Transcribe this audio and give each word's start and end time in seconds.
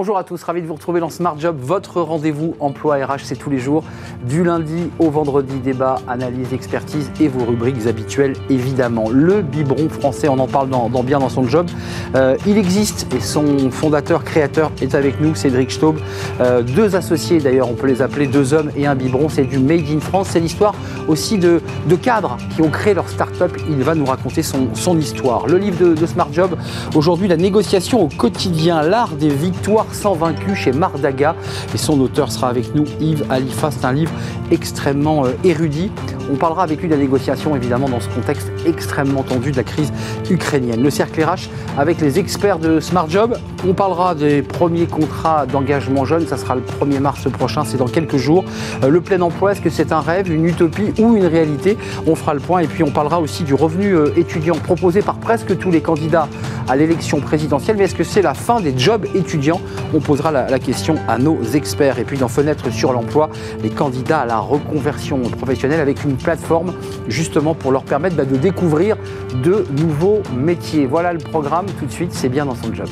bonjour 0.00 0.16
à 0.16 0.24
tous, 0.24 0.42
ravi 0.42 0.62
de 0.62 0.66
vous 0.66 0.72
retrouver 0.72 0.98
dans 0.98 1.10
Smart 1.10 1.38
Job, 1.38 1.58
votre 1.60 2.00
rendez-vous 2.00 2.56
emploi 2.58 3.04
RH, 3.04 3.18
c'est 3.24 3.36
tous 3.36 3.50
les 3.50 3.58
jours, 3.58 3.84
du 4.28 4.44
lundi 4.44 4.90
au 4.98 5.10
vendredi, 5.10 5.58
débat, 5.58 5.96
analyse, 6.08 6.52
expertise 6.52 7.10
et 7.20 7.28
vos 7.28 7.44
rubriques 7.44 7.86
habituelles 7.86 8.34
évidemment. 8.48 9.08
Le 9.10 9.42
biberon 9.42 9.88
français, 9.88 10.28
on 10.28 10.38
en 10.38 10.46
parle 10.46 10.68
dans, 10.68 10.88
bien 11.02 11.18
dans 11.18 11.28
son 11.28 11.46
job, 11.46 11.66
euh, 12.14 12.36
il 12.46 12.58
existe 12.58 13.06
et 13.14 13.20
son 13.20 13.70
fondateur, 13.70 14.24
créateur 14.24 14.70
est 14.80 14.94
avec 14.94 15.20
nous, 15.20 15.34
Cédric 15.34 15.70
Staub. 15.70 15.96
Euh, 16.40 16.62
deux 16.62 16.96
associés 16.96 17.38
d'ailleurs, 17.38 17.68
on 17.70 17.74
peut 17.74 17.86
les 17.86 18.02
appeler 18.02 18.26
deux 18.26 18.54
hommes 18.54 18.70
et 18.76 18.86
un 18.86 18.94
biberon, 18.94 19.28
c'est 19.28 19.44
du 19.44 19.58
Made 19.58 19.88
in 19.90 20.00
France, 20.00 20.28
c'est 20.30 20.40
l'histoire 20.40 20.74
aussi 21.08 21.38
de, 21.38 21.60
cadres 22.02 22.38
qui 22.54 22.62
ont 22.62 22.70
créé 22.70 22.94
leur 22.94 23.08
start-up, 23.08 23.52
il 23.68 23.82
va 23.82 23.94
nous 23.94 24.06
raconter 24.06 24.42
son, 24.42 24.98
histoire. 24.98 25.46
Le 25.46 25.58
livre 25.58 25.78
de, 25.78 25.94
de 25.94 26.06
Smart 26.06 26.28
Job, 26.32 26.56
aujourd'hui 26.94 27.28
la 27.28 27.36
négociation 27.36 28.02
au 28.02 28.08
quotidien, 28.08 28.82
l'art 28.82 29.10
des 29.12 29.28
victoires 29.28 29.86
sans 29.92 30.14
vaincu 30.14 30.54
chez 30.54 30.72
Mardaga. 30.72 31.34
Et 31.74 31.78
son 31.78 32.00
auteur 32.00 32.30
sera 32.32 32.48
avec 32.48 32.74
nous, 32.74 32.84
Yves 33.00 33.24
Alifa. 33.30 33.70
C'est 33.70 33.84
un 33.84 33.92
livre 33.92 34.09
extrêmement 34.50 35.24
euh, 35.26 35.30
érudit. 35.44 35.90
On 36.32 36.36
parlera 36.36 36.62
avec 36.62 36.80
lui 36.80 36.88
de 36.88 36.94
la 36.94 37.00
négociation, 37.00 37.56
évidemment, 37.56 37.88
dans 37.88 38.00
ce 38.00 38.08
contexte 38.08 38.50
extrêmement 38.66 39.22
tendu 39.22 39.50
de 39.50 39.56
la 39.56 39.64
crise 39.64 39.92
ukrainienne. 40.30 40.82
Le 40.82 40.90
cercle 40.90 41.22
RH 41.22 41.48
avec 41.78 42.00
les 42.00 42.18
experts 42.18 42.58
de 42.58 42.80
Smart 42.80 43.08
Job. 43.08 43.36
On 43.66 43.74
parlera 43.74 44.14
des 44.14 44.42
premiers 44.42 44.86
contrats 44.86 45.46
d'engagement 45.46 46.04
jeune. 46.04 46.26
Ça 46.26 46.36
sera 46.36 46.54
le 46.54 46.62
1er 46.62 47.00
mars 47.00 47.28
prochain, 47.30 47.64
c'est 47.64 47.76
dans 47.76 47.88
quelques 47.88 48.16
jours. 48.16 48.44
Euh, 48.84 48.88
le 48.88 49.00
plein 49.00 49.20
emploi, 49.20 49.52
est-ce 49.52 49.60
que 49.60 49.70
c'est 49.70 49.92
un 49.92 50.00
rêve, 50.00 50.30
une 50.30 50.46
utopie 50.46 50.92
ou 50.98 51.16
une 51.16 51.26
réalité? 51.26 51.76
On 52.06 52.14
fera 52.14 52.34
le 52.34 52.40
point. 52.40 52.60
Et 52.60 52.66
puis 52.66 52.82
on 52.82 52.90
parlera 52.90 53.20
aussi 53.20 53.42
du 53.42 53.54
revenu 53.54 53.94
euh, 53.94 54.12
étudiant 54.16 54.56
proposé 54.56 55.02
par 55.02 55.16
presque 55.16 55.56
tous 55.58 55.70
les 55.70 55.80
candidats 55.80 56.28
à 56.68 56.76
l'élection 56.76 57.20
présidentielle. 57.20 57.76
Mais 57.76 57.84
est-ce 57.84 57.94
que 57.94 58.04
c'est 58.04 58.22
la 58.22 58.34
fin 58.34 58.60
des 58.60 58.76
jobs 58.76 59.06
étudiants? 59.14 59.60
On 59.94 60.00
posera 60.00 60.30
la, 60.30 60.58
question 60.58 60.96
à 61.08 61.18
nos 61.18 61.42
experts. 61.54 61.98
Et 61.98 62.04
puis 62.04 62.18
dans 62.18 62.28
Fenêtre 62.28 62.72
sur 62.72 62.92
l'emploi, 62.92 63.30
les 63.62 63.70
candidats 63.70 63.99
à 64.08 64.26
la 64.26 64.38
reconversion 64.38 65.18
professionnelle 65.20 65.80
avec 65.80 66.04
une 66.04 66.16
plateforme 66.16 66.72
justement 67.08 67.54
pour 67.54 67.72
leur 67.72 67.84
permettre 67.84 68.16
bah, 68.16 68.24
de 68.24 68.36
découvrir 68.36 68.96
de 69.42 69.66
nouveaux 69.78 70.22
métiers. 70.36 70.86
Voilà 70.86 71.12
le 71.12 71.18
programme 71.18 71.66
tout 71.78 71.86
de 71.86 71.92
suite, 71.92 72.12
c'est 72.12 72.28
bien 72.28 72.46
dans 72.46 72.54
son 72.54 72.74
job. 72.74 72.88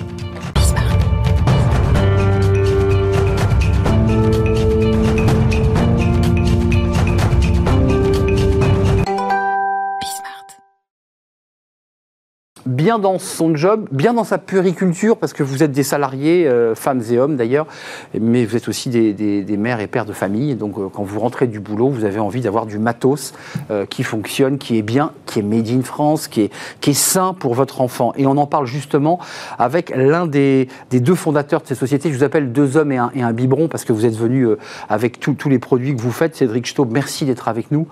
Bien 12.69 12.99
dans 12.99 13.19
son 13.19 13.57
job, 13.57 13.89
bien 13.91 14.13
dans 14.13 14.25
sa 14.25 14.37
puriculture, 14.37 15.17
parce 15.17 15.33
que 15.33 15.43
vous 15.43 15.63
êtes 15.63 15.73
des 15.73 15.83
salariés, 15.83 16.47
euh, 16.47 16.75
femmes 16.75 17.03
et 17.11 17.19
hommes 17.19 17.37
d'ailleurs, 17.37 17.67
mais 18.19 18.45
vous 18.45 18.57
êtes 18.57 18.69
aussi 18.69 18.91
des, 18.91 19.57
mères 19.57 19.81
et 19.81 19.87
pères 19.87 20.05
de 20.05 20.13
famille. 20.13 20.55
Donc 20.55 20.79
euh, 20.79 20.89
quand 20.93 21.03
vous 21.03 21.19
rentrez 21.19 21.47
du 21.47 21.61
boulot, 21.61 21.89
vous 21.89 22.05
avez 22.05 22.21
envie 22.21 22.43
d'avoir 22.43 22.67
du 22.67 22.79
matos 22.79 23.33
euh, 23.71 23.87
qui 23.87 24.03
fonctionne, 24.03 24.59
qui 24.59 24.77
est 24.77 24.83
bien, 24.83 25.13
qui 25.25 25.39
est 25.39 25.43
made 25.43 25.69
in 25.69 25.83
France, 25.83 26.29
qui 26.29 26.43
est, 26.43 26.53
qui 26.81 26.91
est 26.91 26.99
sain 26.99 27.35
pour 27.39 27.55
votre 27.55 27.81
enfant. 27.81 28.13
Et 28.17 28.27
on 28.27 28.37
en 28.37 28.47
parle 28.47 28.67
justement 28.67 29.19
avec 29.59 29.91
l'un 29.97 30.27
des, 30.27 30.69
deux 30.93 31.15
fondateurs 31.15 31.63
de 31.63 31.67
ces 31.67 31.75
sociétés. 31.75 32.13
Je 32.13 32.19
vous 32.19 32.25
appelle 32.25 32.53
deux 32.53 32.77
hommes 32.77 32.93
et 32.93 32.99
un, 32.99 33.11
et 33.15 33.23
un 33.23 33.33
biberon, 33.33 33.69
parce 33.69 33.87
que 33.87 33.95
vous 33.95 34.05
êtes 34.05 34.17
venu 34.17 34.47
avec 34.91 35.21
tous 35.21 35.49
les 35.49 35.59
produits 35.59 35.97
que 35.97 36.03
vous 36.03 36.13
faites. 36.13 36.37
Cédric 36.37 36.67
Staub, 36.67 36.93
merci 36.93 37.25
d'être 37.25 37.49
avec 37.49 37.71
nous. 37.71 37.87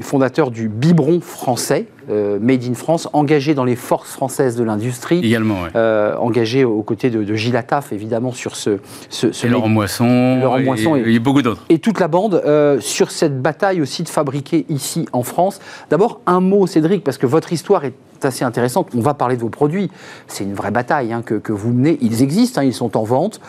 fondateur 0.00 0.50
du 0.50 0.68
biberon 0.68 1.20
français. 1.20 1.86
Euh, 2.12 2.38
made 2.40 2.64
in 2.64 2.74
France, 2.74 3.08
engagé 3.12 3.54
dans 3.54 3.64
les 3.64 3.76
forces 3.76 4.10
françaises 4.10 4.54
de 4.56 4.64
l'industrie. 4.64 5.20
Également, 5.24 5.60
euh, 5.74 6.14
engagé 6.16 6.62
aux 6.62 6.82
côtés 6.82 7.08
de, 7.08 7.24
de 7.24 7.34
Gilles 7.34 7.56
Attaf, 7.56 7.92
évidemment, 7.92 8.32
sur 8.32 8.54
ce... 8.54 8.78
ce, 9.08 9.28
et 9.46 9.48
Laurent 9.48 9.68
Moisson, 9.68 10.38
Laurent 10.40 10.60
Moisson 10.60 10.96
et, 10.96 11.18
beaucoup 11.18 11.40
d'autres. 11.40 11.64
Et 11.70 11.78
toute 11.78 12.00
la 12.00 12.08
bande 12.08 12.42
euh, 12.44 12.80
sur 12.80 13.10
cette 13.10 13.40
bataille 13.40 13.80
aussi 13.80 14.02
de 14.02 14.08
fabriquer 14.08 14.66
ici 14.68 15.06
en 15.12 15.22
France. 15.22 15.60
D'abord, 15.90 16.20
un 16.26 16.40
mot, 16.40 16.66
Cédric, 16.66 17.02
parce 17.02 17.16
que 17.16 17.26
votre 17.26 17.52
histoire 17.52 17.84
est 17.84 17.94
assez 18.22 18.44
intéressante. 18.44 18.88
On 18.94 19.00
va 19.00 19.14
parler 19.14 19.36
de 19.36 19.40
vos 19.40 19.48
produits. 19.48 19.90
C'est 20.26 20.44
une 20.44 20.54
vraie 20.54 20.70
bataille 20.70 21.12
hein, 21.14 21.22
que, 21.22 21.52
vous 21.52 21.72
menez. 21.72 21.98
Ils 22.02 22.22
existent, 22.22 22.60
hein, 22.60 22.64
ils 22.64 22.74
sont 22.74 22.96
en 22.96 23.04
vente, 23.04 23.40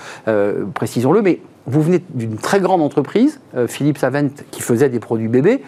précisons-le, 0.74 1.22
mais 1.22 1.42
vous 1.66 1.82
venez 1.82 2.02
d'une 2.14 2.38
très 2.38 2.60
grande 2.60 2.82
entreprise, 2.82 3.40
Philippe 3.68 3.98
Savent, 3.98 4.30
qui 4.52 4.62
faisait 4.62 4.90
des 4.90 5.00
produits 5.00 5.28
bébés 5.28 5.62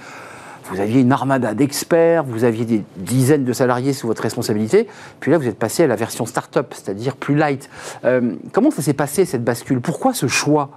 vous 0.69 0.79
aviez 0.79 1.01
une 1.01 1.11
armada 1.11 1.53
d'experts, 1.53 2.23
vous 2.23 2.43
aviez 2.43 2.65
des 2.65 2.83
dizaines 2.97 3.45
de 3.45 3.53
salariés 3.53 3.93
sous 3.93 4.07
votre 4.07 4.23
responsabilité, 4.23 4.87
puis 5.19 5.31
là 5.31 5.37
vous 5.37 5.47
êtes 5.47 5.59
passé 5.59 5.83
à 5.83 5.87
la 5.87 5.95
version 5.95 6.25
start-up, 6.25 6.73
c'est-à-dire 6.75 7.15
plus 7.15 7.35
light. 7.35 7.69
Euh, 8.03 8.33
comment 8.51 8.71
ça 8.71 8.81
s'est 8.81 8.93
passé 8.93 9.25
cette 9.25 9.43
bascule? 9.43 9.81
Pourquoi 9.81 10.13
ce 10.13 10.27
choix? 10.27 10.71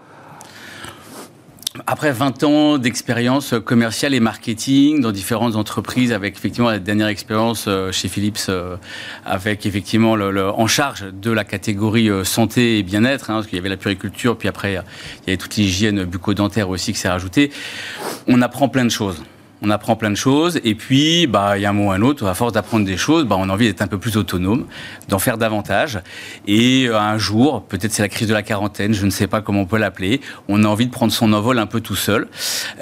Après 1.87 2.11
20 2.11 2.43
ans 2.43 2.79
d'expérience 2.79 3.55
commerciale 3.65 4.13
et 4.13 4.19
marketing 4.19 5.01
dans 5.01 5.13
différentes 5.13 5.55
entreprises, 5.55 6.13
avec 6.13 6.37
effectivement 6.37 6.71
la 6.71 6.81
dernière 6.81 7.07
expérience 7.07 7.67
euh, 7.69 7.93
chez 7.93 8.09
Philips, 8.09 8.49
euh, 8.49 8.77
avec 9.25 9.65
effectivement 9.65 10.13
en 10.13 10.67
charge 10.67 11.05
de 11.13 11.31
la 11.31 11.45
catégorie 11.45 12.11
santé 12.25 12.79
et 12.79 12.83
bien-être, 12.83 13.31
hein, 13.31 13.35
parce 13.35 13.47
qu'il 13.47 13.57
y 13.57 13.61
avait 13.61 13.69
la 13.69 13.77
puriculture, 13.77 14.37
puis 14.37 14.49
après 14.49 14.73
il 14.73 14.75
y 14.75 15.31
avait 15.31 15.37
toute 15.37 15.55
l'hygiène 15.57 16.05
bucco-dentaire 16.05 16.69
aussi 16.69 16.93
qui 16.93 16.99
s'est 16.99 17.09
rajoutée. 17.09 17.53
On 18.27 18.43
apprend 18.43 18.69
plein 18.69 18.85
de 18.85 18.91
choses 18.91 19.23
on 19.63 19.71
apprend 19.71 19.97
plein 19.97 20.11
de 20.11 20.17
choses, 20.17 20.61
et 20.65 20.75
puis, 20.75 21.27
bah, 21.27 21.59
il 21.59 21.63
y 21.63 21.67
a 21.67 21.71
un 21.71 21.73
moment 21.73 21.89
ou 21.89 21.93
un 21.93 22.03
autre, 22.03 22.27
à 22.27 22.35
force 22.35 22.53
d'apprendre 22.53 22.85
des 22.85 22.97
choses, 22.97 23.25
bah, 23.25 23.37
on 23.39 23.49
a 23.49 23.53
envie 23.53 23.67
d'être 23.67 23.83
un 23.83 23.87
peu 23.87 23.99
plus 23.99 24.17
autonome, 24.17 24.67
d'en 25.09 25.19
faire 25.19 25.39
davantage. 25.39 26.01
Et 26.47 26.87
euh, 26.89 26.99
un 26.99 27.19
jour, 27.19 27.63
peut-être 27.63 27.93
c'est 27.93 28.03
la 28.03 28.09
crise 28.09 28.29
de 28.29 28.35
la 28.35 28.43
quarantaine, 28.43 28.93
je 28.93 29.05
ne 29.05 29.11
sais 29.11 29.27
pas 29.27 29.41
comment 29.41 29.61
on 29.61 29.67
peut 29.67 29.79
l'appeler, 29.79 30.21
on 30.49 30.65
a 30.65 30.67
envie 30.67 30.87
de 30.87 30.91
prendre 30.91 31.13
son 31.13 31.33
envol 31.33 31.59
un 31.59 31.67
peu 31.67 31.81
tout 31.81 31.97
seul, 31.97 32.29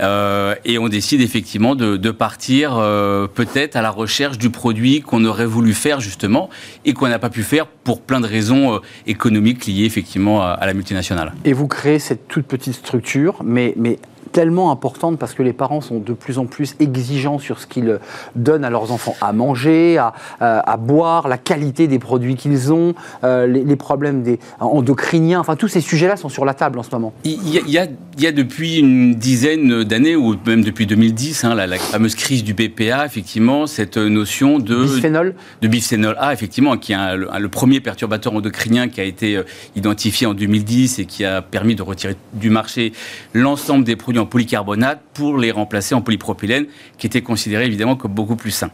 euh, 0.00 0.54
et 0.64 0.78
on 0.78 0.88
décide 0.88 1.20
effectivement 1.20 1.74
de, 1.74 1.96
partir 2.10 2.76
euh, 2.76 3.26
peut-être 3.26 3.76
à 3.76 3.82
la 3.82 3.90
recherche 3.90 4.38
du 4.38 4.48
produit 4.50 5.00
qu'on 5.00 5.24
aurait 5.24 5.46
voulu 5.46 5.74
faire 5.74 6.00
justement, 6.00 6.48
et 6.84 6.92
qu'on 6.92 7.08
n'a 7.08 7.18
pas 7.18 7.30
pu 7.30 7.42
faire 7.42 7.66
pour 7.66 8.00
plein 8.00 8.20
de 8.20 8.26
raisons 8.26 8.80
économiques 9.06 9.66
liées 9.66 9.84
effectivement 9.84 10.42
à, 10.42 10.50
à, 10.50 10.66
la 10.66 10.74
multinationale. 10.74 11.32
Et 11.44 11.52
vous 11.52 11.68
créez 11.68 11.98
cette 11.98 12.28
toute 12.28 12.46
petite 12.46 12.74
structure, 12.74 13.42
mais, 13.44 13.74
mais 13.76 13.98
tellement 14.32 14.70
importante 14.70 15.18
parce 15.18 15.34
que 15.34 15.42
les 15.42 15.52
parents 15.52 15.80
sont 15.80 15.98
de 15.98 16.12
plus 16.12 16.38
en 16.38 16.46
plus 16.46 16.74
exigeants 16.80 17.38
sur 17.38 17.58
ce 17.58 17.66
qu'ils 17.66 17.98
donnent 18.34 18.64
à 18.64 18.70
leurs 18.70 18.92
enfants. 18.92 19.14
À 19.20 19.32
manger, 19.32 19.98
à, 19.98 20.12
à, 20.40 20.76
boire, 20.76 21.28
la 21.28 21.38
qualité 21.38 21.88
des 21.88 21.98
produits 21.98 22.34
qu'ils 22.34 22.72
ont, 22.72 22.94
euh, 23.24 23.46
les, 23.46 23.76
problèmes 23.76 24.22
des 24.22 24.38
endocriniens, 24.58 25.40
enfin 25.40 25.56
tous 25.56 25.68
ces 25.68 25.80
sujets-là 25.80 26.16
sont 26.16 26.28
sur 26.28 26.44
la 26.44 26.54
table 26.54 26.78
en 26.78 26.82
ce 26.82 26.90
moment. 26.90 27.12
Il 27.24 27.48
y 27.48 27.58
a, 27.58 27.86
il 28.16 28.22
y 28.22 28.26
a, 28.26 28.32
depuis 28.32 28.78
une 28.78 29.14
dizaine 29.14 29.84
d'années, 29.84 30.16
ou 30.16 30.34
même 30.46 30.64
depuis 30.64 30.86
2010, 30.86 31.44
hein, 31.44 31.54
la, 31.54 31.76
fameuse 31.78 32.14
crise 32.14 32.42
du 32.42 32.54
BPA, 32.54 33.04
effectivement, 33.04 33.66
cette 33.66 33.96
notion 33.96 34.58
de... 34.58 34.82
Bisphénol. 34.82 35.34
De 35.62 35.68
bisphénol 35.68 36.16
A, 36.18 36.32
effectivement, 36.32 36.76
qui 36.76 36.92
est 36.92 37.16
le, 37.16 37.48
premier 37.48 37.80
perturbateur 37.80 38.34
endocrinien 38.34 38.88
qui 38.88 39.00
a 39.00 39.04
été 39.04 39.36
euh, 39.36 39.44
identifié 39.76 40.26
en 40.26 40.34
2010 40.34 40.98
et 40.98 41.04
qui 41.04 41.24
a 41.24 41.42
permis 41.42 41.74
de 41.74 41.82
retirer 41.82 42.16
du 42.32 42.50
marché 42.50 42.92
l'ensemble 43.32 43.84
des 43.84 43.96
produits 43.96 44.15
en 44.18 44.26
polycarbonate 44.26 45.00
pour 45.14 45.38
les 45.38 45.50
remplacer 45.50 45.94
en 45.94 46.00
polypropylène, 46.00 46.66
qui 46.98 47.06
était 47.06 47.22
considéré 47.22 47.66
évidemment 47.66 47.96
comme 47.96 48.12
beaucoup 48.12 48.36
plus 48.36 48.50
sain. 48.50 48.70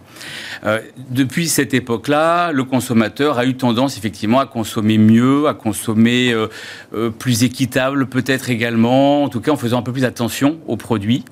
Euh, 0.64 0.80
depuis 1.10 1.48
cette 1.48 1.74
époque-là, 1.74 2.52
le 2.52 2.64
consommateur 2.64 3.38
a 3.38 3.46
eu 3.46 3.54
tendance 3.54 3.98
effectivement 3.98 4.40
à 4.40 4.46
consommer 4.46 4.98
mieux, 4.98 5.46
à 5.48 5.54
consommer 5.54 6.32
euh, 6.32 6.48
euh, 6.94 7.10
plus 7.10 7.44
équitable 7.44 8.06
peut-être 8.06 8.50
également, 8.50 9.24
en 9.24 9.28
tout 9.28 9.40
cas 9.40 9.52
en 9.52 9.56
faisant 9.56 9.78
un 9.78 9.82
peu 9.82 9.92
plus 9.92 10.04
attention 10.04 10.58
aux 10.66 10.76
produits. 10.76 11.24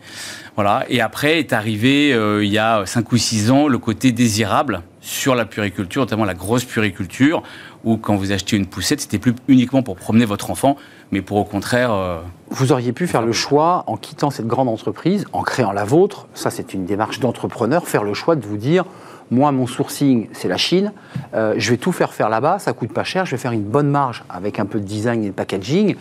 Voilà. 0.56 0.84
Et 0.88 1.00
après 1.00 1.38
est 1.38 1.52
arrivé, 1.52 2.10
il 2.10 2.48
y 2.48 2.58
a 2.58 2.84
5 2.84 3.12
ou 3.12 3.16
6 3.16 3.50
ans, 3.50 3.68
le 3.68 3.78
côté 3.78 4.12
désirable 4.12 4.82
sur 5.00 5.34
la 5.34 5.44
puriculture, 5.44 6.02
notamment 6.02 6.24
la 6.24 6.34
grosse 6.34 6.64
puriculture, 6.64 7.42
où 7.84 7.96
quand 7.96 8.16
vous 8.16 8.32
achetez 8.32 8.56
une 8.56 8.66
poussette, 8.66 9.00
c'était 9.00 9.18
plus 9.18 9.34
uniquement 9.48 9.82
pour 9.82 9.96
promener 9.96 10.24
votre 10.24 10.50
enfant, 10.50 10.76
mais 11.10 11.22
pour 11.22 11.38
au 11.38 11.44
contraire... 11.44 11.92
Euh, 11.92 12.20
vous 12.50 12.72
auriez 12.72 12.92
pu 12.92 13.06
faire 13.06 13.22
le 13.22 13.32
choix, 13.32 13.84
en 13.86 13.96
quittant 13.96 14.30
cette 14.30 14.46
grande 14.46 14.68
entreprise, 14.68 15.26
en 15.32 15.42
créant 15.42 15.72
la 15.72 15.84
vôtre, 15.84 16.26
ça 16.34 16.50
c'est 16.50 16.74
une 16.74 16.84
démarche 16.84 17.20
d'entrepreneur, 17.20 17.88
faire 17.88 18.04
le 18.04 18.14
choix 18.14 18.36
de 18.36 18.44
vous 18.44 18.58
dire, 18.58 18.84
moi 19.30 19.52
mon 19.52 19.66
sourcing 19.66 20.28
c'est 20.32 20.48
la 20.48 20.58
Chine, 20.58 20.92
euh, 21.34 21.54
je 21.56 21.70
vais 21.70 21.78
tout 21.78 21.92
faire 21.92 22.12
faire 22.12 22.28
là-bas, 22.28 22.58
ça 22.58 22.72
coûte 22.72 22.92
pas 22.92 23.04
cher, 23.04 23.24
je 23.24 23.30
vais 23.30 23.38
faire 23.38 23.52
une 23.52 23.64
bonne 23.64 23.88
marge 23.88 24.24
avec 24.28 24.58
un 24.58 24.66
peu 24.66 24.80
de 24.80 24.84
design 24.84 25.24
et 25.24 25.28
de 25.28 25.34
packaging, 25.34 25.96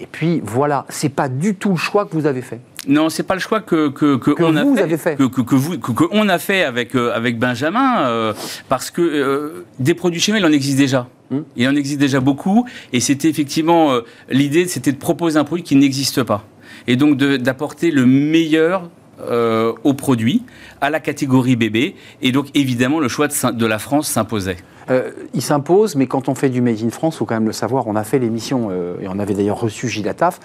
et 0.00 0.06
puis 0.06 0.40
voilà, 0.42 0.86
c'est 0.88 1.08
pas 1.08 1.28
du 1.28 1.54
tout 1.54 1.70
le 1.70 1.76
choix 1.76 2.06
que 2.06 2.14
vous 2.14 2.26
avez 2.26 2.42
fait. 2.42 2.60
Non, 2.88 3.10
c'est 3.10 3.22
pas 3.22 3.34
le 3.34 3.40
choix 3.40 3.60
que 3.60 3.90
que, 3.90 4.16
que, 4.16 4.42
on 4.42 4.52
vous 4.64 4.78
a 4.78 4.88
fait, 4.88 4.96
fait. 4.96 5.16
Que, 5.16 5.24
que, 5.24 5.54
vous 5.54 5.78
que, 5.78 6.04
on 6.10 6.28
a 6.28 6.38
fait 6.38 6.64
avec 6.64 6.94
euh, 6.94 7.12
avec 7.14 7.38
Benjamin 7.38 8.00
euh, 8.00 8.32
parce 8.70 8.90
que 8.90 9.02
euh, 9.02 9.66
des 9.78 9.92
produits 9.92 10.20
chimiques, 10.20 10.40
il 10.40 10.46
en 10.46 10.52
existe 10.52 10.78
déjà. 10.78 11.06
Hmm. 11.30 11.40
Il 11.54 11.68
en 11.68 11.76
existe 11.76 12.00
déjà 12.00 12.20
beaucoup 12.20 12.66
et 12.94 13.00
c'était 13.00 13.28
effectivement 13.28 13.92
l'idée, 14.30 14.66
c'était 14.66 14.92
de 14.92 14.96
proposer 14.96 15.38
un 15.38 15.44
produit 15.44 15.62
qui 15.62 15.76
n'existe 15.76 16.22
pas 16.22 16.46
et 16.86 16.96
donc 16.96 17.18
d'apporter 17.18 17.90
le 17.90 18.06
meilleur 18.06 18.88
au 19.20 19.94
produit, 19.94 20.42
à 20.80 20.90
la 20.90 21.00
catégorie 21.00 21.56
bébé. 21.56 21.96
Et 22.22 22.32
donc, 22.32 22.46
évidemment, 22.54 23.00
le 23.00 23.08
choix 23.08 23.28
de, 23.28 23.66
la 23.66 23.78
France 23.78 24.08
s'imposait. 24.08 24.58
il 25.34 25.42
s'impose, 25.42 25.96
mais 25.96 26.06
quand 26.06 26.28
on 26.28 26.34
fait 26.34 26.48
du 26.48 26.60
Made 26.60 26.82
in 26.82 26.90
France, 26.90 27.16
il 27.16 27.18
faut 27.18 27.24
quand 27.24 27.34
même 27.34 27.46
le 27.46 27.52
savoir, 27.52 27.86
on 27.86 27.96
a 27.96 28.04
fait 28.04 28.18
l'émission, 28.18 28.70
et 29.00 29.08
on 29.08 29.18
avait 29.18 29.34
d'ailleurs 29.34 29.60
reçu 29.60 29.88
Gilles 29.88 30.08
Attaf, 30.08 30.40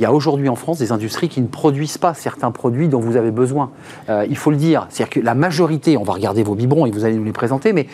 il 0.00 0.02
y 0.04 0.06
a 0.06 0.14
aujourd'hui 0.14 0.48
en 0.48 0.56
France 0.56 0.78
des 0.78 0.92
industries 0.92 1.28
qui 1.28 1.42
ne 1.42 1.46
produisent 1.46 1.98
pas 1.98 2.14
certains 2.14 2.50
produits 2.50 2.88
dont 2.88 3.00
vous 3.00 3.16
avez 3.16 3.30
besoin. 3.30 3.70
Euh, 4.08 4.24
il 4.30 4.36
faut 4.38 4.50
le 4.50 4.56
dire. 4.56 4.86
C'est-à-dire 4.88 5.12
que 5.12 5.20
la 5.20 5.34
majorité, 5.34 5.98
on 5.98 6.04
va 6.04 6.14
regarder 6.14 6.42
vos 6.42 6.54
biberons 6.54 6.86
et 6.86 6.90
vous 6.90 7.04
allez 7.04 7.16
nous 7.16 7.24
les 7.24 7.32
présenter, 7.32 7.74
mais 7.74 7.86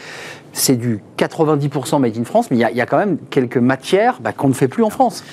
c'est 0.52 0.76
du 0.76 1.00
90% 1.18 1.98
made 1.98 2.16
in 2.16 2.22
France, 2.22 2.52
mais 2.52 2.58
il 2.58 2.60
y, 2.60 2.80
a, 2.80 2.86
quand 2.86 2.96
même 2.96 3.18
quelques 3.30 3.56
matières 3.56 4.20
bah, 4.20 4.32
qu'on 4.32 4.46
ne 4.46 4.54
fait 4.54 4.68
plus 4.68 4.84
en 4.84 4.90
France. 4.90 5.24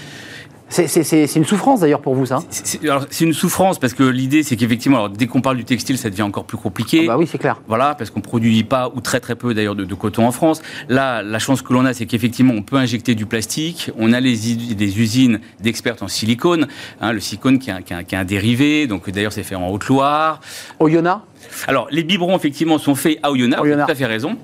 C'est 0.73 1.35
une 1.35 1.45
souffrance 1.45 1.81
d'ailleurs 1.81 2.01
pour 2.01 2.15
vous, 2.15 2.25
ça 2.25 2.39
C'est 2.49 3.23
une 3.23 3.33
souffrance 3.33 3.77
parce 3.77 3.93
que 3.93 4.03
l'idée, 4.03 4.41
c'est 4.41 4.55
qu'effectivement, 4.55 5.07
dès 5.07 5.27
qu'on 5.27 5.41
parle 5.41 5.57
du 5.57 5.65
textile, 5.65 5.97
ça 5.97 6.09
devient 6.09 6.23
encore 6.23 6.45
plus 6.45 6.57
compliqué. 6.57 7.01
Ah 7.03 7.09
bah 7.09 7.17
oui, 7.17 7.27
c'est 7.29 7.37
clair. 7.37 7.61
Voilà, 7.67 7.93
parce 7.95 8.09
qu'on 8.09 8.19
ne 8.19 8.23
produit 8.23 8.63
pas, 8.63 8.91
ou 8.95 8.99
très 8.99 9.19
très 9.19 9.35
peu 9.35 9.53
d'ailleurs, 9.53 9.75
de, 9.75 9.93
coton 9.93 10.25
en 10.25 10.31
France. 10.31 10.61
Là, 10.89 11.21
la 11.21 11.37
chance 11.37 11.61
que 11.61 11.71
l'on 11.73 11.85
a, 11.85 11.93
c'est 11.93 12.07
qu'effectivement, 12.07 12.53
on 12.55 12.63
peut 12.63 12.77
injecter 12.77 13.13
du 13.13 13.27
plastique. 13.27 13.91
On 13.97 14.13
a 14.13 14.19
les, 14.19 14.55
des 14.55 14.99
usines 14.99 15.39
d'experts 15.61 16.01
en 16.01 16.07
silicone. 16.07 16.67
Hein, 17.01 17.13
le 17.13 17.19
silicone 17.19 17.59
qui 17.59 17.69
est, 17.69 18.15
un, 18.15 18.25
dérivé, 18.25 18.87
donc 18.87 19.09
d'ailleurs, 19.09 19.33
c'est 19.33 19.43
fait 19.43 19.55
en 19.55 19.69
Haute-Loire. 19.69 20.41
Oyonnax? 20.79 21.21
Alors, 21.67 21.87
les 21.91 22.03
biberons, 22.03 22.35
effectivement, 22.35 22.79
sont 22.79 22.95
faits 22.95 23.19
à 23.21 23.31
Oyonnax, 23.31 23.61
vous 23.61 23.67
avez 23.67 23.83
tout 23.83 23.91
à 23.91 23.95
fait 23.95 24.05
raison. 24.05 24.37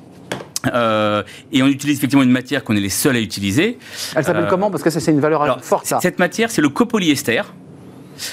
Euh, 0.73 1.23
et 1.51 1.63
on 1.63 1.67
utilise 1.67 1.97
effectivement 1.97 2.23
une 2.23 2.31
matière 2.31 2.63
qu'on 2.63 2.75
est 2.75 2.81
les 2.81 2.89
seuls 2.89 3.15
à 3.15 3.19
utiliser. 3.19 3.77
Elle 4.15 4.23
s'appelle 4.23 4.43
euh, 4.43 4.49
comment 4.49 4.69
Parce 4.69 4.83
que 4.83 4.89
c'est 4.89 5.11
une 5.11 5.19
valeur 5.19 5.63
forte. 5.63 5.85
Ça. 5.85 5.99
Cette 6.01 6.19
matière, 6.19 6.51
c'est 6.51 6.61
le 6.61 6.69
copolyester. 6.69 7.41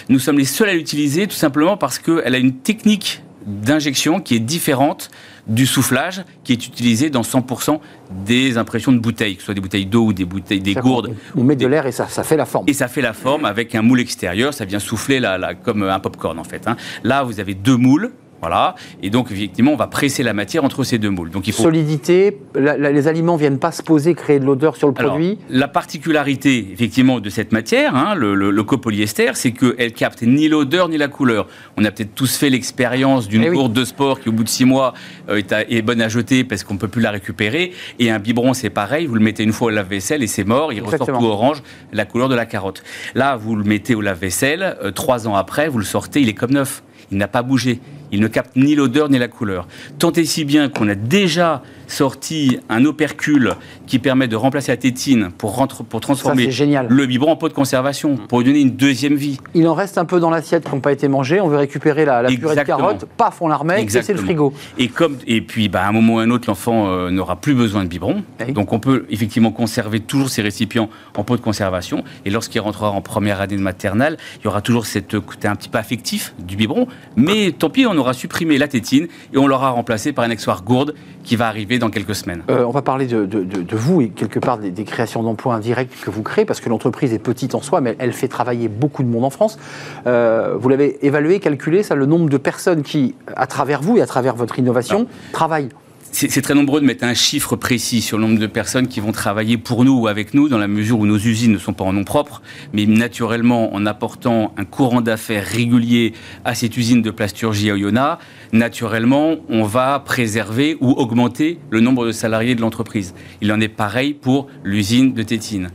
Nous 0.09 0.19
sommes 0.19 0.39
les 0.39 0.45
seuls 0.45 0.69
à 0.69 0.75
l'utiliser 0.75 1.27
tout 1.27 1.37
simplement 1.37 1.77
parce 1.77 1.99
qu'elle 1.99 2.35
a 2.35 2.39
une 2.39 2.55
technique 2.55 3.23
d'injection 3.47 4.21
qui 4.21 4.35
est 4.35 4.41
différente 4.41 5.11
du 5.47 5.67
soufflage 5.67 6.25
qui 6.43 6.53
est 6.53 6.67
utilisé 6.67 7.09
dans 7.11 7.23
100% 7.23 7.79
des 8.25 8.59
impressions 8.59 8.91
de 8.91 8.99
bouteilles, 8.99 9.37
que 9.37 9.43
ce 9.43 9.47
soit 9.47 9.55
des 9.55 9.61
bouteilles 9.61 9.87
d'eau 9.87 10.07
ou 10.07 10.13
des 10.13 10.25
bouteilles, 10.25 10.61
des 10.61 10.75
gourdes. 10.75 11.15
On 11.37 11.45
met 11.45 11.55
de 11.55 11.67
l'air 11.67 11.87
et 11.87 11.93
ça, 11.93 12.09
ça 12.09 12.25
fait 12.25 12.37
la 12.37 12.47
forme. 12.47 12.65
Et 12.69 12.73
ça 12.73 12.89
fait 12.89 13.03
la 13.03 13.13
forme 13.13 13.45
avec 13.45 13.77
un 13.77 13.83
moule 13.83 14.01
extérieur, 14.01 14.53
ça 14.53 14.65
vient 14.65 14.81
souffler 14.81 15.21
là, 15.21 15.55
comme 15.55 15.85
un 15.85 16.01
popcorn 16.01 16.39
en 16.39 16.45
fait. 16.45 16.67
Hein. 16.67 16.77
Là, 17.05 17.23
vous 17.23 17.39
avez 17.39 17.55
deux 17.55 17.77
moules 17.77 18.11
voilà. 18.41 18.75
Et 19.03 19.11
donc, 19.11 19.31
effectivement, 19.31 19.73
on 19.73 19.77
va 19.77 19.87
presser 19.87 20.23
la 20.23 20.35
matière 20.35 20.65
entre 20.65 20.85
ces 20.85 20.99
deux 20.99 21.11
moules. 21.11 21.31
Donc, 21.31 21.47
il 21.47 21.53
faut... 21.53 21.63
Solidité, 21.63 22.39
les 22.55 23.09
aliments 23.09 23.37
viennent 23.37 23.59
pas 23.59 23.73
se 23.73 23.83
poser, 23.83 24.15
créer 24.15 24.39
de 24.39 24.45
l'odeur 24.45 24.77
sur 24.77 24.89
le 24.89 24.95
produit 24.95 25.39
La 25.49 25.69
particularité, 25.69 26.69
effectivement, 26.73 27.21
de 27.21 27.31
cette 27.31 27.53
matière, 27.53 27.95
hein, 27.95 28.15
le, 28.15 28.63
copolyester, 28.63 29.31
c'est 29.35 29.53
qu'elle 29.53 29.93
capte 29.93 30.23
ni 30.23 30.49
l'odeur 30.49 30.89
ni 30.89 30.99
la 30.99 31.09
couleur. 31.09 31.47
On 31.77 31.85
a 31.85 31.91
peut-être 31.91 32.15
tous 32.15 32.37
fait 32.37 32.51
l'expérience 32.51 33.29
d'une 33.29 33.51
gourde 33.51 33.73
eh 33.77 33.81
de 33.81 33.85
sport 33.85 34.21
qui, 34.21 34.29
au 34.29 34.33
bout 34.33 34.45
de 34.45 34.49
six 34.49 34.65
mois, 34.65 34.95
euh, 35.29 35.41
est, 35.69 35.83
bonne 35.83 36.01
à 36.01 36.09
jeter 36.09 36.45
parce 36.45 36.65
qu'on 36.65 36.75
ne 36.75 36.79
peut 36.79 36.89
plus 36.89 37.03
la 37.03 37.11
récupérer. 37.11 37.73
Et 37.99 38.11
un 38.11 38.19
biberon, 38.19 38.55
c'est 38.55 38.71
pareil. 38.71 39.07
Vous 39.07 39.15
le 39.15 39.21
mettez 39.21 39.45
une 39.45 39.53
fois 39.53 39.69
au 39.69 39.71
lave-vaisselle 39.71 40.23
et 40.23 40.27
c'est 40.27 40.45
mort. 40.45 40.73
Il 40.73 40.83
ressort 40.83 41.07
tout 41.07 41.25
orange, 41.25 41.63
la 41.93 42.05
couleur 42.05 42.29
de 42.29 42.35
la 42.35 42.47
carotte. 42.47 42.83
Là, 43.15 43.37
vous 43.37 43.57
le 43.57 43.65
mettez 43.65 43.95
au 43.95 44.01
lave-vaisselle. 44.01 44.77
Euh, 44.83 44.91
trois 44.91 45.29
ans 45.29 45.37
après, 45.37 45.69
vous 45.69 45.79
le 45.79 45.85
sortez, 45.85 46.21
il 46.21 46.29
est 46.29 46.35
comme 46.35 46.53
neuf. 46.53 46.83
Il 47.11 47.19
n'a 47.19 47.29
pas 47.29 47.43
bougé. 47.43 47.81
Il 48.17 48.23
ne 48.23 48.29
capte 48.29 48.57
ni 48.57 48.75
l'odeur 48.75 49.11
ni 49.11 49.19
la 49.19 49.29
couleur. 49.29 49.69
Tant 49.99 50.11
et 50.13 50.25
si 50.25 50.47
bien 50.47 50.71
qu'on 50.71 50.89
a 50.89 50.95
déjà 50.95 51.63
sorti 51.87 52.59
un 52.69 52.85
opercule 52.85 53.55
qui 53.87 53.99
permet 53.99 54.29
de 54.29 54.37
remplacer 54.37 54.73
la 54.73 54.77
tétine 54.77 55.31
pour, 55.37 55.67
pour 55.89 56.01
transformer 56.01 56.49
le 56.89 57.07
biberon 57.07 57.33
en 57.33 57.37
pot 57.37 57.49
de 57.49 57.55
conservation, 57.55 58.17
pour 58.17 58.41
lui 58.41 58.47
donner 58.47 58.61
une 58.61 58.77
deuxième 58.77 59.15
vie. 59.15 59.39
Il 59.55 59.67
en 59.69 59.75
reste 59.75 59.99
un 59.99 60.05
peu 60.05 60.21
dans 60.21 60.31
l'assiette 60.31 60.69
qui 60.69 60.75
n'a 60.75 60.81
pas 60.81 60.93
été 60.93 61.09
mangé. 61.09 61.41
On 61.41 61.49
veut 61.49 61.57
récupérer 61.57 62.05
la, 62.05 62.25
purée 62.25 62.57
de 62.57 62.63
carottes, 62.63 63.07
paf, 63.17 63.41
on 63.41 63.49
la 63.49 63.57
remet, 63.57 63.83
et 63.83 63.89
c'est 63.89 64.13
le 64.13 64.19
frigo. 64.19 64.53
Et, 64.79 64.89
comme, 64.89 65.17
et 65.27 65.41
puis, 65.41 65.69
bah, 65.69 65.83
à 65.83 65.89
un 65.89 65.93
moment 65.93 66.15
ou 66.15 66.19
à 66.19 66.23
un 66.23 66.31
autre, 66.31 66.45
l'enfant 66.49 66.89
euh, 66.89 67.11
n'aura 67.11 67.37
plus 67.37 67.55
besoin 67.55 67.85
de 67.85 67.89
biberon. 67.89 68.23
Donc, 68.51 68.73
on 68.73 68.79
peut 68.79 69.07
effectivement 69.11 69.51
conserver 69.51 70.01
toujours 70.01 70.29
ces 70.29 70.43
récipients 70.43 70.89
en 71.17 71.25
pot 71.25 71.37
de 71.37 71.43
conservation. 71.43 72.05
Et 72.25 72.31
lorsqu'il 72.31 72.61
rentrera 72.61 72.91
en 72.91 73.01
première 73.01 73.41
année 73.41 73.57
de 73.57 73.63
maternelle, 73.63 74.17
il 74.41 74.45
y 74.45 74.49
aura 74.49 74.61
toujours 74.61 74.87
cette 74.87 75.19
côté 75.21 75.49
un 75.49 75.57
petit 75.57 75.69
peu 75.69 75.79
affectif 75.79 76.35
du 76.39 76.57
biberon. 76.57 76.87
Mais 77.17 77.53
tant 77.53 77.71
pis, 77.71 77.87
on 77.87 77.97
aura 77.97 78.13
supprimé 78.13 78.59
la 78.59 78.69
tétine 78.69 79.09
et 79.33 79.39
on 79.39 79.47
l'aura 79.47 79.71
remplacé 79.71 80.13
par 80.13 80.25
un 80.25 80.31
accessoire 80.31 80.63
gourde 80.63 80.95
qui 81.23 81.37
va 81.37 81.49
arriver 81.49 81.76
dans 81.79 81.91
quelques 81.91 82.15
semaines. 82.15 82.43
Euh, 82.51 82.65
on 82.65 82.71
va 82.71 82.83
parler 82.83 83.07
de, 83.07 83.77
vous 83.77 84.01
et 84.01 84.09
quelque 84.09 84.39
part 84.39 84.59
des, 84.59 84.85
créations 84.85 85.23
d'emplois 85.23 85.55
indirects 85.55 86.01
que 86.01 86.11
vous 86.11 86.23
créez, 86.23 86.45
parce 86.45 86.61
que 86.61 86.69
l'entreprise 86.69 87.13
est 87.13 87.19
petite 87.19 87.55
en 87.55 87.61
soi, 87.61 87.81
mais 87.81 87.97
elle 87.99 88.13
fait 88.13 88.29
travailler 88.29 88.69
beaucoup 88.69 89.03
de 89.03 89.09
monde 89.09 89.25
en 89.25 89.31
France. 89.31 89.59
Euh, 90.07 90.57
vous 90.59 90.69
l'avez 90.69 91.05
évalué, 91.05 91.41
calculé, 91.41 91.83
ça, 91.83 91.95
le 91.95 92.07
nombre 92.07 92.29
de 92.29 92.37
personnes 92.37 92.83
qui, 92.83 93.15
à 93.35 93.47
travers 93.47 93.83
vous 93.83 93.97
et 93.97 94.03
à 94.03 94.07
travers 94.07 94.35
votre 94.35 94.59
innovation, 94.59 95.07
travaillent 95.33 95.69
c'est 96.17 96.41
très 96.41 96.55
nombreux 96.55 96.81
de 96.81 96.87
mettre 96.87 97.05
un 97.05 97.13
chiffre 97.13 97.57
précis 97.57 98.01
sur 98.01 98.17
le 98.17 98.25
nombre 98.25 98.39
de 98.39 98.47
personnes 98.47 98.89
qui 98.89 99.01
vont 99.01 99.13
travailler 99.13 99.59
pour 99.59 99.85
nous 99.85 100.01
ou 100.01 100.09
avec 100.09 100.33
nous, 100.33 100.49
dans 100.49 100.57
la 100.57 100.67
mesure 100.67 100.99
où 100.99 101.05
nos 101.05 101.19
usines 101.19 101.53
ne 101.53 101.59
sont 101.59 101.75
pas 101.75 101.85
en 101.85 101.93
nom 101.93 102.05
propre, 102.05 102.41
mais 102.73 102.87
naturellement, 102.87 103.75
en 103.75 103.85
apportant 103.85 104.55
un 104.57 104.65
courant 104.65 105.03
d'affaires 105.03 105.45
régulier 105.45 106.15
à 106.47 106.55
cette 106.55 106.75
usine 106.79 107.03
de 107.03 107.11
plasturgie 107.11 107.71
à 107.71 107.75
Oyonnax, 107.75 108.25
naturellement, 108.53 109.37
on 109.51 109.65
va 109.65 110.01
préserver 110.01 110.79
ou 110.81 110.93
augmenter 110.93 111.59
le 111.69 111.81
nombre 111.81 112.07
de 112.07 112.13
salariés 112.13 112.55
de 112.55 112.63
l'entreprise. 112.63 113.15
Il 113.43 113.53
en 113.53 113.61
est 113.61 113.69
pareil 113.69 114.15
pour 114.15 114.47
l'usine 114.65 115.13
de 115.13 115.23
Tétine. 115.23 115.69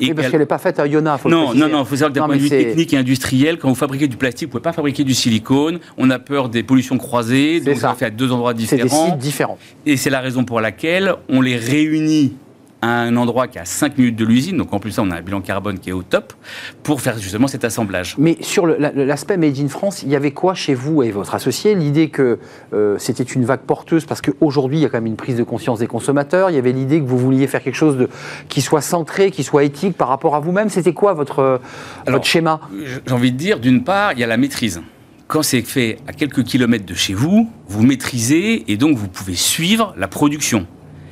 Et 0.00 0.14
parce 0.14 0.28
qu'elle 0.28 0.38
n'est 0.38 0.46
pas 0.46 0.58
faite 0.58 0.78
à 0.78 0.84
Oyonnax. 0.84 1.24
non, 1.24 1.54
non, 1.54 1.68
non, 1.68 1.80
il 1.80 1.86
faut 1.86 1.96
savoir 1.96 2.10
que 2.10 2.20
d'un 2.20 2.26
point 2.26 2.36
de 2.36 2.40
vue 2.42 2.48
technique 2.48 2.92
et 2.92 2.98
industriel, 2.98 3.58
quand 3.58 3.68
vous 3.68 3.74
fabriquez 3.74 4.06
du 4.06 4.16
plastique, 4.16 4.46
vous 4.46 4.50
ne 4.50 4.60
pouvez 4.60 4.62
pas 4.62 4.72
fabriquer 4.72 5.02
du 5.02 5.14
silicone. 5.14 5.80
On 5.96 6.08
a 6.10 6.20
peur 6.20 6.50
des 6.50 6.62
pollutions 6.62 6.98
croisées, 6.98 7.60
donc 7.60 7.78
ça. 7.78 7.94
fait 7.94 8.06
à 8.06 8.10
deux 8.10 8.30
endroits 8.30 8.54
différents. 8.54 8.88
C'est 8.88 9.06
des 9.06 9.10
sites 9.10 9.18
différents. 9.18 9.58
Et 9.88 9.96
c'est 9.96 10.10
la 10.10 10.20
raison 10.20 10.44
pour 10.44 10.60
laquelle 10.60 11.14
on 11.30 11.40
les 11.40 11.56
réunit 11.56 12.36
à 12.82 13.00
un 13.00 13.16
endroit 13.16 13.48
qui 13.48 13.58
a 13.58 13.64
5 13.64 13.96
minutes 13.96 14.16
de 14.16 14.26
l'usine, 14.26 14.58
donc 14.58 14.74
en 14.74 14.80
plus 14.80 14.92
ça 14.92 15.02
on 15.02 15.10
a 15.10 15.16
un 15.16 15.22
bilan 15.22 15.40
carbone 15.40 15.78
qui 15.78 15.88
est 15.88 15.94
au 15.94 16.02
top, 16.02 16.34
pour 16.82 17.00
faire 17.00 17.16
justement 17.18 17.48
cet 17.48 17.64
assemblage. 17.64 18.14
Mais 18.18 18.36
sur 18.42 18.66
l'aspect 18.66 19.38
Made 19.38 19.58
in 19.58 19.68
France, 19.68 20.02
il 20.02 20.10
y 20.10 20.14
avait 20.14 20.32
quoi 20.32 20.52
chez 20.52 20.74
vous 20.74 21.02
et 21.02 21.10
votre 21.10 21.34
associé? 21.34 21.74
L'idée 21.74 22.10
que 22.10 22.38
euh, 22.74 22.96
c'était 22.98 23.22
une 23.22 23.46
vague 23.46 23.60
porteuse, 23.60 24.04
parce 24.04 24.20
qu'aujourd'hui 24.20 24.76
il 24.76 24.82
y 24.82 24.84
a 24.84 24.90
quand 24.90 24.98
même 24.98 25.06
une 25.06 25.16
prise 25.16 25.36
de 25.36 25.42
conscience 25.42 25.78
des 25.78 25.86
consommateurs, 25.86 26.50
il 26.50 26.56
y 26.56 26.58
avait 26.58 26.72
l'idée 26.72 27.00
que 27.00 27.06
vous 27.06 27.18
vouliez 27.18 27.46
faire 27.46 27.62
quelque 27.62 27.74
chose 27.74 27.96
de, 27.96 28.10
qui 28.50 28.60
soit 28.60 28.82
centré, 28.82 29.30
qui 29.30 29.42
soit 29.42 29.64
éthique 29.64 29.96
par 29.96 30.08
rapport 30.08 30.36
à 30.36 30.40
vous-même, 30.40 30.68
c'était 30.68 30.92
quoi 30.92 31.14
votre, 31.14 31.62
votre 32.06 32.26
schéma? 32.26 32.60
J'ai 33.06 33.14
envie 33.14 33.32
de 33.32 33.38
dire, 33.38 33.58
d'une 33.58 33.84
part, 33.84 34.12
il 34.12 34.18
y 34.18 34.24
a 34.24 34.26
la 34.26 34.36
maîtrise 34.36 34.82
quand 35.28 35.42
c'est 35.42 35.62
fait 35.62 35.98
à 36.06 36.12
quelques 36.12 36.42
kilomètres 36.42 36.86
de 36.86 36.94
chez 36.94 37.14
vous, 37.14 37.48
vous 37.68 37.82
maîtrisez 37.82 38.64
et 38.72 38.76
donc 38.76 38.96
vous 38.96 39.08
pouvez 39.08 39.34
suivre 39.34 39.94
la 39.96 40.08
production. 40.08 40.66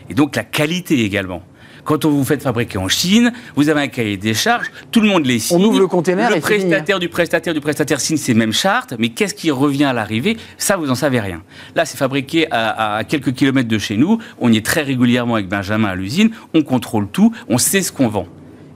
Et 0.09 0.15
donc 0.15 0.35
la 0.37 0.43
qualité 0.43 1.05
également. 1.05 1.43
Quand 1.85 2.05
on 2.05 2.11
vous 2.11 2.25
fait 2.25 2.43
fabriquer 2.43 2.79
en 2.79 2.89
Chine, 2.89 3.33
vous 3.55 3.69
avez 3.69 3.83
un 3.83 3.89
cahier 3.89 4.17
des 4.17 4.35
charges, 4.35 4.73
tout 4.91 5.01
le 5.01 5.09
monde 5.09 5.25
les 5.25 5.39
signe. 5.39 5.59
On 5.59 5.65
ouvre 5.65 5.79
le 5.79 5.87
container 5.87 6.31
Le 6.35 6.41
prestataire 6.41 6.99
du 6.99 7.09
prestataire 7.09 7.55
du 7.55 7.61
prestataire 7.61 8.01
signe 8.01 8.17
ces 8.17 8.35
mêmes 8.35 8.53
chartes, 8.53 8.95
mais 8.99 9.11
qu'est-ce 9.11 9.35
qui 9.35 9.53
revient 9.53 9.85
à 9.85 9.93
l'arrivée? 9.93 10.37
Ça, 10.59 10.77
vous 10.77 10.87
n'en 10.87 10.97
savez 10.97 11.21
rien. 11.21 11.45
Là, 11.77 11.85
c'est 11.85 11.97
fabriqué 11.97 12.49
à, 12.51 13.03
quelques 13.07 13.35
kilomètres 13.35 13.69
de 13.69 13.79
chez 13.79 13.97
nous. 13.97 14.19
On 14.41 14.51
y 14.51 14.57
est 14.57 14.67
très 14.67 14.83
régulièrement 14.83 15.35
avec 15.35 15.49
Benjamin 15.49 15.89
à 15.89 15.95
l'usine. 15.95 16.31
On 16.55 16.63
contrôle 16.63 17.07
tout. 17.07 17.33
On 17.49 17.59
sait 17.59 17.83
ce 17.83 17.93
qu'on 17.93 18.09
vend. 18.09 18.27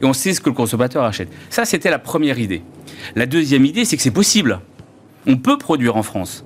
Et 0.03 0.05
on 0.05 0.13
sait 0.13 0.33
ce 0.33 0.41
que 0.41 0.51
le 0.51 0.55
consommateur 0.55 1.03
achète. 1.03 1.29
Ça, 1.49 1.65
c'était 1.65 1.91
la 1.91 1.99
première 1.99 2.39
idée. 2.39 2.63
La 3.17 3.27
deuxième 3.27 3.65
idée, 3.65 3.85
c'est 3.85 3.97
que 3.97 4.03
c'est 4.03 4.13
possible. 4.13 4.61
On 5.27 5.37
peut 5.37 5.59
produire 5.59 5.97
en 5.97 6.03
France. 6.03 6.45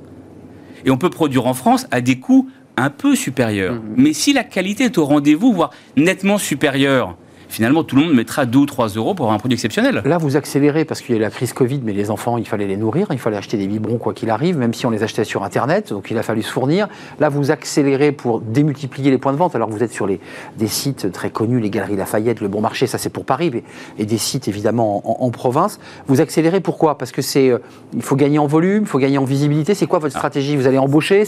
Et 0.85 0.90
on 0.90 0.97
peut 0.97 1.11
produire 1.11 1.47
en 1.47 1.54
France 1.54 1.87
à 1.90 2.00
des 2.00 2.19
coûts 2.19 2.49
un 2.76 2.90
peu 2.90 3.14
supérieur. 3.14 3.75
Mmh. 3.75 3.95
Mais 3.97 4.12
si 4.12 4.33
la 4.33 4.45
qualité 4.45 4.85
est 4.85 4.99
au 4.99 5.04
rendez-vous, 5.04 5.52
voire 5.52 5.71
nettement 5.97 6.38
supérieure, 6.38 7.16
finalement, 7.49 7.85
tout 7.85 7.97
le 7.97 8.03
monde 8.03 8.15
mettra 8.15 8.47
2 8.47 8.59
ou 8.59 8.67
3 8.67 8.89
euros 8.89 9.15
pour 9.15 9.27
avoir 9.27 9.35
un 9.35 9.39
produit 9.39 9.55
exceptionnel. 9.55 10.03
Là, 10.05 10.19
vous 10.19 10.37
accélérez 10.37 10.85
parce 10.85 11.01
qu'il 11.01 11.15
y 11.15 11.19
a 11.19 11.21
la 11.21 11.31
crise 11.31 11.53
Covid, 11.53 11.81
mais 11.85 11.93
les 11.93 12.11
enfants, 12.11 12.39
il 12.39 12.47
fallait 12.47 12.67
les 12.67 12.77
nourrir, 12.77 13.07
il 13.11 13.19
fallait 13.19 13.37
acheter 13.37 13.57
des 13.57 13.67
biberons 13.67 13.99
quoi 13.99 14.15
qu'il 14.15 14.31
arrive, 14.31 14.59
même 14.59 14.75
si 14.75 14.87
on 14.87 14.91
les 14.91 15.03
achetait 15.03 15.25
sur 15.25 15.43
Internet, 15.45 15.91
donc 15.91 16.11
il 16.11 16.19
a 16.19 16.23
fallu 16.23 16.43
se 16.43 16.51
fournir. 16.51 16.89
Là, 17.21 17.29
vous 17.29 17.51
accélérez 17.51 18.13
pour 18.13 18.41
démultiplier 18.41 19.11
les 19.11 19.19
points 19.19 19.33
de 19.33 19.39
vente, 19.39 19.55
alors 19.55 19.71
vous 19.71 19.83
êtes 19.83 19.93
sur 19.93 20.07
les, 20.07 20.21
des 20.59 20.67
sites 20.67 21.13
très 21.13 21.31
connus, 21.31 21.61
les 21.61 21.71
Galeries 21.71 21.97
Lafayette, 21.97 22.41
le 22.41 22.49
Bon 22.49 22.61
Marché, 22.61 22.87
ça 22.87 22.99
c'est 22.99 23.11
pour 23.11 23.25
Paris, 23.25 23.63
et 23.99 24.07
des 24.07 24.19
sites 24.19 24.49
évidemment 24.49 25.23
en, 25.23 25.31
province. 25.31 25.81
Vous 26.07 26.21
accélérez 26.21 26.61
pourquoi? 26.61 26.97
Parce 26.97 27.11
que 27.11 27.21
c'est, 27.21 27.51
euh, 27.51 27.59
il 27.95 28.03
faut 28.03 28.17
gagner 28.17 28.39
en 28.39 28.47
volume, 28.47 28.83
il 28.83 28.89
faut 28.89 28.99
gagner 28.99 29.19
en 29.19 29.25
visibilité. 29.25 29.75
C'est 29.75 29.87
quoi 29.87 29.99
votre 29.99 30.15
ah. 30.15 30.19
stratégie? 30.19 30.57
Vous 30.57 30.67
allez 30.67 30.79
embaucher? 30.79 31.25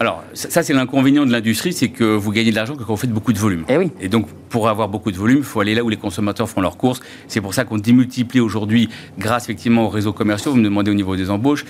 Alors, 0.00 0.22
ça, 0.34 0.62
c'est 0.62 0.72
l'inconvénient 0.72 1.24
de 1.24 1.32
l'industrie, 1.32 1.72
c'est 1.72 1.88
que 1.88 2.04
vous 2.04 2.32
gagnez 2.32 2.50
de 2.50 2.56
l'argent 2.56 2.74
quand 2.76 2.84
vous 2.86 2.96
faites 2.96 3.12
beaucoup 3.12 3.32
de 3.32 3.38
volume. 3.38 3.64
Et, 3.68 3.74
eh 3.74 3.78
oui. 3.78 3.92
et 4.00 4.08
donc, 4.08 4.26
pour 4.48 4.68
avoir 4.68 4.88
beaucoup 4.88 5.12
de 5.12 5.16
volume, 5.16 5.37
il 5.38 5.44
faut 5.44 5.60
aller 5.60 5.74
là 5.74 5.82
où 5.82 5.88
les 5.88 5.96
consommateurs 5.96 6.48
font 6.48 6.60
leurs 6.60 6.76
courses. 6.76 7.00
C'est 7.26 7.40
pour 7.40 7.54
ça 7.54 7.64
qu'on 7.64 7.78
démultiplie 7.78 8.40
aujourd'hui, 8.40 8.88
grâce 9.18 9.44
effectivement 9.44 9.86
aux 9.86 9.88
réseaux 9.88 10.12
commerciaux. 10.12 10.52
Vous 10.52 10.58
me 10.58 10.64
demandez 10.64 10.90
au 10.90 10.94
niveau 10.94 11.16
des 11.16 11.30
embauches. 11.30 11.64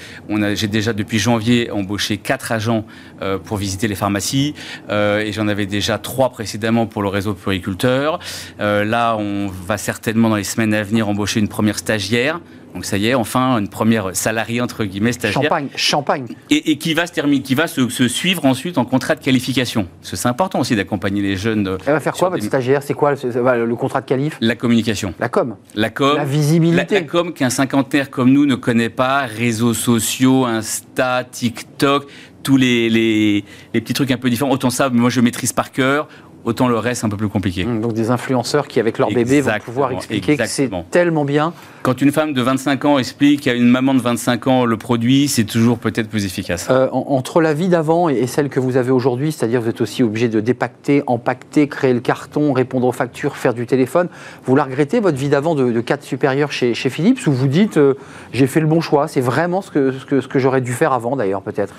J'ai 0.54 0.68
déjà 0.68 0.92
depuis 0.92 1.18
janvier 1.18 1.70
embauché 1.70 2.18
quatre 2.18 2.52
agents 2.52 2.84
euh, 3.22 3.38
pour 3.38 3.56
visiter 3.56 3.88
les 3.88 3.94
pharmacies 3.94 4.54
euh, 4.90 5.20
et 5.20 5.32
j'en 5.32 5.48
avais 5.48 5.66
déjà 5.66 5.98
trois 5.98 6.30
précédemment 6.30 6.86
pour 6.86 7.02
le 7.02 7.08
réseau 7.08 7.34
puriculteur. 7.34 8.18
Euh, 8.60 8.84
là, 8.84 9.16
on 9.16 9.48
va 9.48 9.78
certainement 9.78 10.28
dans 10.28 10.36
les 10.36 10.44
semaines 10.44 10.74
à 10.74 10.82
venir 10.82 11.08
embaucher 11.08 11.40
une 11.40 11.48
première 11.48 11.78
stagiaire 11.78 12.40
Donc 12.74 12.84
ça 12.84 12.96
y 12.96 13.08
est, 13.08 13.14
enfin, 13.14 13.58
une 13.58 13.68
première 13.68 14.14
salariée, 14.14 14.60
entre 14.60 14.84
guillemets, 14.84 15.12
stagiaire. 15.12 15.42
Champagne, 15.42 15.68
champagne. 15.76 16.26
Et, 16.50 16.78
qui 16.78 16.94
va 16.94 17.06
se 17.06 17.12
terminer, 17.12 17.42
qui 17.42 17.54
va 17.54 17.66
se, 17.66 17.88
suivre 18.08 18.44
ensuite 18.44 18.78
en 18.78 18.84
contrat 18.84 19.14
de 19.14 19.20
qualification. 19.20 19.86
Parce 20.00 20.12
que 20.12 20.16
c'est 20.16 20.28
important 20.28 20.60
aussi 20.60 20.76
d'accompagner 20.76 21.22
les 21.22 21.36
jeunes. 21.36 21.78
Elle 21.86 21.92
va 21.92 22.00
faire 22.00 22.14
quoi, 22.14 22.28
votre 22.28 22.44
stagiaire? 22.44 22.82
C'est 22.82 22.94
quoi 22.94 23.14
le, 23.14 23.76
contrat 23.76 24.00
de 24.00 24.06
qualif? 24.06 24.36
La 24.40 24.54
communication. 24.54 25.14
La 25.18 25.28
com. 25.28 25.56
La 25.74 25.90
com. 25.90 26.16
La 26.16 26.24
visibilité. 26.24 26.94
La, 26.94 27.02
com 27.02 27.32
qu'un 27.32 27.50
cinquantenaire 27.50 28.10
comme 28.10 28.32
nous 28.32 28.46
ne 28.46 28.54
connaît 28.54 28.90
pas. 28.90 29.26
Réseaux 29.26 29.74
sociaux, 29.74 30.44
Insta, 30.44 31.24
TikTok, 31.24 32.06
tous 32.42 32.56
les, 32.56 32.88
les, 32.88 33.44
les 33.74 33.80
petits 33.80 33.94
trucs 33.94 34.10
un 34.10 34.18
peu 34.18 34.30
différents. 34.30 34.50
Autant 34.50 34.70
ça, 34.70 34.88
moi 34.90 35.10
je 35.10 35.20
maîtrise 35.20 35.52
par 35.52 35.72
cœur 35.72 36.08
autant 36.44 36.68
le 36.68 36.78
reste 36.78 37.04
un 37.04 37.08
peu 37.08 37.16
plus 37.16 37.28
compliqué. 37.28 37.64
Mmh, 37.64 37.80
donc 37.80 37.92
des 37.92 38.10
influenceurs 38.10 38.68
qui, 38.68 38.80
avec 38.80 38.98
leur 38.98 39.08
bébé, 39.10 39.40
vont 39.40 39.52
pouvoir 39.64 39.92
expliquer 39.92 40.36
que 40.36 40.46
c'est 40.46 40.70
tellement 40.90 41.24
bien. 41.24 41.52
Quand 41.88 42.02
une 42.02 42.12
femme 42.12 42.34
de 42.34 42.42
25 42.42 42.84
ans 42.84 42.98
explique 42.98 43.48
à 43.48 43.54
une 43.54 43.70
maman 43.70 43.94
de 43.94 44.02
25 44.02 44.46
ans 44.46 44.66
le 44.66 44.76
produit, 44.76 45.26
c'est 45.26 45.44
toujours 45.44 45.78
peut-être 45.78 46.10
plus 46.10 46.26
efficace. 46.26 46.66
Euh, 46.68 46.86
entre 46.92 47.40
la 47.40 47.54
vie 47.54 47.68
d'avant 47.68 48.10
et 48.10 48.26
celle 48.26 48.50
que 48.50 48.60
vous 48.60 48.76
avez 48.76 48.90
aujourd'hui, 48.90 49.32
c'est-à-dire 49.32 49.62
vous 49.62 49.70
êtes 49.70 49.80
aussi 49.80 50.02
obligé 50.02 50.28
de 50.28 50.40
dépacter, 50.40 51.02
empaqueter, 51.06 51.66
créer 51.66 51.94
le 51.94 52.00
carton, 52.00 52.52
répondre 52.52 52.86
aux 52.86 52.92
factures, 52.92 53.38
faire 53.38 53.54
du 53.54 53.64
téléphone, 53.64 54.10
vous 54.44 54.54
la 54.54 54.64
regrettez, 54.64 55.00
votre 55.00 55.16
vie 55.16 55.30
d'avant 55.30 55.54
de, 55.54 55.80
cadre 55.80 56.02
supérieur 56.02 56.52
chez, 56.52 56.74
chez 56.74 56.90
Philips, 56.90 57.26
ou 57.26 57.32
vous 57.32 57.48
dites 57.48 57.78
euh, 57.78 57.94
j'ai 58.34 58.46
fait 58.46 58.60
le 58.60 58.66
bon 58.66 58.82
choix, 58.82 59.08
c'est 59.08 59.22
vraiment 59.22 59.62
ce 59.62 59.70
que, 59.70 59.92
ce 59.92 60.04
que, 60.04 60.20
ce 60.20 60.28
que 60.28 60.38
j'aurais 60.38 60.60
dû 60.60 60.74
faire 60.74 60.92
avant 60.92 61.16
d'ailleurs 61.16 61.40
peut-être? 61.40 61.72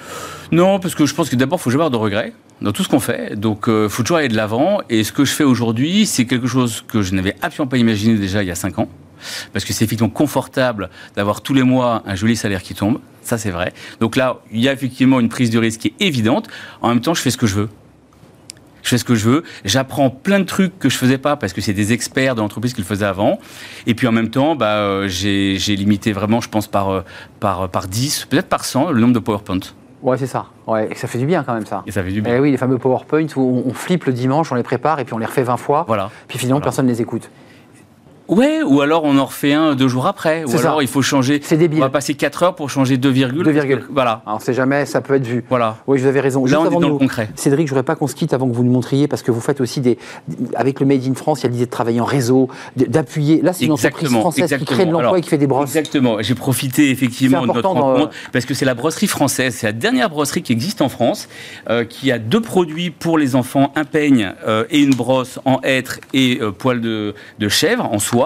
Non, 0.52 0.80
parce 0.80 0.96
que 0.96 1.06
je 1.06 1.14
pense 1.14 1.30
que 1.30 1.36
d'abord, 1.36 1.60
il 1.60 1.62
faut 1.62 1.70
jamais 1.70 1.86
avoir 1.86 1.92
de 1.92 2.04
regrets 2.04 2.34
dans 2.64 2.72
tout 2.72 2.82
ce 2.82 2.90
qu'on 2.90 3.00
fait. 3.00 3.40
Donc, 3.40 3.66
il 3.68 3.74
euh, 3.74 3.90
faut 3.90 4.02
toujours 4.02 4.18
aller 4.18 4.28
de 4.28 4.36
l'avant. 4.36 4.80
Et 4.90 5.04
ce 5.04 5.12
que 5.12 5.24
je 5.24 5.34
fais 5.34 5.44
aujourd'hui, 5.44 6.08
c'est 6.08 6.26
quelque 6.26 6.48
chose 6.48 6.84
que 6.88 7.04
je 7.04 7.14
n'avais 7.14 7.36
absolument 7.44 7.70
pas 7.70 7.78
imaginé 7.78 8.16
déjà 8.16 8.42
il 8.42 8.48
y 8.48 8.52
a 8.52 8.56
5 8.56 8.80
ans. 8.80 8.90
Parce 9.54 9.66
que 9.66 9.74
c'est 9.74 9.86
effectivement 9.86 10.12
confortable 10.12 10.90
d'avoir 11.16 11.42
tous 11.42 11.54
les 11.54 11.64
mois 11.64 12.04
un 12.06 12.16
joli 12.16 12.36
salaire 12.36 12.64
qui 12.64 12.74
tombe. 12.74 13.00
Ça, 13.24 13.38
c'est 13.38 13.52
vrai. 13.52 13.74
Donc 14.00 14.16
là, 14.16 14.40
il 14.52 14.60
y 14.60 14.70
a 14.70 14.74
effectivement 14.74 15.20
une 15.20 15.30
prise 15.30 15.50
de 15.50 15.60
risque 15.60 15.82
qui 15.82 15.88
est 15.90 16.06
évidente. 16.06 16.48
En 16.82 16.90
même 16.90 17.02
temps, 17.02 17.14
je 17.14 17.22
fais 17.22 17.32
ce 17.32 17.38
que 17.38 17.48
je 17.48 17.56
veux. 17.56 17.70
Je 18.82 18.90
fais 18.90 18.98
ce 18.98 19.04
que 19.04 19.16
je 19.16 19.30
veux. 19.30 19.44
J'apprends 19.66 20.10
plein 20.10 20.40
de 20.40 20.46
trucs 20.46 20.80
que 20.80 20.90
je 20.90 20.98
faisais 20.98 21.18
pas 21.18 21.36
parce 21.36 21.54
que 21.54 21.62
c'est 21.62 21.74
des 21.74 21.94
experts 21.94 22.36
de 22.36 22.42
l'entreprise 22.42 22.74
qui 22.74 22.82
le 22.82 22.88
faisaient 22.88 23.06
avant. 23.06 23.40
Et 23.86 23.94
puis 23.94 24.08
en 24.08 24.12
même 24.12 24.30
temps, 24.30 24.56
bah, 24.56 24.78
euh, 24.78 25.08
j'ai 25.08 25.76
limité 25.76 26.12
vraiment, 26.12 26.42
je 26.42 26.50
pense, 26.50 26.68
par, 26.68 26.90
euh, 26.90 27.02
par, 27.40 27.70
par 27.70 27.88
10, 27.88 28.26
peut-être 28.30 28.48
par 28.48 28.66
100, 28.66 28.92
le 28.92 29.02
nombre 29.02 29.14
de 29.14 29.20
PowerPoint. 29.20 29.60
Ouais, 30.02 30.18
c'est 30.18 30.28
ça. 30.28 30.46
Ouais, 30.66 30.88
et 30.92 30.96
ça 30.96 31.08
fait 31.08 31.18
du 31.18 31.26
bien 31.26 31.44
quand 31.44 31.54
même 31.54 31.66
ça. 31.66 31.84
Et 31.86 31.92
ça 31.92 32.04
fait 32.04 32.12
du 32.12 32.22
bien. 32.22 32.34
Et 32.34 32.38
eh 32.38 32.40
oui, 32.40 32.52
les 32.52 32.58
fameux 32.58 32.78
PowerPoint 32.78 33.28
où 33.36 33.64
on, 33.66 33.74
flippe 33.74 34.06
le 34.06 34.14
dimanche, 34.14 34.52
on 34.52 34.56
les 34.56 34.64
prépare 34.64 35.00
et 35.00 35.06
puis 35.06 35.14
on 35.14 35.18
les 35.18 35.26
refait 35.26 35.44
20 35.44 35.58
fois. 35.58 35.84
Voilà. 35.88 36.10
Puis 36.28 36.38
finalement, 36.38 36.62
personne 36.62 36.86
ne 36.86 36.92
les 36.92 37.02
écoute. 37.02 37.30
Ouais, 38.30 38.62
ou 38.62 38.82
alors 38.82 39.06
on 39.06 39.18
en 39.18 39.26
refait 39.26 39.54
un 39.54 39.74
deux 39.74 39.88
jours 39.88 40.06
après. 40.06 40.44
Ou 40.44 40.56
alors 40.58 40.84
il 40.84 40.88
faut 40.88 41.02
changer. 41.02 41.42
C'est 41.44 41.58
débile. 41.58 41.80
On 41.80 41.86
va 41.86 41.90
passer 41.90 42.14
4 42.14 42.44
heures 42.44 42.56
pour 42.56 42.70
changer 42.70 42.98
2 42.98 43.10
virgules. 43.10 43.44
2 43.44 43.52
virgules. 43.52 43.86
Voilà. 43.90 44.22
Alors 44.26 44.38
on 44.38 44.40
sait 44.40 44.54
jamais, 44.54 44.86
ça 44.86 45.02
peut 45.02 45.16
être 45.16 45.26
vu. 45.26 45.44
Voilà. 45.50 45.78
Oui, 45.88 46.00
vous 46.00 46.06
avez 46.06 46.20
raison. 46.20 46.46
Là, 46.46 46.62
on 46.62 46.66
est 46.68 46.70
dans 46.70 46.90
le 46.90 46.98
concret. 46.98 47.30
Cédric, 47.36 47.68
je 47.68 47.72
voudrais 47.72 47.84
pas 47.84 47.96
qu'on 47.96 48.06
se 48.06 48.14
quitte 48.14 48.34
avant 48.34 48.48
que 48.48 48.54
vous 48.54 48.64
nous 48.64 48.72
montriez, 48.72 49.08
parce 49.08 49.24
que 49.24 49.32
vous 49.32 49.42
faites 49.42 49.62
aussi 49.62 49.82
des. 49.82 49.98
Avec 50.56 50.80
le 50.80 50.86
Made 50.86 51.08
in 51.08 51.16
France, 51.16 51.42
il 51.42 51.44
y 51.46 51.48
a 51.48 51.50
l'idée 51.50 51.66
de 51.66 51.72
travailler 51.72 52.02
en 52.02 52.06
réseau, 52.06 52.50
d'appuyer. 52.76 53.42
Là, 53.42 53.52
c'est 53.52 53.66
une 53.66 53.72
entreprise 53.72 54.10
française 54.10 54.56
qui 54.60 54.66
crée 54.66 54.86
de 54.86 54.92
l'emploi 54.92 55.18
et 55.18 55.22
qui 55.22 55.30
fait 55.30 55.38
des 55.38 55.48
brosses. 55.48 55.70
Exactement. 55.70 56.22
J'ai 56.22 56.36
profité 56.36 56.92
effectivement 56.92 57.42
de 57.42 57.48
notre 57.48 57.68
rencontre, 57.68 58.12
parce 58.32 58.46
que 58.46 58.54
c'est 58.54 58.66
la 58.66 58.76
brosserie 58.76 59.08
française. 59.08 59.56
C'est 59.56 59.68
la 59.68 59.74
dernière 59.74 60.10
brosserie 60.10 60.44
qui 60.44 60.52
existe 60.52 60.82
en 60.82 60.90
France, 60.90 61.30
euh, 61.70 61.84
qui 61.84 62.12
a 62.12 62.20
deux 62.20 62.42
produits 62.42 62.92
pour 62.92 63.18
les 63.18 63.36
enfants 63.36 63.72
un 63.76 63.86
peigne 63.86 64.34
euh, 64.48 64.66
et 64.70 64.82
une 64.82 64.94
brosse 64.94 65.40
en 65.46 65.60
hêtre 65.64 66.00
et 66.14 66.40
euh, 66.42 66.52
poil 66.52 66.80
de, 66.80 67.16
de 67.40 67.50
chèvre 67.50 67.90
en 67.92 67.98
soie. 67.98 68.19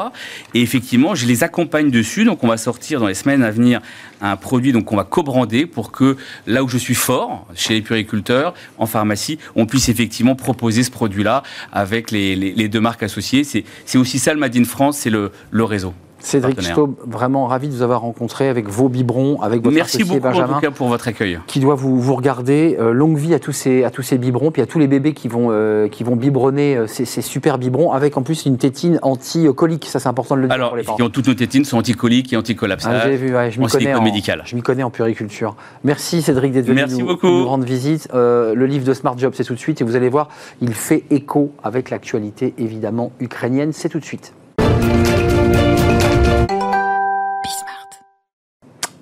Et 0.53 0.61
effectivement, 0.61 1.15
je 1.15 1.25
les 1.25 1.43
accompagne 1.43 1.91
dessus. 1.91 2.25
Donc, 2.25 2.43
on 2.43 2.47
va 2.47 2.57
sortir 2.57 2.99
dans 2.99 3.07
les 3.07 3.13
semaines 3.13 3.43
à 3.43 3.51
venir 3.51 3.81
un 4.21 4.37
produit 4.37 4.71
donc 4.71 4.85
qu'on 4.85 4.95
va 4.95 5.03
co-brander 5.03 5.65
pour 5.65 5.91
que 5.91 6.17
là 6.47 6.63
où 6.63 6.67
je 6.67 6.77
suis 6.77 6.95
fort, 6.95 7.47
chez 7.55 7.73
les 7.73 7.81
puriculteurs, 7.81 8.53
en 8.77 8.85
pharmacie, 8.85 9.37
on 9.55 9.65
puisse 9.65 9.89
effectivement 9.89 10.35
proposer 10.35 10.83
ce 10.83 10.91
produit-là 10.91 11.43
avec 11.71 12.11
les, 12.11 12.67
deux 12.69 12.79
marques 12.79 13.03
associées. 13.03 13.43
C'est 13.43 13.97
aussi 13.97 14.19
ça 14.19 14.33
le 14.33 14.39
Made 14.39 14.55
in 14.55 14.63
France, 14.63 14.97
c'est 14.97 15.09
le 15.09 15.31
réseau. 15.63 15.93
Cédric 16.23 16.61
Staub, 16.61 16.95
vraiment 17.05 17.47
ravi 17.47 17.67
de 17.67 17.73
vous 17.73 17.81
avoir 17.81 18.01
rencontré 18.01 18.47
avec 18.47 18.69
vos 18.69 18.87
biberons, 18.87 19.41
avec 19.41 19.61
votre 19.61 19.75
Merci 19.75 20.05
beaucoup 20.05 20.21
Benjamin, 20.21 20.53
en 20.53 20.55
tout 20.55 20.61
cas 20.61 20.71
pour 20.71 20.87
votre 20.87 21.07
accueil. 21.07 21.39
Qui 21.47 21.59
doit 21.59 21.75
vous, 21.75 21.99
vous 21.99 22.15
regarder. 22.15 22.77
Euh, 22.79 22.93
longue 22.93 23.17
vie 23.17 23.33
à 23.33 23.39
tous 23.39 23.51
ces, 23.51 23.83
à 23.83 23.91
tous 23.91 24.03
ces 24.03 24.17
biberons, 24.17 24.49
puis 24.51 24.61
à 24.61 24.65
tous 24.65 24.79
les 24.79 24.87
bébés 24.87 25.13
qui 25.13 25.27
vont, 25.27 25.49
euh, 25.51 25.89
qui 25.89 26.05
vont 26.05 26.15
biberonner 26.15 26.77
euh, 26.77 26.87
ces, 26.87 27.05
super 27.21 27.57
biberons, 27.57 27.91
avec 27.91 28.15
en 28.15 28.23
plus 28.23 28.45
une 28.45 28.57
tétine 28.57 28.99
anti-colique. 29.01 29.85
Ça, 29.85 29.99
c'est 29.99 30.07
important 30.07 30.35
de 30.35 30.41
le 30.41 30.47
dire 30.47 30.55
Alors, 30.55 30.69
pour 30.85 30.97
les 30.97 31.09
toutes 31.11 31.27
nos 31.27 31.33
tétines 31.33 31.65
sont 31.65 31.77
anti-coliques 31.77 32.31
et 32.31 32.37
anti-collapsables. 32.37 33.01
Ah, 33.03 33.09
vu, 33.09 33.27
je 33.27 33.59
m'y 33.59 33.67
connais, 33.67 34.61
connais 34.61 34.83
en 34.83 34.91
puriculture. 34.91 35.55
Merci 35.83 36.21
Cédric 36.21 36.53
d'être 36.53 36.65
venu 36.65 36.75
Merci 36.77 37.03
nous, 37.03 37.17
nous, 37.21 37.45
rendre 37.45 37.65
visite. 37.65 38.07
le 38.13 38.65
livre 38.65 38.85
de 38.85 38.93
Smart 38.93 39.17
Job, 39.17 39.33
c'est 39.35 39.43
tout 39.43 39.55
de 39.55 39.59
suite, 39.59 39.81
et 39.81 39.83
vous 39.83 39.97
allez 39.97 40.09
voir, 40.09 40.29
il 40.61 40.73
fait 40.73 41.03
écho 41.11 41.51
avec 41.63 41.89
l'actualité 41.89 42.53
évidemment 42.57 43.11
ukrainienne. 43.19 43.73
C'est 43.73 43.89
tout 43.89 43.99
de 43.99 44.05
suite. 44.05 44.33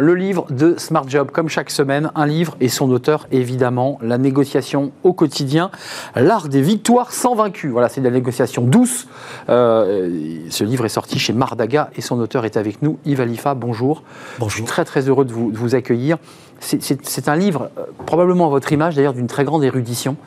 Le 0.01 0.15
livre 0.15 0.47
de 0.49 0.79
Smart 0.79 1.07
Job, 1.07 1.29
comme 1.29 1.47
chaque 1.47 1.69
semaine, 1.69 2.09
un 2.15 2.25
livre 2.25 2.57
et 2.59 2.69
son 2.69 2.89
auteur, 2.89 3.27
évidemment, 3.31 3.99
la 4.01 4.17
négociation 4.17 4.91
au 5.03 5.13
quotidien, 5.13 5.69
l'art 6.15 6.49
des 6.49 6.63
victoires 6.63 7.11
sans 7.11 7.35
vaincu. 7.35 7.67
Voilà, 7.69 7.87
c'est 7.87 8.01
de 8.01 8.07
la 8.07 8.11
négociation 8.11 8.63
douce. 8.63 9.07
Euh, 9.49 10.39
ce 10.49 10.63
livre 10.63 10.85
est 10.85 10.89
sorti 10.89 11.19
chez 11.19 11.33
Mardaga 11.33 11.91
et 11.95 12.01
son 12.01 12.19
auteur 12.19 12.45
est 12.45 12.57
avec 12.57 12.81
nous, 12.81 12.97
Yves 13.05 13.21
Alifa. 13.21 13.53
Bonjour. 13.53 14.01
Bonjour. 14.39 14.49
Je 14.49 14.55
suis 14.55 14.63
très 14.63 14.85
très 14.85 15.07
heureux 15.07 15.23
de 15.23 15.33
vous, 15.33 15.51
de 15.51 15.57
vous 15.57 15.75
accueillir. 15.75 16.17
C'est 16.59 17.29
un 17.29 17.35
livre, 17.35 17.69
euh, 17.77 17.83
probablement 18.07 18.47
à 18.47 18.49
votre 18.49 18.73
image 18.73 18.95
d'ailleurs, 18.95 19.13
d'une 19.13 19.27
très 19.27 19.43
grande 19.43 19.63
érudition, 19.63 20.17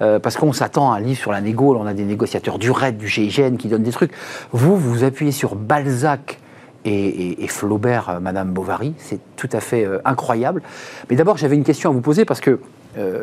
euh, 0.00 0.20
parce 0.20 0.36
qu'on 0.36 0.52
s'attend 0.52 0.92
à 0.92 0.98
un 0.98 1.00
livre 1.00 1.18
sur 1.18 1.32
la 1.32 1.40
négo, 1.40 1.76
on 1.76 1.86
a 1.86 1.94
des 1.94 2.04
négociateurs 2.04 2.60
du 2.60 2.70
RAID, 2.70 2.98
du 2.98 3.08
GIGN 3.08 3.56
qui 3.56 3.66
donnent 3.66 3.82
des 3.82 3.90
trucs. 3.90 4.12
Vous, 4.52 4.76
vous 4.76 5.02
appuyez 5.02 5.32
sur 5.32 5.56
Balzac, 5.56 6.38
et, 6.84 7.46
Flaubert, 7.48 8.08
euh, 8.08 8.20
Madame 8.20 8.52
Bovary. 8.52 8.94
C'est 8.98 9.20
tout 9.36 9.48
à 9.52 9.60
fait 9.60 9.84
euh, 9.84 9.98
incroyable. 10.04 10.62
Mais 11.10 11.16
d'abord, 11.16 11.36
j'avais 11.36 11.56
une 11.56 11.64
question 11.64 11.90
à 11.90 11.92
vous 11.92 12.00
poser 12.00 12.24
parce 12.24 12.40
que 12.40 12.58
euh, 12.98 13.22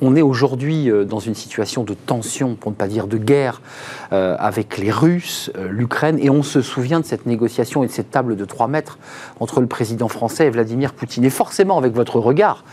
on 0.00 0.16
est 0.16 0.22
aujourd'hui 0.22 0.90
dans 1.06 1.20
une 1.20 1.34
situation 1.34 1.84
de 1.84 1.94
tension, 1.94 2.56
pour 2.56 2.72
ne 2.72 2.76
pas 2.76 2.88
dire 2.88 3.06
de 3.06 3.16
guerre, 3.16 3.62
avec 4.10 4.76
les 4.76 4.90
Russes, 4.90 5.52
l'Ukraine, 5.70 6.18
et 6.20 6.30
on 6.30 6.42
se 6.42 6.62
souvient 6.62 6.98
de 6.98 7.04
cette 7.04 7.26
négociation 7.26 7.84
et 7.84 7.86
de 7.86 7.92
cette 7.92 8.10
table 8.10 8.34
de 8.34 8.44
3 8.44 8.66
mètres 8.66 8.98
entre 9.38 9.60
le 9.60 9.68
président 9.68 10.08
français 10.08 10.46
et 10.46 10.50
Vladimir 10.50 10.94
Poutine. 10.94 11.24
Et 11.24 11.30
forcément, 11.30 11.78
avec 11.78 11.94
votre 11.94 12.18
regard, 12.18 12.64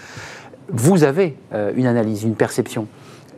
vous 0.70 1.04
avez 1.04 1.38
une 1.76 1.86
analyse, 1.86 2.24
une 2.24 2.36
perception. 2.36 2.88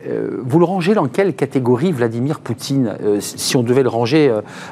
Euh, 0.08 0.42
vous 0.44 0.60
le 0.60 0.66
rangez 0.66 0.94
dans 0.94 1.08
quelle 1.08 1.34
catégorie 1.36 1.92
Vladimir 1.92 2.40
Poutine, 2.40 2.96
euh, 3.02 3.20
si 3.22 3.56
on 3.56 3.64
devait 3.64 3.84
le 3.84 3.90
ranger 3.90 4.30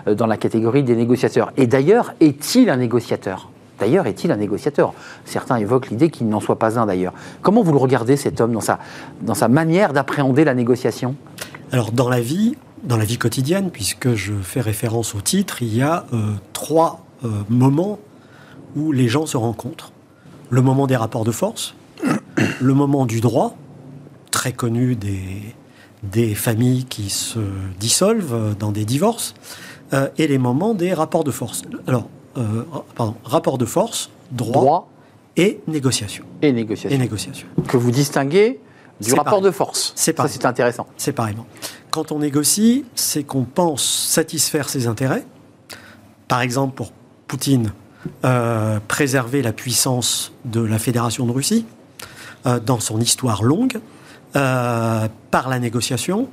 euh, 0.07 0.15
dans 0.15 0.27
la 0.27 0.37
catégorie 0.37 0.83
des 0.83 0.95
négociateurs? 0.95 1.51
Et 1.57 1.67
d'ailleurs, 1.67 2.13
est-il 2.19 2.69
un 2.69 2.77
négociateur? 2.77 3.49
D'ailleurs, 3.79 4.07
est-il 4.07 4.31
un 4.31 4.37
négociateur? 4.37 4.93
Certains 5.25 5.55
évoquent 5.57 5.89
l'idée 5.89 6.09
qu'il 6.09 6.27
n'en 6.27 6.39
soit 6.39 6.59
pas 6.59 6.79
un 6.79 6.85
d'ailleurs. 6.85 7.13
Comment 7.41 7.63
vous 7.63 7.71
le 7.71 7.79
regardez, 7.79 8.15
cet 8.15 8.41
homme, 8.41 8.51
dans 8.51 8.61
sa, 8.61 8.79
dans 9.21 9.33
sa 9.33 9.47
manière 9.47 9.93
d'appréhender 9.93 10.43
la 10.43 10.53
négociation? 10.53 11.15
Alors, 11.71 11.91
dans 11.91 12.09
la 12.09 12.19
vie, 12.19 12.57
dans 12.83 12.97
la 12.97 13.05
vie 13.05 13.17
quotidienne, 13.17 13.71
puisque 13.71 14.13
je 14.13 14.33
fais 14.33 14.61
référence 14.61 15.15
au 15.15 15.21
titre, 15.21 15.63
il 15.63 15.75
y 15.75 15.81
a 15.81 16.05
trois 16.53 17.05
moments 17.49 17.97
où 18.75 18.91
les 18.91 19.07
gens 19.07 19.25
se 19.25 19.37
rencontrent. 19.37 19.91
Le 20.51 20.61
moment 20.61 20.85
des 20.85 20.95
rapports 20.95 21.23
de 21.23 21.31
force, 21.31 21.73
le 22.59 22.73
moment 22.73 23.05
du 23.07 23.19
droit, 23.19 23.55
très 24.31 24.53
connu 24.53 24.95
des, 24.95 25.55
des 26.03 26.33
familles 26.35 26.85
qui 26.85 27.09
se 27.09 27.39
dissolvent 27.79 28.55
dans 28.57 28.71
des 28.71 28.85
divorces, 28.85 29.33
euh, 29.93 30.07
et 30.17 30.27
les 30.27 30.37
moments 30.37 30.73
des 30.73 30.93
rapports 30.93 31.23
de 31.23 31.31
force. 31.31 31.63
Alors, 31.85 32.07
euh, 32.37 32.63
pardon, 32.95 33.15
rapport 33.23 33.57
de 33.57 33.65
force, 33.65 34.09
droit, 34.31 34.89
et 35.37 35.59
négociation. 35.67 36.25
Et 36.41 36.51
négociation. 36.51 36.95
Et 36.95 36.97
négociation. 36.97 37.47
Que 37.67 37.77
vous 37.77 37.91
distinguez 37.91 38.59
du 38.99 39.13
rapport 39.13 39.41
de 39.41 39.51
force. 39.51 39.93
C'est 39.95 40.15
Ça, 40.15 40.27
c'est 40.27 40.45
intéressant. 40.45 40.87
C'est 40.97 41.13
pareillement. 41.13 41.45
Quand 41.89 42.11
on 42.11 42.19
négocie, 42.19 42.85
c'est 42.95 43.23
qu'on 43.23 43.43
pense 43.43 43.83
satisfaire 43.83 44.69
ses 44.69 44.87
intérêts. 44.87 45.25
Par 46.27 46.41
exemple, 46.41 46.75
pour 46.75 46.91
Poutine, 47.27 47.73
euh, 48.25 48.79
préserver 48.87 49.41
la 49.41 49.53
puissance 49.53 50.33
de 50.45 50.61
la 50.61 50.79
Fédération 50.79 51.25
de 51.25 51.31
Russie 51.31 51.65
dans 52.45 52.79
son 52.79 52.99
histoire 52.99 53.43
longue. 53.43 53.79
Euh, 54.35 55.07
par 55.29 55.49
la 55.49 55.59
négociation, 55.59 56.29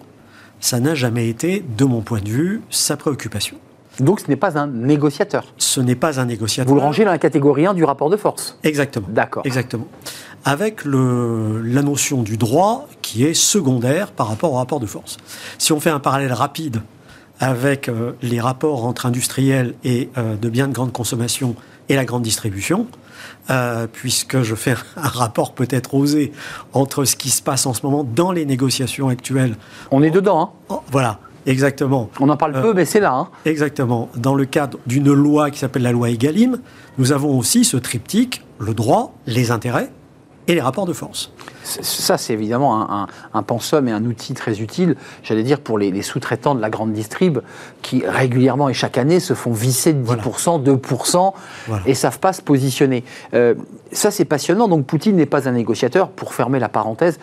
ça 0.61 0.79
n'a 0.79 0.95
jamais 0.95 1.29
été, 1.29 1.65
de 1.77 1.85
mon 1.85 2.01
point 2.01 2.21
de 2.21 2.29
vue, 2.29 2.63
sa 2.71 2.97
préoccupation. 2.97 3.57
Donc 3.99 4.21
ce 4.21 4.29
n'est 4.29 4.37
pas 4.37 4.57
un 4.57 4.69
négociateur 4.69 5.53
Ce 5.59 5.81
n'est 5.81 5.97
pas 5.97 6.21
un 6.21 6.27
négociateur. 6.27 6.69
Vous 6.69 6.77
le 6.77 6.85
rangez 6.85 7.05
dans 7.05 7.11
la 7.11 7.19
catégorie 7.19 7.67
1 7.67 7.75
du 7.75 7.83
rapport 7.83 8.11
de 8.11 8.17
force 8.17 8.57
Exactement. 8.63 9.09
D'accord. 9.11 9.43
Exactement. 9.45 9.89
Avec 10.45 10.85
le, 10.85 11.61
la 11.63 11.83
notion 11.83 12.23
du 12.23 12.37
droit 12.37 12.87
qui 13.03 13.25
est 13.25 13.35
secondaire 13.35 14.13
par 14.13 14.29
rapport 14.29 14.53
au 14.53 14.57
rapport 14.57 14.79
de 14.79 14.87
force. 14.87 15.17
Si 15.59 15.73
on 15.73 15.81
fait 15.81 15.91
un 15.91 15.99
parallèle 15.99 16.33
rapide 16.33 16.83
avec 17.41 17.89
euh, 17.89 18.13
les 18.23 18.41
rapports 18.41 18.85
entre 18.85 19.07
industriels 19.07 19.75
et 19.83 20.09
euh, 20.17 20.37
de 20.37 20.49
biens 20.49 20.69
de 20.69 20.73
grande 20.73 20.93
consommation 20.93 21.57
et 21.89 21.97
la 21.97 22.05
grande 22.05 22.23
distribution, 22.23 22.87
euh, 23.51 23.87
puisque 23.93 24.43
je 24.43 24.55
fais 24.55 24.75
un 24.97 25.09
rapport 25.09 25.53
peut-être 25.55 25.95
osé 25.95 26.33
entre 26.73 27.05
ce 27.05 27.17
qui 27.17 27.31
se 27.31 27.43
passe 27.43 27.67
en 27.67 27.75
ce 27.75 27.85
moment 27.85 28.05
dans 28.05 28.33
les 28.33 28.45
négociations 28.47 29.09
actuelles. 29.09 29.57
On 29.91 30.03
est 30.03 30.11
dedans, 30.11 30.41
hein 30.41 30.51
Oh, 30.69 30.83
Voilà, 30.91 31.19
exactement. 31.47 32.11
On 32.21 32.29
en 32.29 32.37
parle 32.37 32.57
Euh, 32.57 32.63
peu, 32.63 32.75
mais 32.75 32.85
c'est 32.85 33.01
là. 33.01 33.13
hein. 33.15 33.29
Exactement. 33.45 34.09
Dans 34.17 34.35
le 34.35 34.45
cadre 34.45 34.79
d'une 34.87 35.13
loi 35.13 35.51
qui 35.51 35.59
s'appelle 35.59 35.83
la 35.83 35.93
loi 35.93 36.11
Egalim, 36.11 36.59
nous 36.99 37.13
avons 37.13 37.37
aussi 37.39 37.65
ce 37.65 37.77
triptyque, 37.77 38.45
le 38.59 38.75
droit, 38.75 39.15
les 39.27 39.51
intérêts 39.51 39.91
et 40.49 40.55
les 40.55 40.61
rapports 40.61 40.87
de 40.87 40.93
force. 40.93 41.31
Ça, 41.63 42.17
c'est 42.19 42.33
évidemment 42.33 42.81
un, 42.91 43.03
un, 43.03 43.07
un 43.35 43.43
pensum 43.43 43.87
et 43.89 43.93
un 43.93 44.05
outil 44.05 44.35
très 44.35 44.61
utile, 44.61 44.97
j'allais 45.23 45.43
dire, 45.43 45.61
pour 45.61 45.79
les, 45.79 45.91
les 45.91 46.03
sous-traitants 46.03 46.55
de 46.55 46.61
la 46.61 46.71
grande 46.71 46.93
distrib 46.93 47.39
qui 47.83 48.03
régulièrement 48.07 48.69
et 48.69 48.75
chaque 48.75 48.99
année 48.99 49.21
se 49.21 49.35
font 49.35 49.53
visser 49.53 49.93
de 49.93 50.03
10%, 50.05 50.63
2% 50.65 51.33
Voilà. 51.67 51.83
et 51.87 51.95
savent 51.95 52.19
pas 52.19 52.33
se 52.33 52.43
positionner. 52.43 53.05
Euh, 53.35 53.55
ça, 53.93 54.11
c'est 54.11 54.25
passionnant. 54.25 54.67
Donc, 54.69 54.87
Poutine 54.87 55.17
n'est 55.17 55.27
pas 55.27 55.49
un 55.49 55.53
négociateur, 55.53 56.09
pour 56.09 56.33
fermer 56.35 56.59
la 56.59 56.69
parenthèse, 56.71 57.19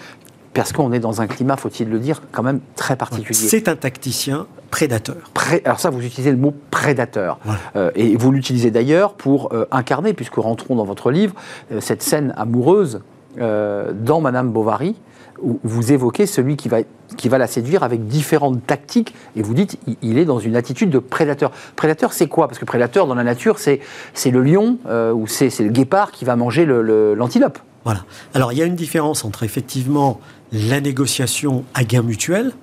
parce 0.53 0.71
qu'on 0.71 0.93
est 0.93 0.99
dans 0.99 1.19
un 1.21 1.27
climat, 1.27 1.57
faut-il 1.57 1.89
le 1.89 1.99
dire, 1.99 2.21
quand 2.31 2.43
même 2.43 2.61
très 2.77 2.95
particulier. 2.95 3.33
C'est 3.37 3.67
un 3.67 3.75
tacticien 3.75 4.45
prédateur. 4.71 5.17
Pré- 5.33 5.61
Alors 5.65 5.79
ça, 5.81 5.89
vous 5.89 6.01
utilisez 6.01 6.31
le 6.31 6.37
mot 6.37 6.53
prédateur. 6.71 7.39
Voilà. 7.43 7.59
Euh, 7.75 7.91
et 7.95 8.15
vous 8.15 8.31
l'utilisez 8.31 8.71
d'ailleurs 8.71 9.15
pour 9.15 9.51
euh, 9.53 9.65
incarner, 9.71 10.13
puisque 10.13 10.35
rentrons 10.35 10.75
dans 10.75 10.85
votre 10.85 11.11
livre, 11.11 11.33
euh, 11.73 11.81
cette 11.81 12.01
scène 12.03 12.33
amoureuse 12.37 13.01
euh, 13.39 13.91
dans 13.93 14.21
Madame 14.21 14.51
Bovary, 14.51 14.95
où 15.41 15.59
vous 15.63 15.91
évoquez 15.91 16.25
celui 16.25 16.55
qui 16.55 16.69
va, 16.69 16.79
qui 17.17 17.27
va 17.27 17.37
la 17.37 17.47
séduire 17.47 17.83
avec 17.83 18.07
différentes 18.07 18.65
tactiques, 18.65 19.13
et 19.35 19.41
vous 19.41 19.53
dites 19.53 19.77
il, 20.01 20.17
est 20.17 20.25
dans 20.25 20.39
une 20.39 20.55
attitude 20.55 20.89
de 20.89 20.99
prédateur. 20.99 21.51
Prédateur, 21.75 22.13
c'est 22.13 22.27
quoi? 22.27 22.47
Parce 22.47 22.59
que 22.59 22.65
prédateur, 22.65 23.07
dans 23.07 23.15
la 23.15 23.23
nature, 23.23 23.59
c'est 23.59 23.81
le 24.25 24.41
lion 24.41 24.77
euh, 24.87 25.11
ou 25.11 25.27
c'est 25.27 25.49
le 25.59 25.69
guépard 25.69 26.11
qui 26.11 26.23
va 26.23 26.35
manger 26.35 26.65
l'antilope. 26.65 27.59
Voilà. 27.83 28.05
Alors 28.33 28.51
il 28.51 28.57
y 28.57 28.61
a 28.61 28.65
une 28.65 28.75
différence 28.75 29.25
entre 29.25 29.43
effectivement 29.43 30.19
la 30.51 30.81
négociation 30.81 31.65
à 31.73 31.83
gain 31.83 32.01
mutuel 32.01 32.53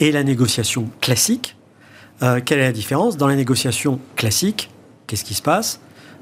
et 0.00 0.10
la 0.10 0.24
négociation 0.24 0.88
classique. 1.00 1.56
Euh, 2.22 2.40
quelle 2.44 2.58
est 2.58 2.62
la 2.62 2.72
différence? 2.72 3.16
Dans 3.16 3.28
la 3.28 3.36
négociation 3.36 4.00
classique, 4.16 4.70
qu'est-ce 5.06 5.24
qui 5.24 5.34
se 5.34 5.42
passe? 5.42 5.80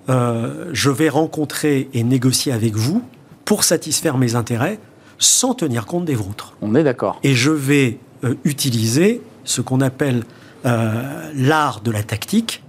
Je 0.09 0.89
vais 0.91 1.09
rencontrer 1.09 1.89
et 1.93 2.05
négocier 2.05 2.53
avec 2.53 2.77
vous 2.77 3.03
pour 3.47 3.65
satisfaire 3.65 4.19
mes 4.19 4.35
intérêts 4.35 4.79
sans 5.19 5.55
tenir 5.55 5.87
compte 5.87 6.05
des 6.05 6.15
vôtres. 6.15 6.53
On 6.61 6.75
est 6.75 6.85
d'accord. 6.85 7.19
Et 7.23 7.33
je 7.35 7.51
vais 7.51 7.99
euh, 8.23 8.35
utiliser 8.45 9.23
ce 9.45 9.63
qu'on 9.63 9.81
appelle 9.81 10.25
euh, 10.67 11.31
l'art 11.35 11.81
de 11.81 11.91
la 11.91 12.03
tactique 12.03 12.63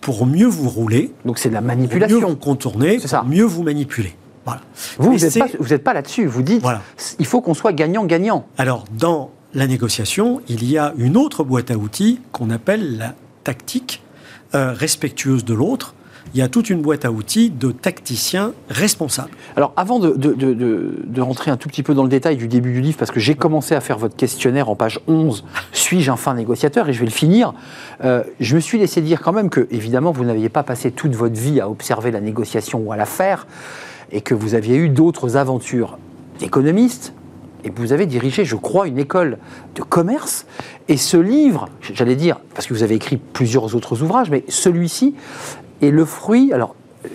pour 0.00 0.26
mieux 0.26 0.46
vous 0.46 0.68
rouler, 0.68 1.12
Donc 1.24 1.38
c'est 1.38 1.50
de 1.50 1.54
la 1.54 1.60
pour 1.60 1.68
mieux 1.70 1.76
manipulation. 1.76 2.28
vous 2.28 2.36
contourner, 2.36 2.98
ça. 2.98 3.20
pour 3.20 3.28
mieux 3.28 3.44
vous 3.44 3.62
manipuler. 3.62 4.16
Voilà. 4.44 4.60
Vous, 4.98 5.14
n'êtes 5.14 5.84
pas, 5.84 5.94
là-dessus. 5.94 6.26
Vous 6.26 6.42
dites 6.42 6.60
Voilà. 6.60 6.82
il 7.18 7.24
faut 7.24 7.40
qu'on 7.40 7.54
soit 7.54 7.72
gagnant-gagnant. 7.72 8.46
Alors, 8.58 8.84
dans 8.92 9.30
la 9.54 9.66
négociation, 9.66 10.42
il 10.48 10.68
y 10.68 10.76
a 10.76 10.92
une 10.98 11.16
autre 11.16 11.44
boîte 11.44 11.70
à 11.70 11.76
outils 11.76 12.20
qu'on 12.32 12.50
appelle 12.50 12.98
la 12.98 13.14
tactique 13.44 14.02
euh, 14.54 14.72
respectueuse 14.72 15.44
de 15.44 15.54
l'autre. 15.54 15.94
Il 16.34 16.40
y 16.40 16.42
a 16.42 16.48
toute 16.48 16.68
une 16.68 16.82
boîte 16.82 17.04
à 17.04 17.12
outils 17.12 17.48
de 17.48 17.70
tacticiens 17.70 18.54
responsables. 18.68 19.30
Alors, 19.54 19.72
avant 19.76 20.00
de, 20.00 21.20
rentrer 21.20 21.52
un 21.52 21.56
tout 21.56 21.68
petit 21.68 21.84
peu 21.84 21.94
dans 21.94 22.02
le 22.02 22.08
détail 22.08 22.36
du 22.36 22.48
début 22.48 22.72
du 22.72 22.80
livre, 22.80 22.98
parce 22.98 23.12
que 23.12 23.20
j'ai 23.20 23.36
commencé 23.36 23.76
à 23.76 23.80
faire 23.80 23.98
votre 23.98 24.16
questionnaire 24.16 24.68
en 24.68 24.74
page 24.74 24.98
11, 25.06 25.44
suis-je 25.70 26.10
un 26.10 26.16
fin 26.16 26.34
négociateur? 26.34 26.88
Et 26.88 26.92
je 26.92 26.98
vais 26.98 27.06
le 27.06 27.12
finir. 27.12 27.54
euh, 28.02 28.24
je 28.40 28.56
me 28.56 28.60
suis 28.60 28.78
laissé 28.78 29.00
dire 29.00 29.22
quand 29.22 29.32
même 29.32 29.48
que, 29.48 29.68
évidemment, 29.70 30.10
vous 30.10 30.24
n'aviez 30.24 30.48
pas 30.48 30.64
passé 30.64 30.90
toute 30.90 31.14
votre 31.14 31.38
vie 31.38 31.60
à 31.60 31.70
observer 31.70 32.10
la 32.10 32.20
négociation 32.20 32.80
ou 32.80 32.90
à 32.90 32.96
la 32.96 33.06
faire, 33.06 33.46
et 34.10 34.20
que 34.20 34.34
vous 34.34 34.56
aviez 34.56 34.76
eu 34.76 34.88
d'autres 34.88 35.36
aventures 35.36 35.98
d'économiste, 36.40 37.12
et 37.62 37.70
vous 37.74 37.92
avez 37.92 38.06
dirigé, 38.06 38.44
je 38.44 38.56
crois, 38.56 38.88
une 38.88 38.98
école 38.98 39.38
de 39.76 39.82
commerce. 39.82 40.46
Et 40.88 40.96
ce 40.96 41.16
livre, 41.16 41.68
j'allais 41.80 42.16
dire, 42.16 42.40
parce 42.54 42.66
que 42.66 42.74
vous 42.74 42.82
avez 42.82 42.96
écrit 42.96 43.16
plusieurs 43.16 43.74
autres 43.74 44.02
ouvrages, 44.02 44.30
mais 44.30 44.44
celui-ci 44.48 45.14
est 45.84 45.90
le 45.90 46.04
fruit, 46.04 46.52
alors, 46.52 46.74
euh, 47.04 47.08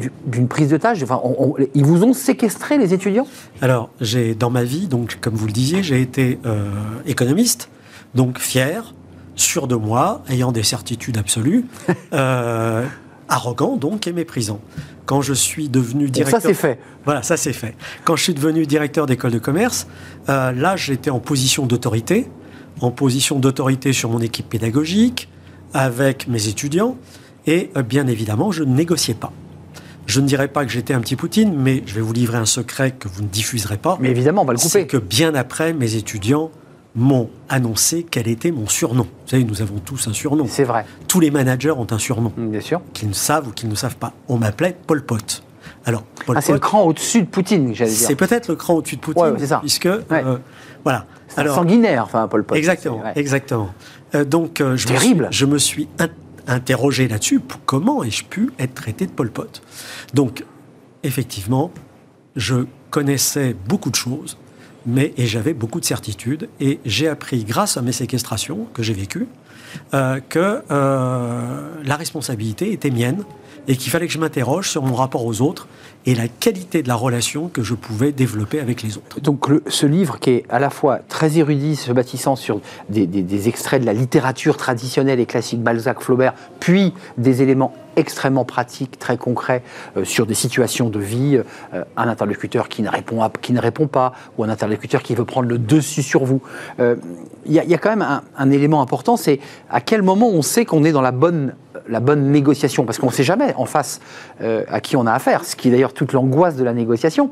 du- 0.00 0.12
d'une 0.26 0.48
prise 0.48 0.68
de 0.70 0.76
tâche. 0.76 1.02
Enfin, 1.02 1.20
on- 1.22 1.36
on- 1.38 1.54
ils 1.74 1.84
vous 1.84 2.02
ont 2.04 2.12
séquestré, 2.12 2.78
les 2.78 2.92
étudiants? 2.94 3.26
Alors, 3.62 3.90
j'ai 4.00 4.34
dans 4.34 4.50
ma 4.50 4.64
vie, 4.64 4.86
donc 4.88 5.18
comme 5.20 5.34
vous 5.34 5.46
le 5.46 5.52
disiez, 5.52 5.82
j'ai 5.82 6.00
été 6.00 6.38
euh, 6.46 6.70
économiste, 7.06 7.68
donc 8.14 8.38
fier, 8.38 8.94
sûr 9.36 9.66
de 9.66 9.74
moi, 9.76 10.22
ayant 10.28 10.52
des 10.52 10.62
certitudes 10.62 11.18
absolues, 11.18 11.64
euh, 12.12 12.84
arrogant 13.28 13.76
donc 13.76 14.06
et 14.06 14.12
méprisant. 14.12 14.60
Quand 15.06 15.20
je 15.20 15.34
suis 15.34 15.68
devenu 15.68 16.08
directeur, 16.08 16.40
ça, 16.40 16.48
c'est 16.48 16.54
fait. 16.54 16.78
Voilà, 17.04 17.22
ça 17.22 17.36
c'est 17.36 17.52
fait. 17.52 17.74
Quand 18.04 18.16
je 18.16 18.22
suis 18.22 18.34
devenu 18.34 18.64
directeur 18.66 19.04
d'école 19.06 19.32
de 19.32 19.38
commerce, 19.38 19.86
euh, 20.28 20.50
là 20.52 20.76
j'étais 20.76 21.10
en 21.10 21.20
position 21.20 21.66
d'autorité, 21.66 22.26
en 22.80 22.90
position 22.90 23.38
d'autorité 23.38 23.92
sur 23.92 24.08
mon 24.10 24.20
équipe 24.20 24.48
pédagogique, 24.48 25.28
avec 25.74 26.26
mes 26.28 26.48
étudiants, 26.48 26.96
et 27.46 27.70
euh, 27.76 27.82
bien 27.82 28.06
évidemment 28.06 28.50
je 28.52 28.64
ne 28.64 28.74
négociais 28.74 29.14
pas. 29.14 29.32
Je 30.06 30.20
ne 30.20 30.26
dirais 30.26 30.48
pas 30.48 30.64
que 30.66 30.70
j'étais 30.70 30.92
un 30.92 31.00
petit 31.00 31.16
Poutine, 31.16 31.54
mais 31.56 31.82
je 31.86 31.94
vais 31.94 32.02
vous 32.02 32.12
livrer 32.12 32.36
un 32.36 32.44
secret 32.44 32.90
que 32.90 33.08
vous 33.08 33.22
ne 33.22 33.26
diffuserez 33.28 33.78
pas. 33.78 33.96
Mais 34.02 34.10
évidemment, 34.10 34.42
on 34.42 34.44
va 34.44 34.52
le 34.52 34.58
C'est 34.58 34.82
couper. 34.82 34.86
que 34.86 34.96
bien 34.98 35.34
après, 35.34 35.72
mes 35.72 35.94
étudiants 35.96 36.50
m'ont 36.94 37.30
annoncé 37.48 38.04
quel 38.10 38.28
était 38.28 38.50
mon 38.50 38.68
surnom. 38.68 39.04
Vous 39.04 39.28
savez, 39.30 39.44
nous 39.44 39.62
avons 39.62 39.78
tous 39.78 40.06
un 40.06 40.12
surnom. 40.12 40.44
C'est 40.46 40.64
vrai, 40.64 40.84
Tous 41.08 41.20
les 41.20 41.30
managers 41.30 41.70
ont 41.70 41.86
un 41.90 41.98
surnom, 41.98 42.32
bien 42.36 42.60
sûr. 42.60 42.82
qu'ils 42.92 43.08
ne 43.08 43.14
savent 43.14 43.48
ou 43.48 43.52
qu'ils 43.52 43.70
ne 43.70 43.74
savent 43.74 43.96
pas. 43.96 44.12
On 44.28 44.36
m'appelait 44.36 44.76
Pol 44.86 45.02
Pot. 45.02 45.42
Alors, 45.86 46.02
Pol 46.26 46.36
Ah, 46.38 46.42
c'est 46.42 46.52
le 46.52 46.58
cran 46.58 46.82
au-dessus 46.82 47.22
de 47.22 47.26
Poutine, 47.26 47.74
j'allais 47.74 47.90
dire. 47.90 48.06
c'est 48.06 48.14
peut-être 48.14 48.48
le 48.48 48.56
cran 48.56 48.74
au-dessus 48.74 48.96
de 48.96 49.00
Poutine, 49.00 49.22
Ouais, 49.22 49.32
c'est 49.38 49.46
ça. 49.46 49.58
puisque 49.60 49.86
euh, 49.86 50.02
voilà. 50.84 51.06
C'est 51.28 51.40
un 51.40 51.54
sanguinaire, 51.54 52.04
enfin, 52.04 52.28
Paul 52.28 52.44
Pot. 52.44 52.54
exactement, 52.56 53.00
C'est- 53.14 53.20
exactement. 53.20 53.70
Euh, 54.14 54.24
donc, 54.26 54.60
euh, 54.60 54.76
je, 54.76 54.86
me 54.86 54.92
Terrible. 54.92 55.28
suis, 55.30 55.38
je 55.38 55.46
me 55.46 55.58
suis 55.58 55.88
interrogé 56.46 57.08
là-dessus. 57.08 57.40
Comment 57.66 58.04
ai-je 58.04 58.24
pu 58.24 58.50
être 58.58 58.74
traité 58.74 59.06
de 59.06 59.10
Pol 59.12 59.30
Pot 59.30 59.62
Donc, 60.12 60.44
effectivement, 61.02 61.70
je 62.36 62.66
connaissais 62.90 63.54
beaucoup 63.68 63.90
de 63.90 63.96
choses, 63.96 64.36
mais 64.86 65.12
et 65.16 65.26
j'avais 65.26 65.54
beaucoup 65.54 65.80
de 65.80 65.84
certitudes, 65.84 66.48
et 66.60 66.80
j'ai 66.84 67.08
appris 67.08 67.44
grâce 67.44 67.76
à 67.76 67.82
mes 67.82 67.92
séquestrations 67.92 68.66
que 68.74 68.82
j'ai 68.82 68.94
vécues 68.94 69.26
euh, 69.92 70.20
que 70.28 70.62
euh, 70.70 71.82
la 71.84 71.96
responsabilité 71.96 72.72
était 72.72 72.90
mienne 72.90 73.24
et 73.68 73.76
qu'il 73.76 73.90
fallait 73.90 74.06
que 74.06 74.12
je 74.12 74.18
m'interroge 74.18 74.68
sur 74.68 74.82
mon 74.82 74.94
rapport 74.94 75.24
aux 75.24 75.40
autres 75.40 75.68
et 76.06 76.14
la 76.14 76.28
qualité 76.28 76.82
de 76.82 76.88
la 76.88 76.94
relation 76.94 77.48
que 77.48 77.62
je 77.62 77.74
pouvais 77.74 78.12
développer 78.12 78.60
avec 78.60 78.82
les 78.82 78.96
autres. 78.98 79.20
Donc 79.20 79.46
ce 79.68 79.86
livre 79.86 80.18
qui 80.18 80.30
est 80.30 80.44
à 80.48 80.58
la 80.58 80.70
fois 80.70 80.98
très 81.08 81.38
érudit, 81.38 81.76
se 81.76 81.92
bâtissant 81.92 82.36
sur 82.36 82.60
des 82.88 83.48
extraits 83.48 83.80
de 83.80 83.86
la 83.86 83.94
littérature 83.94 84.56
traditionnelle 84.56 85.20
et 85.20 85.26
classique 85.26 85.62
Balzac, 85.62 86.00
Flaubert, 86.00 86.34
puis 86.60 86.92
des 87.16 87.42
éléments 87.42 87.72
extrêmement 87.96 88.44
pratiques, 88.44 88.98
très 88.98 89.16
concrets 89.16 89.62
euh, 89.96 90.04
sur 90.04 90.26
des 90.26 90.34
situations 90.34 90.88
de 90.88 90.98
vie, 90.98 91.40
euh, 91.74 91.84
un 91.96 92.08
interlocuteur 92.08 92.68
qui 92.68 92.82
ne, 92.82 92.88
répond 92.88 93.20
qui 93.40 93.52
ne 93.52 93.60
répond 93.60 93.86
pas, 93.86 94.12
ou 94.38 94.44
un 94.44 94.48
interlocuteur 94.48 95.02
qui 95.02 95.14
veut 95.14 95.24
prendre 95.24 95.48
le 95.48 95.58
dessus 95.58 96.02
sur 96.02 96.24
vous. 96.24 96.40
Euh, 96.80 96.96
Il 97.46 97.52
y, 97.52 97.74
a- 97.74 97.78
quand 97.78 97.90
même 97.94 98.22
un, 98.36 98.50
élément 98.50 98.80
important, 98.80 99.16
c'est 99.16 99.40
à 99.70 99.80
quel 99.80 100.02
moment 100.02 100.28
on 100.28 100.42
sait 100.42 100.64
qu'on 100.64 100.84
est 100.84 100.92
dans 100.92 101.02
la 101.02 101.12
bonne, 101.12 101.54
la 101.88 102.00
bonne 102.00 102.30
négociation, 102.30 102.84
parce 102.84 102.98
qu'on 102.98 103.08
ne 103.08 103.12
sait 103.12 103.24
jamais 103.24 103.54
en 103.56 103.66
face 103.66 104.00
à 104.40 104.80
qui 104.80 104.96
on 104.96 105.06
a 105.06 105.12
affaire, 105.12 105.44
ce 105.44 105.54
qui 105.54 105.68
est 105.68 105.70
d'ailleurs 105.70 105.92
toute 105.92 106.12
l'angoisse 106.12 106.56
de 106.56 106.64
la 106.64 106.72
négociation. 106.72 107.30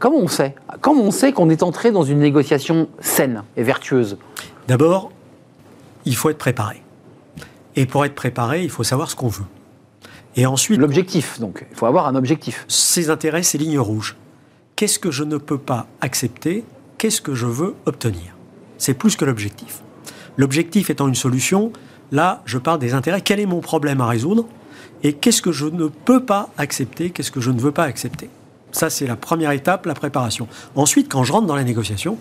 Comment 0.00 0.16
on 0.18 0.26
sait? 0.26 0.56
Comment 0.80 1.02
on 1.02 1.12
sait 1.12 1.32
qu'on 1.32 1.50
est 1.50 1.62
entré 1.62 1.92
dans 1.92 2.02
une 2.02 2.18
négociation 2.18 2.88
saine 2.98 3.44
et 3.56 3.62
vertueuse? 3.62 4.18
D'abord, 4.66 5.12
il 6.04 6.16
faut 6.16 6.30
être 6.30 6.38
préparé. 6.38 6.82
Et 7.76 7.86
pour 7.86 8.04
être 8.04 8.16
préparé, 8.16 8.64
il 8.64 8.70
faut 8.70 8.82
savoir 8.82 9.08
ce 9.08 9.14
qu'on 9.14 9.28
veut. 9.28 9.44
Et 10.38 10.46
ensuite, 10.46 10.78
L'objectif, 10.78 11.40
donc. 11.40 11.66
Il 11.68 11.76
faut 11.76 11.86
avoir 11.86 12.06
un 12.06 12.14
objectif. 12.14 12.64
ses 12.68 13.10
intérêts, 13.10 13.42
ses 13.42 13.58
lignes 13.58 13.80
rouges. 13.80 14.16
Qu'est-ce 14.76 15.00
que 15.00 15.10
je 15.10 15.24
ne 15.24 15.36
peux 15.36 15.58
pas 15.58 15.88
accepter 16.00 16.62
Qu'est-ce 16.96 17.20
que 17.20 17.34
je 17.34 17.46
veux 17.46 17.74
obtenir? 17.86 18.36
C'est 18.78 18.94
plus 18.94 19.16
que 19.16 19.24
l'objectif. 19.24 19.82
L'objectif 20.36 20.90
étant 20.90 21.08
une 21.08 21.16
solution, 21.16 21.72
là, 22.12 22.42
je 22.44 22.56
parle 22.56 22.78
des 22.78 22.94
intérêts. 22.94 23.20
Quel 23.20 23.40
est 23.40 23.46
mon 23.46 23.60
problème 23.60 24.00
à 24.00 24.06
résoudre? 24.06 24.46
Et 25.02 25.14
qu'est-ce 25.14 25.42
que 25.42 25.50
je 25.50 25.66
ne 25.66 25.88
peux 25.88 26.24
pas 26.24 26.50
accepter 26.56 27.10
Qu'est-ce 27.10 27.32
que 27.32 27.40
je 27.40 27.50
ne 27.50 27.58
veux 27.58 27.72
pas 27.72 27.84
accepter? 27.84 28.30
Ça, 28.70 28.90
c'est 28.90 29.08
la 29.08 29.16
première 29.16 29.50
étape, 29.50 29.86
la 29.86 29.94
préparation. 29.94 30.46
Ensuite, 30.76 31.10
quand 31.10 31.24
je 31.24 31.32
rentre 31.32 31.48
dans 31.48 31.56
la 31.56 31.64
négociation, 31.64 32.16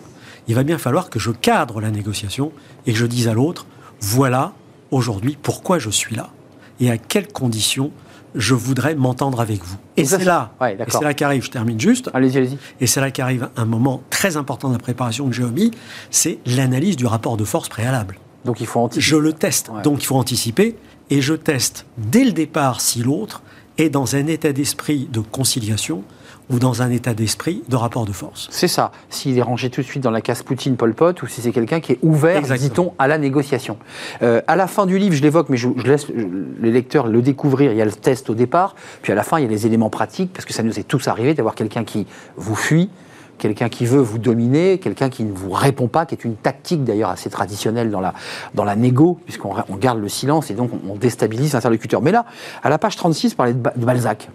il 0.48 0.56
va 0.56 0.64
bien 0.64 0.80
falloir 0.80 1.12
que 1.12 1.20
je 1.20 1.30
cadre 1.30 1.82
la 1.82 1.92
négociation 1.92 2.52
et 2.88 2.94
que 2.94 2.98
je 2.98 3.06
dise 3.06 3.28
à 3.28 3.34
l'autre, 3.34 3.68
voilà 4.02 4.54
aujourd'hui 4.90 5.38
pourquoi 5.40 5.78
je 5.78 5.92
suis 5.92 6.16
là 6.16 6.32
et 6.80 6.90
à 6.90 6.98
quelles 6.98 7.28
conditions 7.28 7.92
je 8.38 8.54
voudrais 8.54 8.96
m'entendre 8.96 9.42
avec 9.42 9.64
vous. 9.64 9.78
Et 9.98 10.06
c'est 10.06 10.24
là, 10.24 10.52
ouais, 10.62 10.76
et 10.76 11.04
là 11.04 11.14
qu'arrive, 11.14 11.44
je 11.44 11.50
termine 11.52 11.80
juste, 11.80 12.10
Allez-y, 12.14 12.38
allez-y. 12.38 12.58
et 12.80 12.88
c'est 12.88 13.02
là 13.02 13.12
qu'arrive 13.12 13.50
un 13.58 13.66
moment 13.66 14.02
très 14.10 14.38
important 14.38 14.70
de 14.70 14.74
la 14.74 14.80
préparation 14.80 15.28
que 15.28 15.34
j'ai 15.36 15.44
omis, 15.44 15.72
c'est 16.12 16.40
l'analyse 16.46 16.96
du 16.96 17.06
rapport 17.06 17.36
de 17.38 17.44
force 17.44 17.68
préalable. 17.70 18.18
Donc 18.46 18.62
il 18.62 18.68
faut 18.68 18.80
anticiper. 18.80 19.02
Je 19.06 19.16
le 19.18 19.34
teste, 19.34 19.70
Ouais. 19.70 19.82
donc 19.82 20.02
il 20.04 20.06
faut 20.06 20.16
anticiper, 20.16 20.76
et 21.10 21.22
je 21.22 21.34
teste 21.34 21.86
dès 21.98 22.24
le 22.24 22.32
départ 22.32 22.80
si 22.82 23.02
l'autre 23.04 23.42
est 23.78 23.90
dans 23.90 24.16
un 24.16 24.28
état 24.28 24.54
d'esprit 24.54 25.08
de 25.12 25.20
conciliation 25.20 26.04
ou 26.50 26.60
dans 26.60 26.82
un 26.82 26.90
état 26.92 27.14
d'esprit 27.14 27.64
de 27.68 27.76
rapport 27.76 28.06
de 28.06 28.12
force. 28.12 28.48
C'est 28.52 28.68
ça. 28.68 28.92
S'il 29.10 29.38
est 29.38 29.42
rangé 29.42 29.70
tout 29.70 29.82
de 29.82 29.86
suite 29.86 30.04
dans 30.04 30.12
la 30.12 30.22
case 30.22 30.44
Poutine-Pol 30.44 30.94
Pot, 30.94 31.22
ou 31.22 31.28
si 31.28 31.42
c'est 31.42 31.52
quelqu'un 31.52 31.80
qui 31.80 31.94
est 31.94 32.00
ouvert, 32.02 32.42
dit-on, 32.42 32.94
à 32.98 33.08
la 33.08 33.18
négociation. 33.18 33.78
Euh, 34.22 34.42
à 34.48 34.56
la 34.56 34.68
fin 34.68 34.86
du 34.86 34.98
livre, 34.98 35.16
je 35.16 35.22
l'évoque, 35.22 35.50
mais 35.50 35.58
je, 35.58 35.68
laisse 35.86 36.08
les 36.08 36.72
lecteurs 36.72 37.08
le 37.08 37.22
découvrir. 37.22 37.72
Il 37.72 37.78
y 37.78 37.82
a 37.82 37.86
le 37.86 37.92
test 37.92 38.30
au 38.30 38.34
départ, 38.36 38.76
puis 39.02 39.12
à 39.12 39.16
la 39.16 39.24
fin, 39.24 39.40
il 39.40 39.44
y 39.44 39.46
a 39.46 39.50
les 39.50 39.66
éléments 39.66 39.90
pratiques, 39.90 40.32
parce 40.34 40.46
que 40.46 40.54
ça 40.54 40.64
nous 40.64 40.80
est 40.80 40.88
tous 40.88 41.08
arrivé 41.08 41.34
d'avoir 41.34 41.56
quelqu'un 41.56 41.84
qui 41.84 42.08
vous 42.38 42.56
fuit, 42.56 42.90
quelqu'un 43.38 43.70
qui 43.70 43.86
veut 43.86 44.02
vous 44.02 44.18
dominer, 44.18 44.80
quelqu'un 44.80 45.10
qui 45.10 45.24
ne 45.24 45.34
vous 45.34 45.52
répond 45.52 45.88
pas, 45.88 46.06
qui 46.06 46.16
est 46.16 46.24
une 46.24 46.36
tactique 46.36 46.84
d'ailleurs 46.84 47.10
assez 47.10 47.30
traditionnelle 47.30 47.92
dans 47.92 48.02
la, 48.02 48.14
dans 48.54 48.64
la 48.64 48.76
négo, 48.76 49.20
puisqu'on 49.26 49.54
on 49.70 49.76
garde 49.76 50.00
le 50.00 50.10
silence 50.10 50.52
et 50.52 50.54
donc 50.54 50.72
on, 50.88 50.96
déstabilise 50.96 51.54
l'interlocuteur. 51.54 52.02
Mais 52.02 52.12
là, 52.12 52.26
à 52.64 52.70
la 52.70 52.78
page 52.78 52.96
36, 52.96 53.36
parlait 53.36 53.54
de, 53.54 53.86
Balzac. 53.86 54.30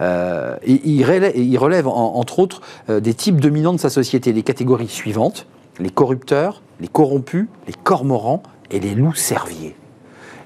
Euh, 0.00 0.56
et 0.62 0.80
il 0.84 1.58
relève, 1.58 1.86
entre 1.86 2.38
autres 2.38 2.60
euh, 2.88 3.00
des 3.00 3.14
types 3.14 3.40
dominants 3.40 3.72
de 3.72 3.78
sa 3.78 3.90
société, 3.90 4.32
les 4.32 4.42
catégories 4.42 4.88
suivantes 4.88 5.46
les 5.80 5.90
corrupteurs, 5.90 6.62
les 6.80 6.88
corrompus, 6.88 7.48
les 7.66 7.72
cormorans 7.72 8.42
et 8.70 8.80
les 8.80 8.94
loups 8.94 9.14
serviers. 9.14 9.74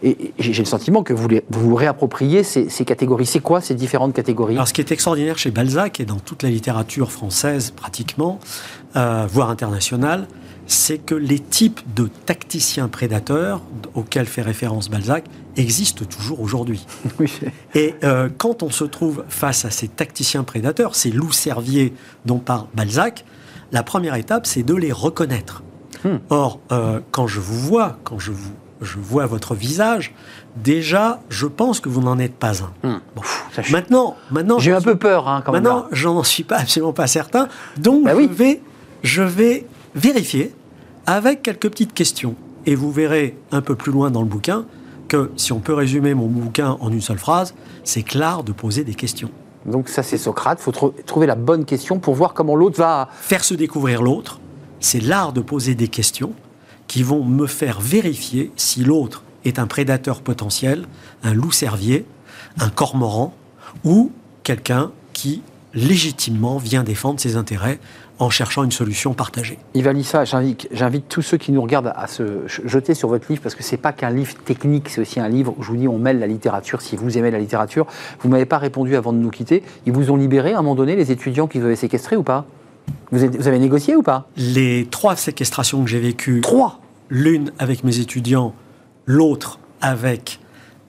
Et 0.05 0.35
j'ai 0.39 0.63
le 0.63 0.67
sentiment 0.67 1.03
que 1.03 1.15
vous 1.15 1.29
vous 1.49 1.75
réappropriez 1.75 2.45
ces, 2.45 2.69
catégories. 2.85 3.25
C'est 3.25 3.41
quoi 3.41 3.63
ces 3.63 3.75
différentes 3.75 4.13
catégories? 4.13 4.55
Alors, 4.55 4.69
ce 4.69 4.75
qui 4.75 4.83
est 4.83 4.93
extraordinaire 4.93 5.39
chez 5.39 5.51
Balzac 5.51 5.99
et 5.99 6.05
dans 6.05 6.19
toute 6.19 6.43
la 6.43 6.51
littérature 6.51 7.11
française 7.11 7.71
pratiquement, 7.71 8.39
euh, 8.97 9.27
voire 9.31 9.49
internationale, 9.49 10.29
c'est 10.67 10.99
que 10.99 11.15
les 11.15 11.39
types 11.39 11.81
de 11.95 12.09
tacticiens 12.27 12.89
prédateurs 12.89 13.63
auxquels 13.95 14.27
fait 14.27 14.43
référence 14.43 14.91
Balzac 14.91 15.25
existent 15.57 16.05
toujours 16.05 16.41
aujourd'hui. 16.41 16.87
Et 17.75 17.95
euh, 18.03 18.29
quand 18.37 18.63
on 18.63 18.71
se 18.71 18.85
trouve 18.85 19.25
face 19.29 19.65
à 19.65 19.71
ces 19.71 19.89
tacticiens 19.89 20.45
prédateurs, 20.45 20.95
ces 20.95 21.11
loups 21.11 21.33
serviers 21.33 21.95
dont 22.27 22.39
parle 22.39 22.67
Balzac, 22.75 23.25
la 23.73 23.83
première 23.83 24.17
étape, 24.17 24.47
c'est 24.47 24.63
de 24.63 24.75
les 24.75 24.93
reconnaître. 24.93 25.63
Hmm. 26.05 26.17
Or, 26.29 26.61
euh, 26.73 27.01
quand 27.11 27.27
je 27.27 27.41
vous 27.41 27.59
vois, 27.59 27.99
quand 28.05 28.19
je, 28.19 28.31
vous, 28.31 28.53
je 28.85 28.99
vois 28.99 29.27
votre 29.27 29.55
visage, 29.55 30.15
déjà, 30.57 31.21
je 31.29 31.47
pense 31.47 31.81
que 31.81 31.89
vous 31.89 32.01
n'en 32.01 32.19
êtes 32.19 32.35
pas 32.35 32.63
un. 32.63 32.73
Hmm. 32.83 33.01
Maintenant, 33.71 34.17
maintenant, 34.31 34.59
j'ai 34.59 34.73
un 34.73 34.81
peu 34.81 34.97
peur. 34.97 35.29
Hein, 35.29 35.43
maintenant, 35.51 35.87
je 35.91 36.09
n'en 36.09 36.23
suis 36.23 36.45
pas 36.45 36.57
absolument 36.61 36.93
pas 36.93 37.07
certain. 37.07 37.49
Donc, 37.77 38.05
bah 38.05 38.13
je 38.15 38.27
vais, 38.27 38.61
je 39.03 39.23
vais 39.23 39.67
vérifier 39.95 40.55
avec 41.07 41.43
quelques 41.43 41.71
petites 41.71 41.95
questions. 41.95 42.37
Et 42.67 42.75
vous 42.75 42.91
verrez 42.91 43.37
un 43.53 43.61
peu 43.61 43.75
plus 43.75 43.93
loin 43.93 44.11
dans 44.11 44.23
le 44.23 44.29
bouquin 44.29 44.65
que 45.09 45.31
si 45.37 45.53
on 45.53 45.61
peut 45.61 45.75
résumer 45.75 46.15
mon 46.15 46.29
bouquin 46.29 46.77
en 46.81 46.91
une 46.91 47.03
seule 47.03 47.19
phrase, 47.19 47.55
c'est 47.83 48.03
que 48.03 48.19
l'art 48.19 48.43
de 48.43 48.53
poser 48.53 48.85
des 48.85 48.95
questions. 48.95 49.31
Donc 49.67 49.89
ça 49.89 50.03
c'est 50.03 50.19
Socrate, 50.19 50.59
il 50.61 50.63
faut 50.63 50.93
trouver 51.07 51.27
la 51.27 51.35
bonne 51.35 51.65
question 51.65 51.99
pour 51.99 52.15
voir 52.15 52.35
comment 52.35 52.55
l'autre 52.57 52.79
va... 52.79 53.09
Faire 53.21 53.45
se 53.45 53.55
découvrir 53.55 54.03
l'autre, 54.03 54.41
c'est 54.81 55.01
l'art 55.01 55.33
de 55.33 55.41
poser 55.41 55.75
des 55.75 55.89
questions 55.89 56.35
qui 56.87 57.03
vont 57.03 57.25
me 57.25 57.47
faire 57.47 57.81
vérifier 57.81 58.51
si 58.57 58.85
l'autre 58.85 59.23
est 59.45 59.59
un 59.59 59.67
prédateur 59.67 60.21
potentiel, 60.21 60.87
un 61.23 61.35
loup 61.35 61.53
servier, 61.53 62.07
un 62.59 62.71
cormoran 62.71 63.35
ou 63.85 64.13
quelqu'un 64.43 64.93
qui 65.13 65.43
légitimement 65.75 66.59
vient 66.59 66.85
défendre 66.85 67.19
ses 67.19 67.37
intérêts 67.37 67.79
en 68.21 68.31
cherchant 68.31 68.63
une 68.63 68.71
solution 68.71 69.13
partagée. 69.13 69.59
Ivalissa, 69.75 70.25
j'invite 70.25 71.09
tous 71.09 71.23
ceux 71.23 71.37
qui 71.37 71.51
nous 71.51 71.61
regardent 71.61 71.93
à 71.97 72.07
se 72.07 72.47
jeter 72.47 72.95
sur 72.95 73.09
votre 73.09 73.27
livre 73.29 73.43
parce 73.43 73.57
que 73.57 73.65
c'est 73.65 73.77
pas 73.77 73.93
qu'un 73.93 74.11
livre 74.11 74.35
technique, 74.45 74.89
c'est 74.89 75.01
aussi 75.01 75.19
un 75.19 75.29
livre 75.29 75.55
où 75.59 75.63
je 75.63 75.69
vous 75.71 75.77
dis 75.77 75.89
on 75.89 75.99
mêle 75.99 76.21
la 76.21 76.29
littérature. 76.29 76.81
Si 76.81 76.95
vous 76.97 77.19
aimez 77.19 77.33
la 77.33 77.41
littérature, 77.41 77.87
vous 78.21 78.29
m'avez 78.29 78.47
pas 78.47 78.59
répondu 78.59 78.95
avant 78.95 79.13
de 79.13 79.19
nous 79.19 79.31
quitter. 79.31 79.65
Ils 79.87 79.93
vous 79.93 80.13
ont 80.13 80.17
libéré 80.17 80.53
à 80.53 80.59
un 80.59 80.63
moment 80.63 80.77
donné 80.77 80.95
les 80.95 81.11
étudiants 81.11 81.49
qui 81.49 81.59
vous 81.59 81.67
avaient 81.67 81.77
séquestrés 81.77 82.17
ou 82.17 82.23
pas? 82.23 82.47
Vous, 83.11 83.23
avez 83.23 83.59
négocié 83.59 83.97
ou 83.97 84.03
pas 84.03 84.29
Les 84.37 84.87
trois 84.91 85.17
séquestrations 85.17 85.83
que 85.85 85.91
j'ai 85.91 86.01
vécues. 86.01 86.41
Trois 86.41 86.81
L'une 87.11 87.53
avec 87.59 87.85
mes 87.85 88.01
étudiants, 88.01 88.55
l'autre 89.07 89.59
avec 89.81 90.41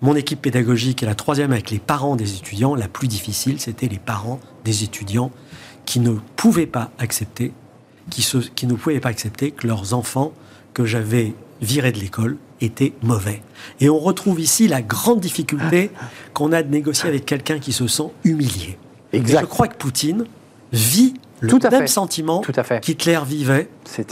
mon 0.01 0.15
équipe 0.15 0.41
pédagogique 0.41 1.03
et 1.03 1.05
la 1.05 1.15
troisième 1.15 1.51
avec 1.51 1.71
les 1.71 1.79
parents 1.79 2.15
des 2.15 2.35
étudiants. 2.35 2.73
La 2.75 2.87
plus 2.87 3.07
difficile, 3.07 3.59
c'était 3.59 3.87
les 3.87 3.99
parents 3.99 4.39
des 4.63 4.83
étudiants 4.83 5.31
qui 5.85 5.99
ne 5.99 6.13
pouvaient 6.35 6.65
pas 6.65 6.91
accepter, 6.99 7.51
qui, 8.09 8.25
qui 8.55 8.65
ne 8.65 8.73
pouvaient 8.73 8.99
pas 8.99 9.09
accepter 9.09 9.51
que 9.51 9.67
leurs 9.67 9.93
enfants 9.93 10.33
que 10.73 10.85
j'avais 10.85 11.35
virés 11.61 11.91
de 11.91 11.99
l'école 11.99 12.37
étaient 12.61 12.93
mauvais. 13.03 13.41
Et 13.79 13.89
on 13.89 13.99
retrouve 13.99 14.39
ici 14.39 14.67
la 14.67 14.81
grande 14.81 15.19
difficulté 15.19 15.91
qu'on 16.33 16.51
a 16.51 16.63
de 16.63 16.69
négocier 16.69 17.09
avec 17.09 17.25
quelqu'un 17.25 17.59
qui 17.59 17.73
se 17.73 17.87
sent 17.87 18.11
humilié. 18.23 18.77
Exact. 19.13 19.41
je 19.41 19.45
crois 19.45 19.67
que 19.67 19.77
Poutine 19.77 20.25
vit 20.71 21.13
le 21.41 21.49
Tout 21.49 21.59
même 21.69 21.87
sentiment 21.87 22.41
qu'Hitler 22.81 23.19
vivait 23.25 23.67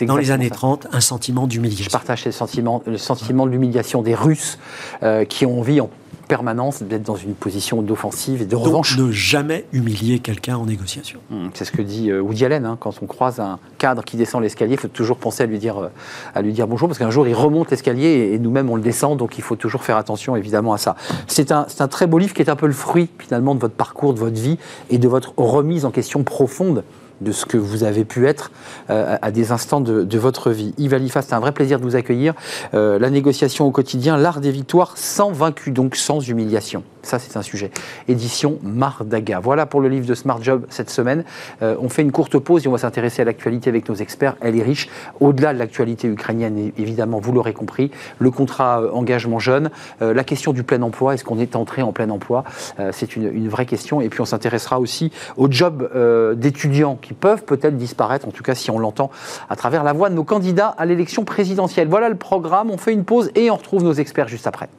dans 0.05 0.17
les 0.17 0.31
années 0.31 0.49
30, 0.49 0.87
un 0.91 0.99
sentiment 0.99 1.47
d'humiliation. 1.47 1.85
Je 1.85 1.89
partage 1.89 2.23
ce 2.23 2.31
sentiment, 2.31 2.83
le 2.85 2.97
sentiment 2.97 3.45
de 3.45 3.51
l'humiliation 3.51 4.01
des 4.01 4.15
Russes 4.15 4.59
euh, 5.03 5.23
qui 5.25 5.45
ont 5.45 5.59
envie 5.59 5.79
en 5.79 5.89
permanence 6.27 6.81
d'être 6.83 7.03
dans 7.03 7.15
une 7.15 7.33
position 7.33 7.81
d'offensive 7.81 8.41
et 8.41 8.45
de 8.45 8.55
revanche. 8.55 8.97
ne 8.97 9.11
jamais 9.11 9.65
humilier 9.73 10.19
quelqu'un 10.19 10.57
en 10.57 10.65
négociation. 10.65 11.19
Hum, 11.31 11.51
c'est 11.53 11.65
ce 11.65 11.71
que 11.71 11.81
dit 11.81 12.09
euh, 12.09 12.21
Woody 12.21 12.45
Allen. 12.45 12.65
Hein. 12.65 12.77
quand 12.79 12.93
on 13.01 13.05
croise 13.05 13.39
un 13.39 13.59
cadre 13.77 14.03
qui 14.03 14.17
descend 14.17 14.41
l'escalier, 14.41 14.73
il 14.73 14.79
faut 14.79 14.87
toujours 14.87 15.17
penser 15.17 15.43
à 15.43 15.45
lui 15.45 15.59
dire, 15.59 15.77
euh, 15.77 15.89
à 16.33 16.41
lui 16.41 16.53
dire 16.53 16.67
bonjour, 16.67 16.87
parce 16.87 16.99
qu'un 16.99 17.11
jour 17.11 17.27
il 17.27 17.35
remonte 17.35 17.71
l'escalier 17.71 18.31
et, 18.33 18.39
nous-mêmes 18.39 18.69
on 18.69 18.75
le 18.75 18.81
descend, 18.81 19.17
donc 19.17 19.37
il 19.37 19.43
faut 19.43 19.55
toujours 19.55 19.83
faire 19.83 19.97
attention 19.97 20.35
évidemment 20.35 20.73
à 20.73 20.77
ça. 20.77 20.95
C'est 21.27 21.51
un, 21.51 21.67
un 21.79 21.87
très 21.87 22.07
beau 22.07 22.17
livre 22.17 22.33
qui 22.33 22.41
est 22.41 22.49
un 22.49 22.55
peu 22.55 22.67
le 22.67 22.73
fruit 22.73 23.09
finalement 23.19 23.55
de 23.55 23.59
votre 23.59 23.75
parcours, 23.75 24.13
de 24.13 24.19
votre 24.19 24.39
vie 24.39 24.57
et 24.89 24.97
de 24.97 25.07
votre 25.07 25.33
remise 25.37 25.85
en 25.85 25.91
question 25.91 26.23
profonde 26.23 26.83
de 27.23 27.31
ce 27.31 27.45
que 27.45 27.57
vous 27.57 27.83
avez 27.83 28.05
pu 28.05 28.27
être 28.27 28.51
euh, 28.89 29.17
à 29.21 29.31
des 29.31 29.51
instants 29.51 29.81
de, 29.81 30.17
votre 30.17 30.51
vie. 30.51 30.73
Yves 30.77 30.93
Alifa, 30.93 31.21
c'est 31.21 31.33
un 31.33 31.39
vrai 31.39 31.51
plaisir 31.51 31.79
de 31.79 31.83
vous 31.83 31.95
accueillir. 31.95 32.33
Euh, 32.73 32.99
la 32.99 33.09
négociation 33.09 33.65
au 33.65 33.71
quotidien, 33.71 34.17
l'art 34.17 34.39
des 34.39 34.51
victoires 34.51 34.93
sans 34.95 35.31
vaincu, 35.31 35.71
donc 35.71 35.95
sans 35.95 36.19
humiliation. 36.19 36.83
Ça, 37.01 37.19
c'est 37.19 37.35
un 37.35 37.41
sujet. 37.41 37.71
Édition 38.07 38.59
Mardaga. 38.63 39.39
Voilà 39.39 39.65
pour 39.65 39.81
le 39.81 39.89
livre 39.89 40.05
de 40.05 40.13
Smart 40.13 40.41
Job 40.41 40.65
cette 40.69 40.89
semaine. 40.89 41.25
Euh, 41.61 41.75
on 41.81 41.89
fait 41.89 42.01
une 42.01 42.13
courte 42.13 42.37
pause 42.37 42.63
et 42.63 42.69
on 42.69 42.71
va 42.71 42.77
s'intéresser 42.77 43.21
à 43.21 43.25
l'actualité 43.25 43.69
avec 43.69 43.89
nos 43.89 43.95
experts. 43.95 44.35
Elle 44.39 44.57
est 44.57 44.63
riche. 44.63 44.87
Au-delà 45.19 45.53
de 45.53 45.59
l'actualité 45.59 46.07
ukrainienne, 46.07 46.71
évidemment, 46.77 47.19
vous 47.19 47.33
l'aurez 47.33 47.53
compris, 47.53 47.91
le 48.19 48.31
contrat 48.31 48.81
engagement 48.93 49.39
jeune, 49.39 49.69
la 49.99 50.23
question 50.23 50.53
du 50.53 50.63
plein 50.63 50.81
emploi, 50.81 51.13
est-ce 51.13 51.23
qu'on 51.23 51.39
est 51.39 51.55
entré 51.55 51.81
en 51.81 51.91
plein 51.91 52.09
emploi? 52.09 52.43
C'est 52.91 53.15
une, 53.15 53.33
une, 53.33 53.49
vraie 53.49 53.65
question. 53.65 53.99
Et 54.01 54.09
puis 54.09 54.21
on 54.21 54.25
s'intéressera 54.25 54.79
aussi 54.79 55.11
au 55.35 55.51
job 55.51 55.89
d'étudiants 56.37 56.97
qui 57.01 57.12
peuvent 57.15 57.43
peut-être 57.43 57.77
disparaître, 57.77 58.27
en 58.27 58.31
tout 58.31 58.43
cas 58.43 58.55
si 58.55 58.71
on 58.71 58.79
l'entend 58.79 59.09
à 59.49 59.55
travers 59.55 59.83
la 59.83 59.93
voix 59.93 60.09
de 60.09 60.15
nos 60.15 60.23
candidats 60.23 60.73
à 60.77 60.85
l'élection 60.85 61.25
présidentielle. 61.25 61.87
Voilà 61.87 62.09
le 62.09 62.15
programme, 62.15 62.71
on 62.71 62.77
fait 62.77 62.93
une 62.93 63.05
pause 63.05 63.31
et 63.35 63.49
on 63.51 63.55
retrouve 63.55 63.83
nos 63.83 63.93
experts 63.93 64.27
juste 64.27 64.47
après. 64.47 64.69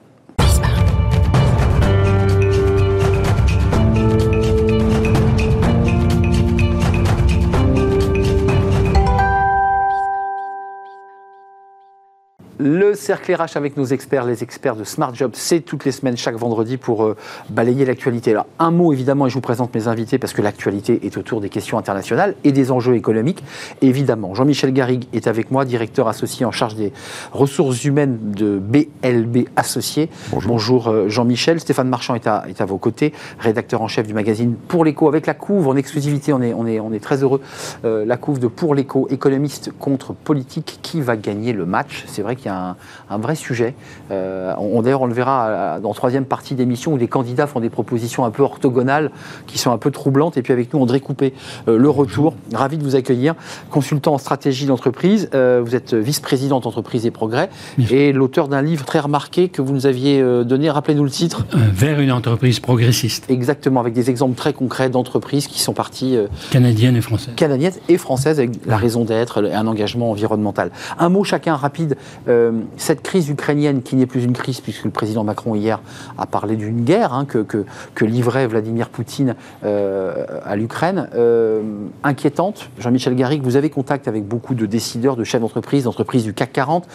Le 12.67 12.95
cercle 12.95 13.35
RH 13.35 13.59
avec 13.59 13.77
nos 13.77 13.85
experts, 13.85 14.25
les 14.25 14.43
experts 14.43 14.75
de 14.75 14.85
Smart 14.85 15.15
Job, 15.15 15.33
c'est 15.35 15.61
toutes 15.61 15.85
les 15.85 15.93
semaines, 15.93 16.17
chaque 16.17 16.37
vendredi, 16.37 16.79
pour 16.79 17.05
euh, 17.05 17.15
balayer 17.51 17.85
l'actualité. 17.85 18.31
Alors, 18.31 18.47
un 18.59 18.71
mot 18.71 18.91
évidemment, 18.91 19.27
et 19.27 19.29
je 19.29 19.35
vous 19.35 19.43
présente 19.43 19.75
mes 19.75 19.87
invités 19.87 20.17
parce 20.17 20.33
que 20.33 20.41
l'actualité 20.41 21.05
est 21.05 21.19
autour 21.19 21.43
des 21.43 21.51
questions 21.51 21.77
internationales 21.77 22.35
et 22.43 22.53
des 22.53 22.71
enjeux 22.71 22.95
économiques. 22.95 23.45
Évidemment, 23.83 24.33
Jean-Michel 24.33 24.73
Garrigue 24.73 25.05
est 25.13 25.27
avec 25.27 25.51
moi, 25.51 25.67
directeur 25.67 26.09
associé 26.09 26.47
en 26.47 26.53
charge 26.53 26.75
des 26.75 26.95
ressources 27.33 27.85
humaines 27.85 28.19
de 28.35 28.59
BLB 28.59 29.47
Associés. 29.57 30.09
Bonjour, 30.47 30.89
euh, 30.89 31.11
Jean-Michel. 31.11 31.61
Stéphane 31.61 31.91
Marchand 31.91 32.15
est 32.15 32.27
à, 32.27 32.45
est 32.49 32.63
à, 32.63 32.65
vos 32.65 32.79
côtés, 32.79 33.13
rédacteur 33.41 33.83
en 33.83 33.89
chef 33.89 34.07
du 34.07 34.15
magazine 34.15 34.55
Pour 34.69 34.87
l'écho, 34.87 35.07
avec 35.07 35.27
la 35.27 35.35
couve 35.35 35.69
en 35.69 35.77
exclusivité. 35.77 36.33
On 36.33 36.41
est, 36.41 36.55
on 36.55 36.67
est, 36.67 36.81
on 36.81 36.95
est 36.95 37.05
très 37.05 37.23
heureux. 37.23 37.43
Euh, 37.85 38.07
la 38.07 38.17
couve 38.17 38.39
de 38.39 38.47
Pour 38.47 38.75
l'écho, 38.75 39.07
économiste 39.11 39.71
contre 39.79 40.15
politique. 40.15 40.79
Qui 40.81 41.03
va 41.03 41.19
gagner 41.19 41.53
le 41.53 41.67
match? 41.67 42.05
C'est 42.07 42.23
vrai 42.23 42.37
qu'il 42.37 42.47
y 42.47 42.49
a 42.49 42.54
un, 42.55 43.19
vrai 43.19 43.35
sujet. 43.35 43.75
Euh, 44.11 44.55
on, 44.59 44.83
D'ailleurs, 44.83 45.03
on 45.03 45.07
le 45.07 45.15
verra 45.15 45.47
euh, 45.47 45.81
dans 45.81 45.89
la 45.89 45.95
troisième 45.95 46.25
partie 46.25 46.55
d'émission 46.55 46.93
où 46.93 46.97
les 46.97 47.09
candidats 47.09 47.47
font 47.47 47.61
des 47.61 47.71
propositions 47.71 48.25
un 48.25 48.31
peu 48.31 48.43
orthogonales 48.43 49.11
qui 49.47 49.59
sont 49.59 49.71
un 49.71 49.79
peu 49.79 49.91
troublantes. 49.91 50.37
Et 50.37 50.43
puis 50.43 50.53
avec 50.53 50.73
nous, 50.73 50.81
André 50.81 51.01
Coupé, 51.01 51.33
euh, 51.69 51.79
le 51.79 51.91
retour. 51.91 52.35
Ravi 52.53 52.79
de 52.79 52.83
vous 52.83 52.97
accueillir. 52.97 53.35
Consultant 53.71 54.15
en 54.15 54.19
stratégie 54.19 54.67
d'entreprise. 54.67 55.29
vous 55.33 55.75
êtes 55.75 55.95
vice-président 55.95 56.61
d'entreprise 56.61 57.07
et 57.07 57.11
progrès 57.11 57.49
et 57.91 58.13
l'auteur 58.13 58.49
d'un 58.49 58.63
livre 58.63 58.85
très 58.85 59.01
remarqué 59.01 59.49
que 59.49 59.63
vous 59.63 59.73
nous 59.73 59.87
aviez 59.87 60.23
donné. 60.45 60.71
Rappelez-nous 60.71 61.05
le 61.05 61.11
titre. 61.11 61.47
vers 61.53 62.01
une 62.01 62.13
entreprise 62.13 62.61
progressiste. 62.61 63.31
Exactement, 63.31 63.81
avec 63.81 63.95
des 63.95 64.11
exemples 64.11 64.37
très 64.37 64.53
concrets 64.53 64.91
d'entreprises 64.91 65.47
qui 65.47 65.61
sont 65.61 65.73
parties. 65.73 66.17
canadiennes 66.51 66.97
et 66.97 67.01
françaises. 67.01 67.35
Canadiennes 67.37 67.73
et 67.89 67.99
françaises 67.99 68.39
avec 68.39 68.67
la 68.67 68.77
raison 68.77 69.05
d'être 69.05 69.45
et 69.45 69.55
un 69.55 69.67
engagement 69.67 70.11
environnemental. 70.11 70.71
Un 70.99 71.09
mot 71.09 71.25
chacun 71.25 71.57
rapide 71.57 71.97
Euh, 72.29 72.44
cette 72.77 73.03
crise 73.03 73.29
ukrainienne, 73.29 73.83
qui 73.83 73.97
n'est 73.97 74.07
plus 74.07 74.25
une 74.25 74.33
crise, 74.33 74.61
puisque 74.61 74.85
le 74.85 74.91
président 74.91 75.25
Macron 75.25 75.55
hier 75.55 75.81
a 76.19 76.27
parlé 76.27 76.57
d'une 76.57 76.85
guerre 76.85 77.13
hein, 77.13 77.27
que, 77.27 78.05
livrait 78.05 78.47
Vladimir 78.47 78.89
Poutine 78.89 79.35
euh, 79.65 80.27
à 80.45 80.57
l'Ukraine, 80.57 81.09
euh, 81.15 81.63
inquiétante. 82.03 82.71
Jean-Michel 82.79 83.15
Garrigue, 83.15 83.43
vous 83.43 83.57
avez 83.57 83.71
contact 83.71 84.09
avec 84.09 84.27
beaucoup 84.27 84.55
de 84.55 84.67
décideurs, 84.67 85.17
de 85.17 85.25
chefs 85.25 85.41
d'entreprise, 85.41 85.85
d'entreprises 85.85 86.25
du 86.25 86.35
CAC 86.35 86.53
40 86.53 86.87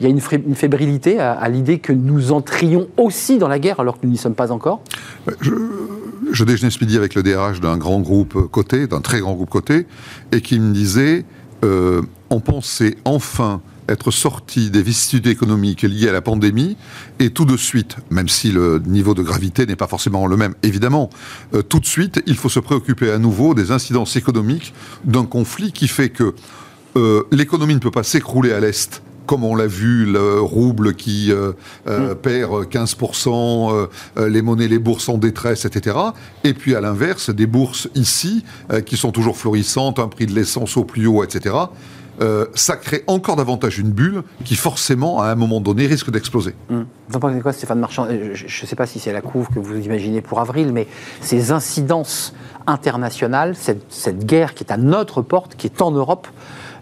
il 0.00 0.04
y 0.04 0.06
a 0.06 0.08
une, 0.08 0.54
fébrilité 0.54 1.20
à, 1.20 1.46
l'idée 1.50 1.78
que 1.78 1.92
nous 1.92 2.32
entrions 2.32 2.88
aussi 2.96 3.36
dans 3.36 3.48
la 3.48 3.58
guerre 3.58 3.80
alors 3.80 4.00
que 4.00 4.06
nous 4.06 4.12
n'y 4.12 4.18
sommes 4.18 4.34
pas 4.34 4.50
encore 4.50 4.82
je, 5.42 5.52
je 6.32 6.44
déjeunais 6.44 6.70
ce 6.70 6.82
midi 6.82 6.96
avec 6.96 7.14
le 7.14 7.22
DRH 7.22 7.60
d'un 7.60 7.76
grand 7.76 8.00
groupe 8.00 8.50
coté, 8.50 8.86
d'un 8.86 9.02
très 9.02 9.20
grand 9.20 9.34
groupe 9.34 9.50
coté, 9.50 9.86
et 10.32 10.40
qui 10.40 10.58
me 10.58 10.72
disait 10.72 11.26
euh, 11.64 12.00
on 12.30 12.40
pensait 12.40 12.96
enfin 13.04 13.60
être 13.90 14.10
sorti 14.10 14.70
des 14.70 14.82
vicissitudes 14.82 15.26
économiques 15.26 15.82
liées 15.82 16.08
à 16.08 16.12
la 16.12 16.22
pandémie 16.22 16.76
et 17.18 17.30
tout 17.30 17.44
de 17.44 17.56
suite, 17.56 17.96
même 18.10 18.28
si 18.28 18.52
le 18.52 18.80
niveau 18.84 19.14
de 19.14 19.22
gravité 19.22 19.66
n'est 19.66 19.76
pas 19.76 19.86
forcément 19.86 20.26
le 20.26 20.36
même, 20.36 20.54
évidemment, 20.62 21.10
euh, 21.54 21.62
tout 21.62 21.80
de 21.80 21.86
suite, 21.86 22.22
il 22.26 22.36
faut 22.36 22.48
se 22.48 22.60
préoccuper 22.60 23.10
à 23.10 23.18
nouveau 23.18 23.54
des 23.54 23.72
incidences 23.72 24.16
économiques 24.16 24.72
d'un 25.04 25.24
conflit 25.24 25.72
qui 25.72 25.88
fait 25.88 26.10
que 26.10 26.34
euh, 26.96 27.22
l'économie 27.30 27.74
ne 27.74 27.80
peut 27.80 27.90
pas 27.90 28.02
s'écrouler 28.02 28.52
à 28.52 28.60
l'Est 28.60 29.02
comme 29.30 29.44
on 29.44 29.54
l'a 29.54 29.68
vu, 29.68 30.06
le 30.06 30.40
rouble 30.40 30.94
qui 30.96 31.30
euh, 31.30 31.52
euh, 31.86 32.14
mm. 32.14 32.16
perd 32.16 32.64
15%, 32.64 33.88
euh, 34.18 34.28
les 34.28 34.42
monnaies, 34.42 34.66
les 34.66 34.80
bourses 34.80 35.08
en 35.08 35.18
détresse, 35.18 35.64
etc. 35.66 35.96
Et 36.42 36.52
puis 36.52 36.74
à 36.74 36.80
l'inverse, 36.80 37.30
des 37.30 37.46
bourses 37.46 37.88
ici 37.94 38.44
qui 38.86 38.96
sont 38.96 39.12
toujours 39.12 39.36
florissantes, 39.36 40.00
un 40.00 40.08
prix 40.08 40.26
de 40.26 40.34
l'essence 40.34 40.76
au 40.76 40.82
plus 40.82 41.06
haut, 41.06 41.22
etc. 41.22 41.54
ça 42.54 42.76
crée 42.76 43.02
encore 43.06 43.36
davantage 43.36 43.78
une 43.78 43.90
bulle 43.90 44.22
qui 44.44 44.56
forcément, 44.56 45.22
à 45.22 45.28
un 45.28 45.34
moment 45.34 45.60
donné, 45.60 45.86
risque 45.86 46.10
d'exploser. 46.10 46.54
Mm. 46.68 46.82
Vous 47.08 47.16
en 47.16 47.20
pensez 47.20 47.40
quoi, 47.40 47.52
Stéphane 47.52 47.78
Marchand? 47.78 48.06
Je 48.08 48.44
ne 48.44 48.66
sais 48.66 48.76
pas 48.76 48.86
si 48.86 48.98
c'est 48.98 49.12
la 49.12 49.20
couve 49.20 49.48
que 49.48 49.58
vous 49.58 49.78
imaginez 49.78 50.20
pour 50.20 50.40
avril, 50.40 50.72
mais 50.72 50.86
ces 51.20 51.50
incidences 51.52 52.34
internationales, 52.66 53.54
cette, 53.56 53.84
cette 53.88 54.24
guerre 54.24 54.54
qui 54.54 54.64
est 54.64 54.72
à 54.72 54.76
notre 54.76 55.22
porte, 55.22 55.56
qui 55.56 55.66
est 55.66 55.82
en 55.82 55.90
Europe, 55.90 56.28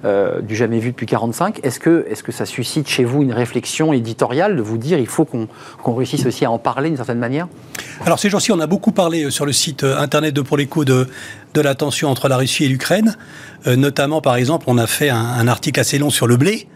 euh, 0.05 0.41
du 0.41 0.55
jamais 0.55 0.79
vu 0.79 0.91
depuis 0.91 1.07
45. 1.07 1.59
Est-ce 1.65 1.81
que, 1.81 2.07
est 2.09 2.23
que 2.23 2.31
ça 2.31 2.47
suscite 2.47 2.89
chez 2.89 3.03
vous 3.03 3.23
une 3.23 3.33
réflexion 3.33 3.93
éditoriale 3.93 4.57
de 4.57 4.63
vous 4.63 4.79
dire 4.79 4.97
il 4.99 5.09
faut 5.09 5.25
qu'on 5.25 5.49
réussisse 5.93 6.25
aussi 6.25 6.45
à 6.45 6.53
en 6.53 6.59
parler 6.59 6.89
d'une 6.89 6.97
certaine 6.97 7.19
manière? 7.19 7.49
Alors 8.07 8.21
ces 8.21 8.31
jours-ci, 8.31 8.53
on 8.53 8.61
a 8.61 8.69
beaucoup 8.69 8.93
parlé 8.93 9.25
euh, 9.25 9.31
sur 9.31 9.45
le 9.45 9.53
site 9.53 9.83
euh, 9.83 9.99
internet 9.99 10.35
de 10.35 10.41
Pour 10.41 10.57
l'écho 10.57 10.85
de, 10.85 11.09
de 11.55 11.61
la 11.61 11.75
tension 11.75 12.11
entre 12.11 12.29
la 12.29 12.37
Russie 12.37 12.65
et 12.65 12.69
l'Ukraine. 12.69 13.17
Notamment, 13.67 14.21
par 14.21 14.37
exemple, 14.37 14.65
on 14.69 14.79
a 14.79 14.87
fait 14.87 15.11
un 15.11 15.49
article 15.49 15.81
assez 15.81 15.99
long 15.99 16.11
sur 16.11 16.27
le 16.27 16.37
blé 16.37 16.69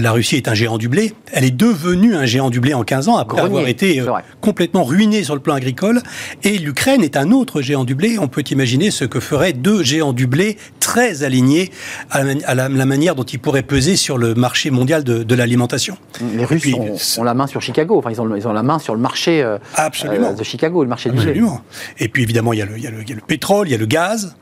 la 0.00 0.12
Russie 0.12 0.36
est 0.36 0.48
un 0.48 0.54
géant 0.54 0.78
du 0.78 0.88
blé. 0.88 1.14
Elle 1.32 1.44
est 1.44 1.56
devenue 1.56 2.14
un 2.14 2.26
géant 2.26 2.50
du 2.50 2.60
blé 2.60 2.74
en 2.74 2.82
15 2.82 3.08
ans 3.08 3.16
après 3.16 3.40
avoir 3.40 3.66
été 3.66 4.00
euh, 4.00 4.06
complètement 4.40 4.84
ruinée 4.84 5.24
sur 5.24 5.34
le 5.34 5.40
plan 5.40 5.54
agricole. 5.54 6.02
Et 6.42 6.58
l'Ukraine 6.58 7.02
est 7.02 7.16
un 7.16 7.30
autre 7.30 7.62
géant 7.62 7.84
du 7.84 7.94
blé. 7.94 8.18
On 8.18 8.28
peut 8.28 8.44
imaginer 8.50 8.90
ce 8.90 9.04
que 9.04 9.20
feraient 9.20 9.52
deux 9.52 9.82
géants 9.82 10.12
du 10.12 10.26
blé 10.26 10.58
très 10.80 11.24
alignés 11.24 11.70
à 12.10 12.54
la, 12.54 12.68
manière 12.68 13.14
dont 13.14 13.24
ils 13.24 13.40
pourraient 13.40 13.62
peser 13.62 13.96
sur 13.96 14.18
le 14.18 14.34
marché 14.34 14.70
mondial 14.70 15.02
de, 15.02 15.34
l'alimentation. 15.34 15.98
Les 16.34 16.44
Russes 16.44 17.18
ont, 17.18 17.24
la 17.24 17.34
main 17.34 17.46
sur 17.46 17.60
Chicago. 17.60 17.98
Enfin, 17.98 18.10
ils 18.10 18.20
ont, 18.20 18.36
ils 18.36 18.46
ont 18.46 18.52
la 18.52 18.62
main 18.62 18.78
sur 18.78 18.94
le 18.94 19.00
marché 19.00 19.42
euh, 19.42 19.58
euh, 19.78 20.32
de 20.32 20.44
Chicago, 20.44 20.82
le 20.82 20.88
marché 20.88 21.10
du 21.10 21.16
blé. 21.16 21.42
Et 21.98 22.08
puis 22.08 22.22
évidemment, 22.22 22.52
il 22.52 22.60
y, 22.60 22.62
a 22.62 22.66
le, 22.66 22.76
il, 22.76 22.84
y 22.84 22.86
a 22.86 22.90
le, 22.90 23.20
pétrole, 23.26 23.68
il 23.68 23.72
y 23.72 23.74
a 23.74 23.78
le 23.78 23.86
gaz. 23.86 24.36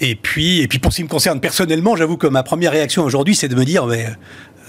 Et 0.00 0.14
puis, 0.14 0.60
et 0.60 0.68
puis 0.68 0.78
pour 0.78 0.92
ce 0.92 0.96
qui 0.96 1.04
me 1.04 1.08
concerne 1.08 1.40
personnellement, 1.40 1.96
j'avoue 1.96 2.16
que 2.16 2.26
ma 2.26 2.42
première 2.42 2.72
réaction 2.72 3.04
aujourd'hui, 3.04 3.34
c'est 3.34 3.48
de 3.48 3.54
me 3.54 3.64
dire, 3.64 3.86
mais, 3.86 4.06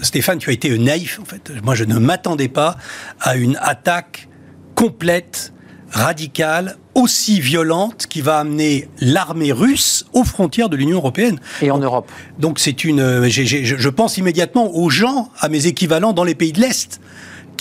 Stéphane, 0.02 0.38
tu 0.38 0.50
as 0.50 0.52
été 0.52 0.76
naïf 0.78 1.20
en 1.20 1.24
fait. 1.24 1.52
Moi, 1.62 1.74
je 1.74 1.84
ne 1.84 1.98
m'attendais 1.98 2.48
pas 2.48 2.76
à 3.20 3.36
une 3.36 3.56
attaque 3.60 4.28
complète, 4.74 5.52
radicale, 5.90 6.76
aussi 6.94 7.40
violente 7.40 8.06
qui 8.06 8.20
va 8.20 8.38
amener 8.38 8.88
l'armée 9.00 9.52
russe 9.52 10.04
aux 10.12 10.24
frontières 10.24 10.68
de 10.68 10.76
l'Union 10.76 10.98
européenne. 10.98 11.38
Et 11.62 11.70
en 11.70 11.78
Europe. 11.78 12.10
Donc 12.38 12.58
c'est 12.58 12.84
une. 12.84 13.28
je 13.28 13.88
pense 13.88 14.18
immédiatement 14.18 14.74
aux 14.74 14.90
gens, 14.90 15.30
à 15.38 15.48
mes 15.48 15.66
équivalents 15.66 16.12
dans 16.12 16.24
les 16.24 16.34
pays 16.34 16.52
de 16.52 16.60
l'Est 16.60 17.00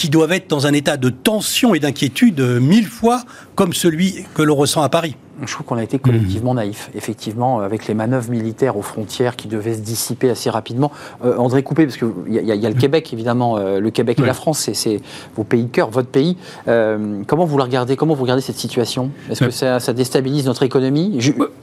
qui 0.01 0.09
doivent 0.09 0.31
être 0.31 0.49
dans 0.49 0.65
un 0.65 0.73
état 0.73 0.97
de 0.97 1.09
tension 1.09 1.75
et 1.75 1.79
d'inquiétude 1.79 2.41
mille 2.59 2.87
fois 2.87 3.21
comme 3.53 3.71
celui 3.71 4.25
que 4.33 4.41
l'on 4.41 4.55
ressent 4.55 4.81
à 4.81 4.89
Paris. 4.89 5.15
Je 5.43 5.53
trouve 5.53 5.65
qu'on 5.65 5.77
a 5.77 5.83
été 5.83 5.97
collectivement 5.97 6.53
naïf, 6.53 6.89
effectivement, 6.93 7.61
avec 7.61 7.87
les 7.87 7.93
manœuvres 7.93 8.29
militaires 8.29 8.77
aux 8.77 8.81
frontières 8.81 9.35
qui 9.35 9.47
devaient 9.47 9.73
se 9.73 9.79
dissiper 9.81 10.29
assez 10.29 10.49
rapidement. 10.49 10.91
Euh, 11.25 11.37
André 11.37 11.63
Coupé, 11.63 11.85
parce 11.85 11.97
qu'il 11.97 12.09
y, 12.29 12.35
y, 12.35 12.65
a 12.65 12.69
le 12.69 12.75
Québec, 12.75 13.11
évidemment, 13.11 13.57
euh, 13.57 13.79
le 13.79 13.89
Québec 13.89 14.19
et 14.19 14.25
la 14.25 14.33
France, 14.33 14.69
c'est 14.73 14.99
vos 15.35 15.43
pays 15.43 15.63
de 15.63 15.69
cœur, 15.69 15.89
votre 15.89 16.09
pays. 16.09 16.37
Euh, 16.67 17.21
comment 17.25 17.45
vous 17.45 17.57
le 17.57 17.63
regardez 17.63 17.95
Comment 17.95 18.13
vous 18.13 18.23
regardez 18.23 18.41
cette 18.41 18.57
situation? 18.57 19.09
Est-ce 19.29 19.45
que 19.45 19.51
ça, 19.51 19.93
déstabilise 19.93 20.45
notre 20.45 20.63
économie? 20.63 21.17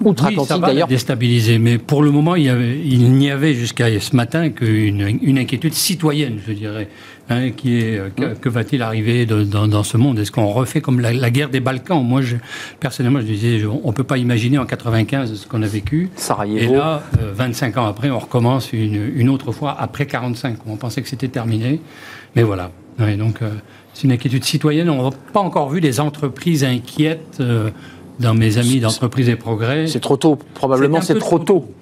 Outre-Atlantique, 0.05 0.57
oui, 0.57 0.63
d'ailleurs 0.63 0.89
déstabiliser, 0.89 1.59
mais 1.59 1.79
pour 1.79 2.03
le 2.03 2.11
moment, 2.11 2.35
il 2.35 3.13
n'y 3.13 3.31
avait, 3.31 3.55
jusqu'à 3.55 3.87
ce 4.01 4.17
matin 4.17 4.51
qu'une 4.51 5.19
une 5.23 5.39
inquiétude 5.39 5.75
citoyenne, 5.75 6.39
je 6.47 6.53
dirais. 6.53 6.89
Hein, 7.31 7.51
qui 7.51 7.79
est 7.79 7.99
euh, 7.99 8.09
que, 8.41 8.49
va-t-il 8.49 8.81
arriver 8.81 9.27
dans, 9.27 9.83
ce 9.83 9.99
monde? 9.99 10.19
Est-ce 10.19 10.33
qu'on 10.33 10.47
refait 10.47 10.81
comme 10.81 10.99
la, 11.01 11.31
guerre 11.31 11.51
des 11.51 11.61
Balkans? 11.61 12.03
Moi, 12.03 12.23
je, 12.23 12.37
personnellement, 12.81 13.21
je 13.21 13.27
disais, 13.27 13.67
on 13.67 13.89
ne 13.89 13.93
peut 13.93 14.05
pas 14.05 14.17
imaginer 14.17 14.57
en 14.57 14.65
95 14.65 15.35
ce 15.35 15.47
qu'on 15.47 15.63
a 15.63 15.67
vécu. 15.67 16.09
Sarajevo. 16.17 16.57
Et 16.59 16.67
là, 16.69 17.03
25 17.35 17.77
euh, 17.77 17.81
ans 17.81 17.87
après, 17.87 18.09
on 18.09 18.19
recommence 18.19 18.73
une, 18.73 19.29
autre 19.29 19.53
fois 19.53 19.77
après 19.79 20.07
45. 20.07 20.57
On 20.67 20.77
pensait 20.77 21.03
que 21.03 21.09
c'était 21.09 21.29
terminé, 21.29 21.83
mais 22.35 22.43
voilà. 22.43 22.71
donc, 22.99 23.43
euh, 23.43 23.51
c'est 23.93 24.05
une 24.05 24.13
inquiétude 24.13 24.45
citoyenne. 24.45 24.89
On 24.89 25.11
n'a 25.11 25.17
pas 25.35 25.41
encore 25.41 25.69
vu 25.69 25.83
des 25.83 26.01
entreprises 26.01 26.65
inquiètes. 26.65 27.43
dans 28.21 28.35
mes 28.35 28.59
amis 28.59 28.81
d'entreprise 28.81 29.29
et 29.29 29.37
progrès. 29.37 29.87
C'est 29.87 30.01
trop 30.01 30.17
tôt, 30.17 30.39
probablement 30.55 31.01
c'est 31.03 31.19
trop, 31.19 31.39
tôt. 31.39 31.73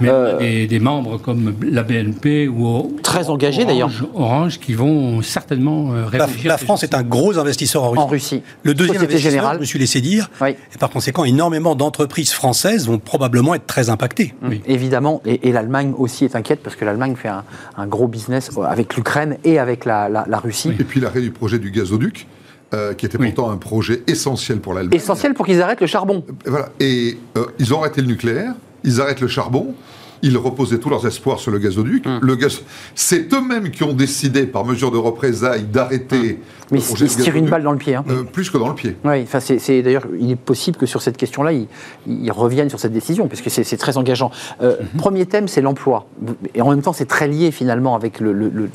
Mais 0.00 0.08
euh, 0.10 0.66
des, 0.66 0.80
membres 0.80 1.18
comme 1.18 1.54
la 1.62 1.82
BNP 1.82 2.48
ou 2.48 2.96
très 3.02 3.30
engagés 3.30 3.64
d'ailleurs 3.64 3.90
Orange 4.14 4.58
qui 4.58 4.74
vont 4.74 5.22
certainement 5.22 5.92
euh, 5.92 6.06
réfléchir. 6.06 6.48
La, 6.48 6.58
France 6.58 6.82
est 6.82 6.94
un 6.94 7.02
gros 7.02 7.38
investisseur 7.38 7.84
en 7.84 7.90
Russie. 7.90 8.00
En 8.00 8.06
Russie. 8.06 8.42
Le 8.62 8.74
deuxième 8.74 9.02
investisseur, 9.02 9.54
je 9.54 9.58
me 9.60 9.64
suis 9.64 9.78
laissé 9.78 10.00
dire. 10.00 10.30
Et 10.46 10.78
par 10.78 10.90
conséquent, 10.90 11.24
énormément 11.24 11.74
d'entreprises 11.74 12.32
françaises 12.32 12.86
vont 12.86 12.98
probablement 12.98 13.54
être 13.54 13.66
très 13.66 13.90
impactées. 13.90 14.34
Oui. 14.42 14.62
Évidemment, 14.66 15.22
et, 15.24 15.52
l'Allemagne 15.52 15.94
aussi 15.96 16.24
est 16.24 16.36
inquiète 16.36 16.60
parce 16.62 16.76
que 16.76 16.84
l'Allemagne 16.84 17.14
fait 17.16 17.28
un, 17.28 17.86
gros 17.86 18.08
business 18.08 18.50
avec 18.64 18.96
l'Ukraine 18.96 19.38
et 19.44 19.58
avec 19.58 19.84
la, 19.84 20.24
Russie. 20.42 20.72
Et 20.78 20.84
puis 20.84 21.00
l'arrêt 21.00 21.20
du 21.20 21.30
projet 21.30 21.58
du 21.58 21.70
gazoduc. 21.70 22.26
Euh, 22.72 22.92
qui 22.92 23.06
était 23.06 23.18
pourtant 23.18 23.50
un 23.50 23.56
projet 23.56 24.02
essentiel 24.08 24.58
pour 24.58 24.74
l'Allemagne. 24.74 24.96
Essentiel 24.96 25.34
pour 25.34 25.46
qu'ils 25.46 25.62
arrêtent 25.62 25.82
le 25.82 25.86
charbon. 25.86 26.24
Voilà. 26.44 26.70
Et 26.80 27.18
ils 27.60 27.72
ont 27.72 27.80
arrêté 27.80 28.00
le 28.00 28.08
nucléaire 28.08 28.54
ils 28.84 29.00
arrêtent 29.00 29.20
le 29.20 29.28
charbon, 29.28 29.74
ils 30.24 30.38
reposaient 30.38 30.78
tous 30.78 30.88
leurs 30.88 31.06
espoirs 31.06 31.38
sur 31.38 31.50
le 31.50 31.58
gazoduc. 31.58 32.06
Hum. 32.06 32.18
Le 32.22 32.34
gaz... 32.34 32.62
C'est 32.94 33.32
eux-mêmes 33.32 33.70
qui 33.70 33.84
ont 33.84 33.92
décidé, 33.92 34.46
par 34.46 34.64
mesure 34.64 34.90
de 34.90 34.96
représailles, 34.96 35.64
d'arrêter. 35.64 36.40
Hum. 36.40 36.64
Mais 36.70 36.78
ils 36.78 37.08
se 37.10 37.20
tirent 37.20 37.36
une 37.36 37.48
balle 37.48 37.62
dans 37.62 37.72
le 37.72 37.78
pied. 37.78 37.94
Hein. 37.94 38.04
Euh, 38.08 38.24
plus 38.24 38.50
que 38.50 38.56
dans 38.56 38.68
le 38.68 38.74
pied. 38.74 38.96
Oui, 39.04 39.22
enfin, 39.22 39.38
c'est, 39.40 39.82
d'ailleurs, 39.82 40.06
il 40.18 40.30
est 40.30 40.36
possible 40.36 40.78
que 40.78 40.86
sur 40.86 41.02
cette 41.02 41.16
question-là, 41.16 41.52
ils, 41.52 42.32
reviennent 42.32 42.70
sur 42.70 42.80
cette 42.80 42.92
décision, 42.92 43.28
puisque 43.28 43.50
c'est, 43.50 43.64
c'est 43.64 43.76
très 43.76 43.98
engageant. 43.98 44.30
Euh, 44.62 44.76
mhm. 44.80 44.98
Premier 44.98 45.26
thème, 45.26 45.46
c'est 45.46 45.60
l'emploi. 45.60 46.06
Et 46.54 46.62
en 46.62 46.70
même 46.70 46.80
temps, 46.80 46.94
c'est 46.94 47.04
très 47.04 47.28
lié 47.28 47.50
finalement 47.50 47.94
avec 47.94 48.18
le, 48.18 48.70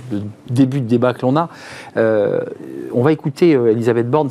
début 0.49 0.81
de 0.81 0.87
débat 0.87 1.13
que 1.13 1.23
l'on 1.23 1.35
a. 1.35 1.49
Euh, 1.97 2.41
on 2.93 3.01
va 3.01 3.11
écouter 3.11 3.51
Elisabeth 3.51 4.09
Borne. 4.09 4.29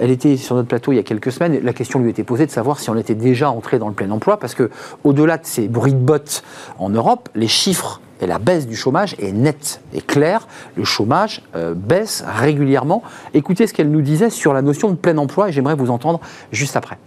Elle 0.00 0.10
était 0.10 0.36
sur 0.36 0.54
notre 0.54 0.68
plateau 0.68 0.92
il 0.92 0.96
y 0.96 0.98
a 0.98 1.02
quelques 1.02 1.32
semaines. 1.32 1.60
La 1.62 1.72
question 1.72 1.98
lui 1.98 2.10
était 2.10 2.24
posée 2.24 2.46
de 2.46 2.50
savoir 2.50 2.78
si 2.78 2.88
on 2.88 2.96
était 2.96 3.14
déjà 3.14 3.50
entré 3.50 3.78
dans 3.78 3.88
le 3.88 3.94
plein 3.94 4.10
emploi, 4.10 4.38
parce 4.38 4.54
que 4.54 4.70
au-delà 5.04 5.38
de 5.38 5.44
ces 5.46 5.68
bruits 5.68 5.92
de 5.94 5.98
bottes 5.98 6.44
en 6.78 6.90
Europe, 6.90 7.28
les 7.34 7.48
chiffres 7.48 8.00
et 8.20 8.26
la 8.26 8.38
baisse 8.38 8.66
du 8.66 8.76
chômage 8.76 9.16
est 9.18 9.32
nette 9.32 9.80
et 9.92 10.00
claire. 10.00 10.46
Le 10.76 10.84
chômage 10.84 11.42
euh, 11.56 11.74
baisse 11.74 12.24
régulièrement. 12.26 13.02
Écoutez 13.34 13.66
ce 13.66 13.74
qu'elle 13.74 13.90
nous 13.90 14.02
disait 14.02 14.30
sur 14.30 14.52
la 14.54 14.62
notion 14.62 14.90
de 14.90 14.96
plein 14.96 15.18
emploi 15.18 15.48
et 15.48 15.52
j'aimerais 15.52 15.74
vous 15.74 15.90
entendre 15.90 16.20
juste 16.52 16.76
après. 16.76 16.98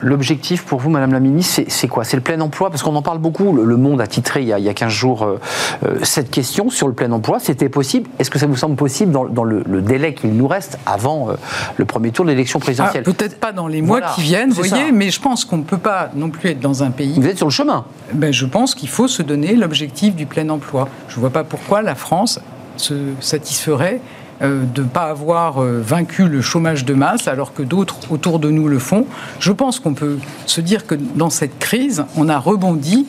L'objectif 0.00 0.64
pour 0.64 0.80
vous, 0.80 0.90
Madame 0.90 1.12
la 1.12 1.20
Ministre, 1.20 1.62
c'est 1.68 1.86
quoi? 1.86 2.02
C'est 2.02 2.16
le 2.16 2.22
plein 2.22 2.40
emploi? 2.40 2.68
Parce 2.68 2.82
qu'on 2.82 2.96
en 2.96 3.02
parle 3.02 3.18
beaucoup. 3.18 3.52
Le, 3.52 3.76
Monde 3.76 4.00
a 4.00 4.08
titré 4.08 4.42
il 4.42 4.48
y 4.48 4.52
a, 4.52 4.58
il 4.58 4.74
15 4.74 4.92
jours 4.92 5.22
euh, 5.22 5.38
euh, 5.84 5.98
cette 6.02 6.32
question 6.32 6.68
sur 6.68 6.88
le 6.88 6.94
plein 6.94 7.12
emploi. 7.12 7.38
C'était 7.38 7.68
possible? 7.68 8.10
Est-ce 8.18 8.28
que 8.28 8.40
ça 8.40 8.48
vous 8.48 8.56
semble 8.56 8.74
possible 8.74 9.12
dans, 9.12 9.44
le, 9.44 9.62
délai 9.82 10.14
qu'il 10.14 10.32
nous 10.32 10.48
reste 10.48 10.80
avant 10.84 11.30
euh, 11.30 11.34
le 11.76 11.84
premier 11.84 12.10
tour 12.10 12.24
de 12.24 12.30
l'élection 12.30 12.58
présidentielle? 12.58 13.04
Ah, 13.06 13.12
Peut-être 13.12 13.38
pas 13.38 13.52
dans 13.52 13.68
les 13.68 13.82
mois 13.82 14.00
qui 14.00 14.22
viennent, 14.22 14.50
vous 14.50 14.64
voyez, 14.64 14.90
mais 14.90 15.10
je 15.10 15.20
pense 15.20 15.44
qu'on 15.44 15.58
ne 15.58 15.62
peut 15.62 15.78
pas 15.78 16.10
non 16.16 16.28
plus 16.28 16.50
être 16.50 16.60
dans 16.60 16.82
un 16.82 16.90
pays. 16.90 17.14
Vous 17.14 17.28
êtes 17.28 17.36
sur 17.36 17.46
le 17.46 17.52
chemin 17.52 17.84
ben, 18.12 18.32
Je 18.32 18.46
pense 18.46 18.74
qu'il 18.74 18.88
faut 18.88 19.06
se 19.06 19.22
donner 19.22 19.54
l'objectif 19.54 20.16
du 20.16 20.26
plein 20.26 20.48
emploi. 20.48 20.88
Je 21.06 21.14
ne 21.14 21.20
vois 21.20 21.30
pas 21.30 21.44
pourquoi 21.44 21.82
la 21.82 21.94
France 21.94 22.40
se 22.76 22.94
satisferait 23.20 24.00
de 24.48 24.82
ne 24.82 24.86
pas 24.86 25.04
avoir 25.04 25.62
euh, 25.62 25.80
vaincu 25.80 26.28
le 26.28 26.40
chômage 26.40 26.84
de 26.84 26.94
masse 26.94 27.28
alors 27.28 27.52
que 27.54 27.62
d'autres 27.62 27.96
autour 28.10 28.38
de 28.38 28.50
nous 28.50 28.68
le 28.68 28.78
font. 28.78 29.06
Je 29.40 29.52
pense 29.52 29.80
qu'on 29.80 29.94
peut 29.94 30.18
se 30.46 30.60
dire 30.60 30.86
que 30.86 30.94
dans 30.94 31.30
cette 31.30 31.58
crise, 31.58 32.04
on 32.16 32.28
a 32.28 32.38
rebondi 32.38 33.06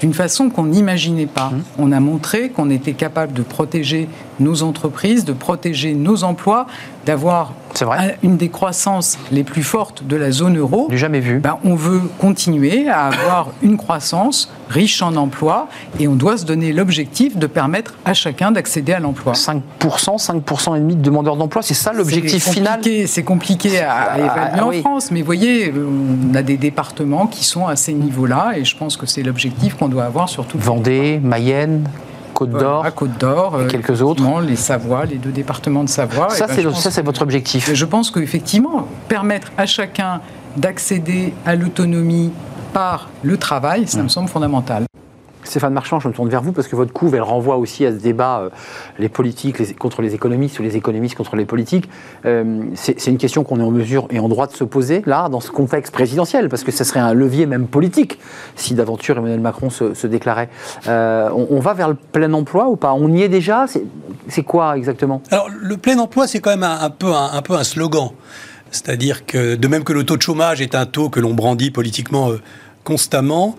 d'une 0.00 0.14
façon 0.14 0.48
qu'on 0.48 0.66
n'imaginait 0.66 1.26
pas. 1.26 1.50
Mmh. 1.50 1.62
On 1.78 1.92
a 1.92 2.00
montré 2.00 2.50
qu'on 2.50 2.70
était 2.70 2.92
capable 2.92 3.32
de 3.32 3.42
protéger 3.42 4.08
nos 4.40 4.62
entreprises, 4.62 5.24
de 5.24 5.32
protéger 5.32 5.94
nos 5.94 6.24
emplois, 6.24 6.66
d'avoir 7.08 7.54
une 8.22 8.36
des 8.36 8.48
croissances 8.48 9.18
les 9.30 9.44
plus 9.44 9.62
fortes 9.62 10.04
de 10.06 10.16
la 10.16 10.30
zone 10.30 10.58
euro. 10.58 10.88
Du 10.90 10.98
jamais 10.98 11.20
vu. 11.20 11.38
Ben, 11.38 11.58
on 11.64 11.74
veut 11.74 12.02
continuer 12.18 12.88
à 12.88 13.06
avoir 13.06 13.48
une 13.62 13.76
croissance 13.76 14.52
riche 14.68 15.00
en 15.00 15.16
emplois 15.16 15.68
et 15.98 16.08
on 16.08 16.14
doit 16.14 16.36
se 16.36 16.44
donner 16.44 16.72
l'objectif 16.72 17.36
de 17.36 17.46
permettre 17.46 17.94
à 18.04 18.12
chacun 18.14 18.50
d'accéder 18.50 18.92
à 18.92 19.00
l'emploi. 19.00 19.32
5%, 19.32 19.62
5% 19.80 20.76
et 20.76 20.80
demi 20.80 20.96
de 20.96 21.02
demandeurs 21.02 21.36
d'emploi, 21.36 21.62
c'est 21.62 21.74
ça 21.74 21.92
l'objectif 21.92 22.50
final 22.50 22.80
C'est 23.06 23.22
compliqué 23.22 23.80
à, 23.80 24.12
ah, 24.12 24.18
évaluer 24.18 24.78
en 24.78 24.82
France, 24.82 25.10
mais 25.10 25.20
vous 25.20 25.26
voyez, 25.26 25.72
on 25.72 26.34
a 26.34 26.42
des 26.42 26.56
départements 26.56 27.26
qui 27.26 27.44
sont 27.44 27.66
à 27.66 27.76
ces 27.76 27.94
niveaux-là 27.94 28.52
et 28.56 28.64
je 28.64 28.76
pense 28.76 28.96
que 28.96 29.06
c'est 29.06 29.22
l'objectif 29.22 29.76
qu'on 29.76 29.88
doit 29.88 30.04
avoir 30.04 30.28
sur 30.28 30.46
tout 30.46 30.58
Vendée, 30.58 31.20
Mayenne 31.22 31.84
Côte 32.38 32.50
d'Or, 32.50 32.94
Côte 32.94 33.18
d'Or, 33.18 33.60
et 33.60 33.64
euh, 33.64 33.66
quelques 33.66 34.00
autres. 34.00 34.22
Les 34.42 34.54
Savoie, 34.54 35.06
les 35.06 35.16
deux 35.16 35.32
départements 35.32 35.82
de 35.82 35.88
Savoie. 35.88 36.30
Ça, 36.30 36.46
ben, 36.46 36.72
c'est 36.72 37.02
votre 37.02 37.22
objectif. 37.22 37.74
Je 37.74 37.84
pense 37.84 38.12
qu'effectivement, 38.12 38.86
permettre 39.08 39.50
à 39.58 39.66
chacun 39.66 40.20
d'accéder 40.56 41.34
à 41.44 41.56
l'autonomie 41.56 42.30
par 42.72 43.08
le 43.24 43.36
travail, 43.38 43.88
ça 43.88 44.04
me 44.04 44.08
semble 44.08 44.28
fondamental. 44.28 44.84
Stéphane 45.48 45.72
Marchand, 45.72 45.98
je 45.98 46.08
me 46.08 46.12
tourne 46.12 46.28
vers 46.28 46.42
vous 46.42 46.52
parce 46.52 46.68
que 46.68 46.76
votre 46.76 46.92
couve, 46.92 47.14
elle 47.14 47.22
renvoie 47.22 47.56
aussi 47.56 47.86
à 47.86 47.90
ce 47.90 47.96
débat, 47.96 48.40
euh, 48.40 48.50
les 48.98 49.08
politiques 49.08 49.78
contre 49.78 50.02
les 50.02 50.14
économistes 50.14 50.58
ou 50.58 50.62
les 50.62 50.76
économistes 50.76 51.14
contre 51.14 51.36
les 51.36 51.46
politiques. 51.46 51.88
Euh, 52.26 52.64
c'est 52.74 53.06
une 53.06 53.16
question 53.16 53.44
qu'on 53.44 53.58
est 53.58 53.62
en 53.62 53.70
mesure 53.70 54.08
et 54.10 54.18
en 54.18 54.28
droit 54.28 54.46
de 54.46 54.52
se 54.52 54.64
poser, 54.64 55.02
là, 55.06 55.30
dans 55.30 55.40
ce 55.40 55.50
contexte 55.50 55.92
présidentiel, 55.92 56.50
parce 56.50 56.64
que 56.64 56.70
ce 56.70 56.84
serait 56.84 57.00
un 57.00 57.14
levier 57.14 57.46
même 57.46 57.66
politique 57.66 58.18
si 58.56 58.74
d'aventure 58.74 59.16
Emmanuel 59.16 59.40
Macron 59.40 59.70
se, 59.70 60.06
déclarait. 60.06 60.50
Euh, 60.86 61.30
on, 61.32 61.60
va 61.60 61.72
vers 61.72 61.88
le 61.88 61.94
plein 61.94 62.32
emploi 62.34 62.68
ou 62.68 62.76
pas? 62.76 62.92
On 62.92 63.10
y 63.10 63.22
est 63.22 63.28
déjà? 63.30 63.64
C'est 64.28 64.42
quoi 64.42 64.76
exactement? 64.76 65.22
Alors, 65.30 65.48
le 65.48 65.78
plein 65.78 65.98
emploi, 65.98 66.26
c'est 66.26 66.40
quand 66.40 66.50
même 66.50 66.62
un, 66.62 66.90
peu, 66.90 67.12
un, 67.14 67.40
peu 67.40 67.54
un 67.54 67.64
slogan. 67.64 68.10
C'est-à-dire 68.70 69.24
que, 69.24 69.54
de 69.54 69.68
même 69.68 69.82
que 69.82 69.94
le 69.94 70.04
taux 70.04 70.18
de 70.18 70.22
chômage 70.22 70.60
est 70.60 70.74
un 70.74 70.84
taux 70.84 71.08
que 71.08 71.20
l'on 71.20 71.32
brandit 71.32 71.70
politiquement 71.70 72.32
constamment, 72.84 73.56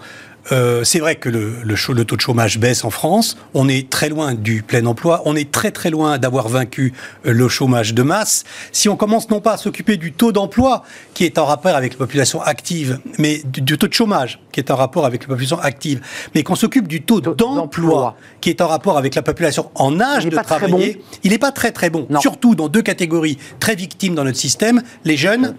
euh, 0.52 0.84
c'est 0.84 1.00
vrai 1.00 1.16
que 1.16 1.30
le, 1.30 1.56
le, 1.64 2.06
taux 2.06 2.16
de 2.16 2.22
chômage 2.22 2.60
baisse 2.60 2.84
en 2.84 2.90
France. 2.90 3.38
On 3.54 3.68
est 3.70 3.90
très 3.90 4.10
loin 4.10 4.34
du 4.34 4.64
plein 4.64 4.86
emploi. 4.86 5.22
On 5.26 5.36
est 5.36 5.52
très 5.52 5.72
très 5.72 5.90
loin 5.90 6.18
d'avoir 6.18 6.48
vaincu 6.50 6.94
euh, 7.26 7.34
le 7.34 7.48
chômage 7.48 7.94
de 7.94 8.04
masse. 8.04 8.44
Si 8.72 8.90
on 8.90 8.96
commence 8.96 9.30
non 9.30 9.42
pas 9.42 9.54
à 9.54 9.58
s'occuper 9.58 9.98
du 9.98 10.12
taux 10.12 10.32
d'emploi 10.32 10.84
qui 11.14 11.26
est 11.26 11.38
en 11.38 11.46
rapport 11.46 11.76
avec 11.76 11.94
la 11.94 11.98
population 11.98 12.42
active, 12.42 13.00
mais 13.18 13.42
du, 13.46 13.78
taux 13.78 13.88
de 13.88 13.94
chômage 13.94 14.40
qui 14.52 14.60
est 14.60 14.72
en 14.72 14.76
rapport 14.76 15.06
avec 15.06 15.22
la 15.24 15.28
population 15.28 15.60
active, 15.60 16.02
mais 16.34 16.44
qu'on 16.44 16.56
s'occupe 16.56 16.88
du 16.88 17.02
taux 17.02 17.22
d'emploi 17.22 18.16
qui 18.42 18.50
est 18.50 18.62
en 18.62 18.68
rapport 18.68 18.98
avec 18.98 19.16
la 19.16 19.22
population 19.22 19.70
en 19.76 20.00
âge 20.00 20.26
de 20.26 20.36
travailler, 20.38 21.02
il 21.24 21.32
n'est 21.32 21.38
pas 21.38 21.52
très 21.52 21.72
très 21.72 21.90
bon. 21.90 22.08
Surtout 22.22 22.56
dans 22.56 22.70
deux 22.70 22.82
catégories 22.82 23.38
très 23.60 23.76
victimes 23.76 24.16
dans 24.16 24.24
notre 24.24 24.38
système, 24.38 24.82
les 25.06 25.18
jeunes 25.18 25.56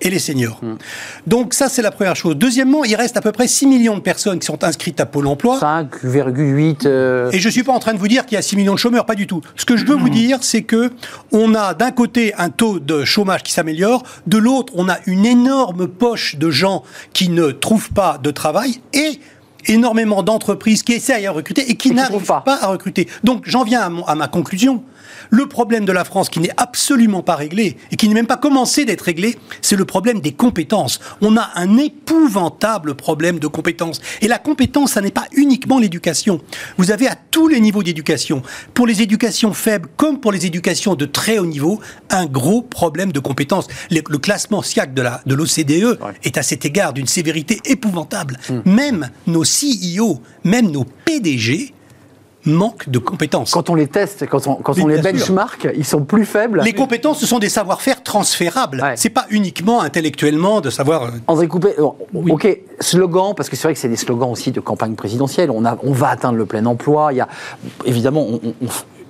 et 0.00 0.10
les, 0.10 0.18
seniors. 0.18 0.58
Hmm. 0.62 0.76
Donc 1.26 1.54
ça 1.54 1.68
c'est 1.68 1.82
la 1.82 1.90
première 1.90 2.16
chose. 2.16 2.36
Deuxièmement, 2.36 2.84
il 2.84 2.94
reste 2.94 3.16
à 3.16 3.20
peu 3.20 3.32
près 3.32 3.48
6 3.48 3.66
millions 3.66 3.96
de 3.96 4.00
personnes 4.00 4.21
qui 4.38 4.46
sont 4.46 4.64
inscrites 4.64 5.00
à 5.00 5.06
Pôle 5.06 5.26
emploi. 5.26 5.58
5,8. 5.58 6.86
Euh, 6.86 7.30
Et 7.32 7.38
je 7.38 7.48
ne 7.48 7.52
suis 7.52 7.62
pas 7.62 7.72
en 7.72 7.78
train 7.78 7.94
de 7.94 7.98
vous 7.98 8.08
dire 8.08 8.26
qu'il 8.26 8.36
y 8.36 8.38
a 8.38 8.42
6 8.42 8.56
millions 8.56 8.74
de 8.74 8.78
chômeurs, 8.78 9.06
pas 9.06 9.14
du 9.14 9.26
tout. 9.26 9.40
Ce 9.56 9.64
que 9.64 9.76
je 9.76 9.84
veux 9.84 9.96
vous 9.96 10.08
mmh. 10.08 10.10
dire, 10.10 10.38
c'est 10.42 10.62
que 10.62 10.92
on 11.32 11.54
a 11.54 11.74
d'un 11.74 11.90
côté 11.90 12.34
un 12.38 12.50
taux 12.50 12.78
de 12.78 13.04
chômage 13.04 13.42
qui 13.42 13.52
s'améliore, 13.52 14.02
de 14.26 14.38
l'autre, 14.38 14.72
on 14.76 14.88
a 14.88 14.98
une 15.06 15.26
énorme 15.26 15.88
poche 15.88 16.36
de 16.36 16.50
gens 16.50 16.82
qui 17.12 17.28
ne 17.28 17.50
trouvent 17.50 17.92
pas 17.92 18.18
de 18.22 18.30
travail 18.30 18.80
et 18.92 19.20
énormément 19.66 20.22
d'entreprises 20.22 20.82
qui 20.82 20.92
essayent 20.92 21.26
à 21.26 21.32
recruter 21.32 21.70
et 21.70 21.76
qui 21.76 21.92
n'arrivent 21.92 22.26
pas. 22.26 22.58
à 22.60 22.66
recruter. 22.66 23.08
Donc 23.24 23.42
j'en 23.46 23.64
viens 23.64 23.80
à, 23.80 24.10
à 24.12 24.14
ma 24.14 24.28
conclusion. 24.28 24.82
Le 25.34 25.46
problème 25.46 25.86
de 25.86 25.92
la 25.92 26.04
France 26.04 26.28
qui 26.28 26.40
n'est 26.40 26.52
absolument 26.58 27.22
pas 27.22 27.36
réglé 27.36 27.78
et 27.90 27.96
qui 27.96 28.06
n'est 28.06 28.14
même 28.14 28.26
pas 28.26 28.36
commencé 28.36 28.84
d'être 28.84 29.00
réglé, 29.00 29.38
c'est 29.62 29.76
le 29.76 29.86
problème 29.86 30.20
des 30.20 30.32
compétences. 30.32 31.00
On 31.22 31.38
a 31.38 31.52
un 31.54 31.78
épouvantable 31.78 32.94
problème 32.94 33.38
de 33.38 33.46
compétences. 33.46 34.02
Et 34.20 34.28
la 34.28 34.38
compétence, 34.38 34.92
ça 34.92 35.00
n'est 35.00 35.10
pas 35.10 35.26
uniquement 35.32 35.78
l'éducation. 35.78 36.42
Vous 36.76 36.90
avez 36.90 37.08
à 37.08 37.16
tous 37.16 37.48
les 37.48 37.60
niveaux 37.60 37.82
d'éducation, 37.82 38.42
pour 38.74 38.86
les 38.86 39.00
éducations 39.00 39.54
faibles 39.54 39.88
comme 39.96 40.20
pour 40.20 40.32
les 40.32 40.44
éducations 40.44 40.96
de 40.96 41.06
très 41.06 41.38
haut 41.38 41.46
niveau, 41.46 41.80
un 42.10 42.26
gros 42.26 42.60
problème 42.60 43.10
de 43.10 43.18
compétences. 43.18 43.68
Le, 43.90 44.02
classement 44.18 44.60
SIAC 44.60 44.92
de 44.92 45.34
l'OCDE 45.34 45.66
de 45.66 45.98
est 46.24 46.36
à 46.36 46.42
cet 46.42 46.66
égard 46.66 46.92
d'une 46.92 47.06
sévérité 47.06 47.58
épouvantable. 47.64 48.38
Hmm. 48.50 48.60
Même 48.66 49.10
nos 49.26 49.44
CEO, 49.44 50.20
même 50.44 50.70
nos 50.70 50.84
PDG, 50.84 51.72
manque 52.44 52.88
de 52.88 52.98
compétences. 52.98 53.52
Quand 53.52 53.70
on 53.70 53.74
les 53.74 53.86
teste, 53.86 54.26
quand 54.26 54.46
on, 54.46 54.54
quand 54.56 54.78
on 54.78 54.86
les 54.86 55.00
benchmark, 55.00 55.68
ils 55.76 55.84
sont 55.84 56.04
plus 56.04 56.24
faibles. 56.24 56.62
Les 56.64 56.72
compétences, 56.72 57.20
ce 57.20 57.26
sont 57.26 57.38
des 57.38 57.48
savoir-faire 57.48 58.02
transférables. 58.02 58.84
C'est 58.96 59.10
pas 59.10 59.26
uniquement 59.30 59.80
intellectuellement 59.80 60.60
de 60.60 60.70
savoir. 60.70 61.04
Euh, 61.04 61.10
André 61.26 61.48
Coupé, 61.48 61.74
ok, 62.12 62.60
slogan, 62.80 63.34
parce 63.36 63.48
que 63.48 63.56
c'est 63.56 63.64
vrai 63.64 63.74
que 63.74 63.80
c'est 63.80 63.88
des 63.88 63.96
slogans 63.96 64.30
aussi 64.30 64.50
de 64.50 64.60
campagne 64.60 64.94
présidentielle. 64.94 65.50
On, 65.50 65.64
a, 65.64 65.78
on 65.82 65.92
va 65.92 66.08
atteindre 66.08 66.38
le 66.38 66.46
plein 66.46 66.64
emploi. 66.66 67.12
Il 67.12 67.16
y 67.16 67.20
a, 67.20 67.28
évidemment, 67.84 68.26
on, 68.26 68.54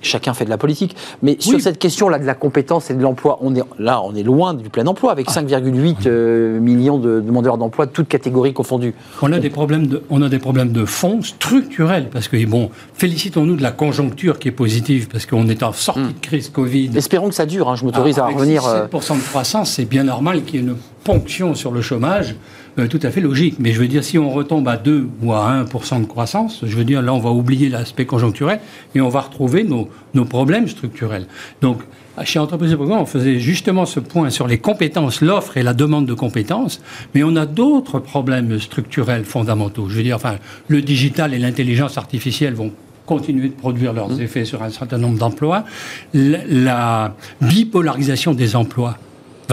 chacun 0.03 0.33
fait 0.33 0.45
de 0.45 0.49
la 0.49 0.57
politique. 0.57 0.95
Mais 1.21 1.37
sur 1.39 1.59
cette 1.59 1.79
question-là 1.79 2.19
de 2.19 2.25
la 2.25 2.35
compétence 2.35 2.89
et 2.89 2.93
de 2.93 3.01
l'emploi, 3.01 3.39
on 3.41 3.55
est, 3.55 3.63
là, 3.79 4.01
on 4.03 4.15
est 4.15 4.23
loin 4.23 4.53
du 4.53 4.69
plein 4.69 4.85
emploi, 4.87 5.11
avec 5.11 5.29
5,8 5.29 5.95
ah. 6.05 6.07
euh, 6.07 6.59
millions 6.59 6.97
de 6.97 7.19
demandeurs 7.19 7.57
d'emploi, 7.57 7.87
toutes 7.87 8.07
catégories 8.07 8.53
confondues. 8.53 8.93
On 9.21 9.31
a, 9.31 9.39
des 9.39 9.49
problèmes 9.49 9.87
de, 9.87 10.03
on 10.09 10.21
a 10.21 10.29
des 10.29 10.39
problèmes 10.39 10.71
de 10.71 10.85
fond 10.85 11.21
structurels, 11.21 12.09
parce 12.11 12.27
que, 12.27 12.43
bon, 12.45 12.69
félicitons-nous 12.93 13.55
de 13.55 13.63
la 13.63 13.71
conjoncture 13.71 14.39
qui 14.39 14.49
est 14.49 14.51
positive, 14.51 15.07
parce 15.07 15.25
qu'on 15.25 15.47
est 15.47 15.63
en 15.63 15.73
sortie 15.73 16.01
hmm. 16.01 16.13
de 16.13 16.19
crise 16.21 16.49
Covid. 16.49 16.91
Espérons 16.95 17.29
que 17.29 17.35
ça 17.35 17.45
dure, 17.45 17.69
hein, 17.69 17.75
je 17.75 17.85
m'autorise 17.85 18.19
ah, 18.19 18.25
à 18.25 18.27
revenir. 18.27 18.63
7% 18.63 18.65
euh, 18.65 19.15
de 19.15 19.21
croissance, 19.21 19.71
c'est 19.71 19.85
bien 19.85 20.03
normal 20.03 20.43
qu'il 20.43 20.55
y 20.55 20.57
ait 20.63 20.67
une 20.67 20.75
ponction 21.03 21.55
sur 21.55 21.71
le 21.71 21.81
chômage. 21.81 22.35
Euh, 22.79 22.87
tout 22.87 22.99
à 23.03 23.11
fait 23.11 23.21
logique. 23.21 23.55
Mais 23.59 23.71
je 23.71 23.79
veux 23.79 23.87
dire, 23.87 24.03
si 24.03 24.17
on 24.17 24.31
retombe 24.31 24.67
à 24.67 24.77
2 24.77 25.07
ou 25.21 25.33
à 25.33 25.63
1% 25.63 26.01
de 26.01 26.05
croissance, 26.05 26.61
je 26.65 26.75
veux 26.75 26.83
dire, 26.83 27.01
là, 27.01 27.13
on 27.13 27.19
va 27.19 27.29
oublier 27.29 27.69
l'aspect 27.69 28.05
conjoncturel 28.05 28.59
et 28.95 29.01
on 29.01 29.09
va 29.09 29.21
retrouver 29.21 29.63
nos, 29.63 29.89
nos 30.13 30.25
problèmes 30.25 30.67
structurels. 30.67 31.27
Donc, 31.61 31.81
chez 32.23 32.39
Entreprise 32.39 32.71
de 32.71 32.75
Programme, 32.75 33.01
on 33.01 33.05
faisait 33.05 33.39
justement 33.39 33.85
ce 33.85 33.99
point 33.99 34.29
sur 34.29 34.47
les 34.47 34.57
compétences, 34.57 35.21
l'offre 35.21 35.57
et 35.57 35.63
la 35.63 35.73
demande 35.73 36.05
de 36.05 36.13
compétences, 36.13 36.81
mais 37.13 37.23
on 37.23 37.35
a 37.35 37.45
d'autres 37.45 37.99
problèmes 37.99 38.59
structurels 38.59 39.25
fondamentaux. 39.25 39.87
Je 39.89 39.97
veux 39.97 40.03
dire, 40.03 40.15
enfin, 40.15 40.35
le 40.67 40.81
digital 40.81 41.33
et 41.33 41.39
l'intelligence 41.39 41.97
artificielle 41.97 42.53
vont 42.53 42.71
continuer 43.05 43.49
de 43.49 43.53
produire 43.53 43.93
leurs 43.93 44.09
mmh. 44.09 44.21
effets 44.21 44.45
sur 44.45 44.63
un 44.63 44.69
certain 44.69 44.97
nombre 44.97 45.17
d'emplois. 45.17 45.65
la 46.13 47.15
bipolarisation 47.41 48.33
des 48.33 48.55
emplois 48.55 48.97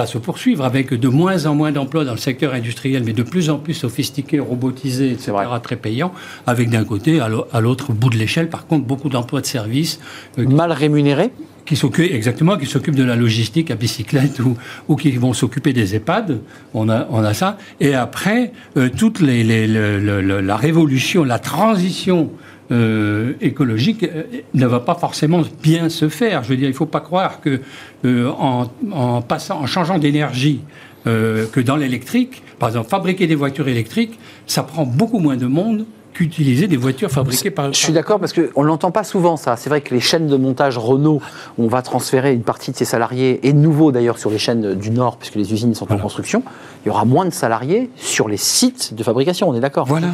va 0.00 0.06
se 0.06 0.18
poursuivre 0.18 0.64
avec 0.64 0.94
de 0.94 1.08
moins 1.08 1.44
en 1.46 1.54
moins 1.54 1.72
d'emplois 1.72 2.04
dans 2.04 2.12
le 2.12 2.18
secteur 2.18 2.54
industriel, 2.54 3.02
mais 3.04 3.12
de 3.12 3.22
plus 3.22 3.50
en 3.50 3.58
plus 3.58 3.74
sophistiqués, 3.74 4.40
robotisés, 4.40 5.12
etc., 5.12 5.32
très 5.62 5.76
payants, 5.76 6.12
avec 6.46 6.70
d'un 6.70 6.84
côté, 6.84 7.20
à 7.20 7.60
l'autre 7.60 7.92
bout 7.92 8.08
de 8.08 8.16
l'échelle, 8.16 8.48
par 8.48 8.66
contre, 8.66 8.86
beaucoup 8.86 9.10
d'emplois 9.10 9.42
de 9.42 9.46
services. 9.46 10.00
Euh, 10.38 10.46
Mal 10.46 10.72
rémunérés 10.72 11.30
qui 11.66 11.76
s'occupent 11.76 12.12
exactement, 12.12 12.56
qui 12.56 12.66
s'occupent 12.66 12.96
de 12.96 13.04
la 13.04 13.14
logistique 13.14 13.70
à 13.70 13.76
bicyclette 13.76 14.40
ou, 14.40 14.56
ou 14.88 14.96
qui 14.96 15.10
vont 15.12 15.34
s'occuper 15.34 15.72
des 15.72 15.94
EHPAD. 15.94 16.40
On 16.74 16.88
a, 16.88 17.06
on 17.10 17.22
a 17.22 17.34
ça. 17.34 17.58
Et 17.78 17.94
après, 17.94 18.52
euh, 18.76 18.88
toute 18.88 19.20
les, 19.20 19.44
la 19.66 20.56
révolution, 20.56 21.22
la 21.24 21.38
transition 21.38 22.30
euh, 22.72 23.32
écologique 23.40 24.04
euh, 24.04 24.22
ne 24.54 24.66
va 24.66 24.78
pas 24.78 24.94
forcément 24.94 25.42
bien 25.62 25.88
se 25.88 26.08
faire. 26.08 26.44
Je 26.44 26.50
veux 26.50 26.56
dire, 26.56 26.68
il 26.68 26.72
ne 26.72 26.76
faut 26.76 26.86
pas 26.86 27.00
croire 27.00 27.40
que 27.40 27.60
euh, 28.04 28.30
en, 28.30 29.22
passant, 29.22 29.60
en 29.60 29.66
changeant 29.66 29.98
d'énergie, 29.98 30.60
que 31.06 31.60
dans 31.60 31.76
l'électrique, 31.76 32.42
par 32.58 32.68
exemple, 32.68 32.90
fabriquer 32.90 33.26
des 33.26 33.34
voitures 33.34 33.68
électriques, 33.68 34.18
ça 34.46 34.62
prend 34.62 34.84
beaucoup 34.84 35.18
moins 35.18 35.36
de 35.36 35.46
monde 35.46 35.86
qu'utiliser 36.12 36.66
des 36.66 36.76
voitures 36.76 37.10
fabriquées 37.10 37.50
par. 37.50 37.72
Je 37.72 37.78
suis 37.78 37.92
d'accord 37.92 38.18
parce 38.18 38.32
qu'on 38.32 38.62
ne 38.62 38.66
l'entend 38.66 38.90
pas 38.90 39.04
souvent 39.04 39.36
ça. 39.36 39.56
C'est 39.56 39.68
vrai 39.68 39.80
que 39.80 39.94
les 39.94 40.00
chaînes 40.00 40.26
de 40.26 40.36
montage 40.36 40.78
Renault, 40.78 41.20
on 41.58 41.66
va 41.66 41.82
transférer 41.82 42.32
une 42.32 42.42
partie 42.42 42.72
de 42.72 42.76
ses 42.76 42.84
salariés, 42.84 43.40
et 43.42 43.52
de 43.52 43.58
nouveau 43.58 43.92
d'ailleurs 43.92 44.18
sur 44.18 44.30
les 44.30 44.38
chaînes 44.38 44.74
du 44.74 44.90
Nord, 44.90 45.16
puisque 45.16 45.36
les 45.36 45.52
usines 45.52 45.74
sont 45.74 45.92
en 45.92 45.98
construction, 45.98 46.42
il 46.84 46.88
y 46.88 46.90
aura 46.90 47.04
moins 47.04 47.24
de 47.24 47.32
salariés 47.32 47.90
sur 47.96 48.28
les 48.28 48.36
sites 48.36 48.94
de 48.94 49.02
fabrication, 49.02 49.48
on 49.48 49.54
est 49.54 49.60
d'accord 49.60 49.86
Voilà. 49.86 50.08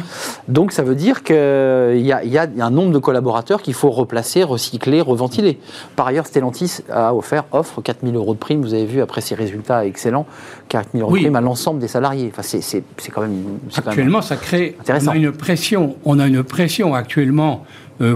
Donc 0.47 0.71
ça 0.71 0.83
veut 0.83 0.95
dire 0.95 1.23
qu'il 1.23 1.35
y, 1.35 2.11
a, 2.11 2.23
y 2.23 2.37
a 2.37 2.47
un 2.59 2.69
nombre 2.69 2.91
de 2.91 2.99
collaborateurs 2.99 3.61
qu'il 3.61 3.73
faut 3.73 3.89
replacer, 3.89 4.43
recycler, 4.43 5.01
reventiler. 5.01 5.59
Par 5.95 6.07
ailleurs, 6.07 6.27
Stellantis 6.27 6.79
a 6.91 7.13
offert, 7.13 7.45
offre 7.51 7.81
4 7.81 7.99
000 8.03 8.15
euros 8.15 8.33
de 8.33 8.39
prime, 8.39 8.61
vous 8.61 8.73
avez 8.73 8.85
vu, 8.85 9.01
après 9.01 9.21
ses 9.21 9.35
résultats 9.35 9.85
excellents, 9.85 10.25
4 10.69 10.89
000 10.93 11.03
euros 11.03 11.15
de 11.15 11.21
prime 11.21 11.35
à 11.35 11.41
l'ensemble 11.41 11.79
des 11.79 11.87
salariés. 11.87 12.31
Enfin, 12.31 12.43
c'est 12.43 12.83
quand 13.11 13.21
même. 13.21 13.43
Actuellement, 13.75 14.21
ça 14.21 14.35
crée. 14.35 14.75
Une 15.15 15.31
pression, 15.31 15.95
on 16.05 16.19
a 16.19 16.27
une 16.27 16.43
pression 16.43 16.93
actuellement 16.93 17.65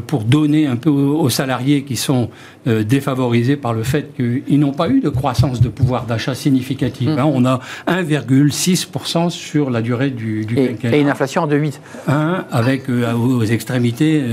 pour 0.06 0.26
donner 0.26 0.68
un 0.68 0.76
peu 0.76 0.92
aux, 0.92 1.30
salariés 1.30 1.84
qui 1.84 1.96
sont 1.96 2.30
défavorisés 2.68 3.56
par 3.56 3.74
le 3.74 3.82
fait 3.82 4.14
qu'ils 4.16 4.60
n'ont 4.60 4.74
pas 4.74 4.88
eu 4.90 5.00
de 5.00 5.10
croissance 5.10 5.60
de 5.60 5.70
pouvoir 5.70 6.06
d'achat 6.06 6.36
significative. 6.36 7.10
Mmh. 7.10 7.20
Hein. 7.20 7.26
on 7.26 7.46
a 7.46 7.62
1,6% 7.88 9.32
sur 9.32 9.72
la 9.72 9.82
durée 9.82 10.12
du, 10.12 10.46
du 10.46 10.60
et, 10.60 10.78
Et 10.84 11.00
une 11.00 11.10
inflation 11.10 11.48
de 11.48 11.56
8. 11.56 11.82
avec 12.52 12.90
aux 12.90 13.44
extrémités 13.44 14.24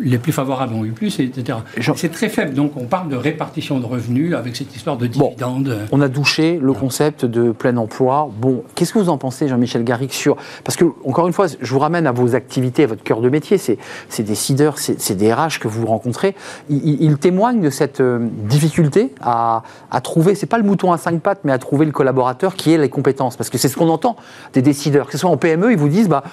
les 0.00 0.18
plus 0.18 0.32
favorables 0.32 0.74
ont 0.74 0.84
eu 0.84 0.92
plus, 0.92 1.18
etc. 1.20 1.58
C'est 1.96 2.12
très 2.12 2.28
faible. 2.28 2.54
Donc 2.54 2.72
on 2.76 2.84
parle 2.84 3.08
de 3.08 3.16
répartition 3.16 3.80
de 3.80 3.86
revenus 3.86 4.34
avec 4.34 4.56
cette 4.56 4.74
histoire 4.74 4.96
de 4.96 5.06
dividendes. 5.06 5.76
on 5.92 6.00
a 6.00 6.08
douché 6.08 6.58
le 6.60 6.72
concept 6.72 7.24
de 7.24 7.52
plein 7.52 7.76
emploi. 7.76 8.30
Bon, 8.40 8.62
qu'est-ce 8.74 8.92
que 8.92 8.98
vous 8.98 9.08
en 9.08 9.18
pensez, 9.18 9.48
Jean-Michel 9.48 9.84
Garrick, 9.84 10.12
sur... 10.12 10.36
Parce 10.64 10.76
que, 10.76 10.84
encore 11.06 11.26
une 11.26 11.32
fois, 11.32 11.46
je 11.60 11.72
vous 11.72 11.78
ramène 11.78 12.06
à 12.06 12.12
vos 12.12 12.34
activités, 12.34 12.84
à 12.84 12.86
votre 12.86 13.02
cœur 13.02 13.20
de 13.20 13.28
métier. 13.28 13.58
C'est 13.58 13.78
décideurs, 14.22 14.78
c'est 14.78 15.14
des 15.14 15.32
RH 15.32 15.58
que 15.60 15.68
vous 15.68 15.86
rencontrez. 15.86 16.34
Ils, 16.68 17.16
témoignent 17.18 17.60
de 17.60 17.70
cette 17.70 18.00
euh, 18.00 18.26
difficulté 18.48 19.14
à, 19.20 19.62
à 19.90 20.00
trouver, 20.00 20.34
c'est 20.34 20.46
pas 20.46 20.58
le 20.58 20.64
mouton 20.64 20.92
à 20.92 20.98
cinq 20.98 21.20
pattes, 21.20 21.40
mais 21.44 21.52
à 21.52 21.58
trouver 21.58 21.86
le 21.86 21.92
collaborateur 21.92 22.54
qui 22.54 22.72
ait 22.72 22.78
les 22.78 22.88
compétences. 22.88 23.36
Parce 23.36 23.50
que 23.50 23.58
c'est 23.58 23.68
ce 23.68 23.76
qu'on 23.76 23.88
entend 23.88 24.16
des 24.52 24.62
décideurs. 24.62 25.06
Que 25.06 25.12
ce 25.12 25.18
soit 25.18 25.30
en 25.30 25.36
PME, 25.36 25.72
ils 25.72 25.78
vous 25.78 25.88
disent, 25.88 26.08
bah, 26.08 26.24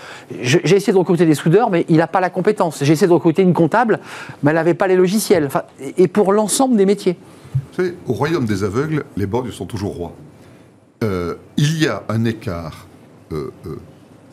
j'ai 0.41 0.76
essayé 0.76 0.91
de 0.91 0.97
recruter 0.97 1.26
des 1.26 1.36
soudeurs, 1.36 1.70
mais 1.70 1.86
il 1.89 1.97
n'a 1.97 2.07
pas 2.07 2.20
la 2.20 2.30
compétence. 2.30 2.80
J'ai 2.84 2.93
essayé 2.93 3.07
de 3.07 3.14
recruter 3.14 3.41
une 3.41 3.51
comptable, 3.54 3.99
mais 4.43 4.52
elle 4.52 4.56
n'avait 4.56 4.74
pas 4.74 4.88
les 4.88 4.95
logiciels. 4.95 5.49
et 5.97 6.08
pour 6.08 6.34
l'ensemble 6.34 6.76
des 6.78 6.86
métiers. 6.86 7.18
Vous 7.54 7.78
savez, 7.78 7.95
au 8.08 8.14
royaume 8.14 8.45
des 8.45 8.64
aveugles, 8.64 9.04
les 9.18 9.26
bords 9.26 9.47
sont 9.52 9.66
toujours 9.66 9.95
rois. 9.95 10.14
Euh, 11.04 11.36
il 11.58 11.82
y 11.82 11.88
a 11.88 12.04
un 12.10 12.26
écart 12.26 12.88
euh, 13.32 13.52
euh, 13.66 13.80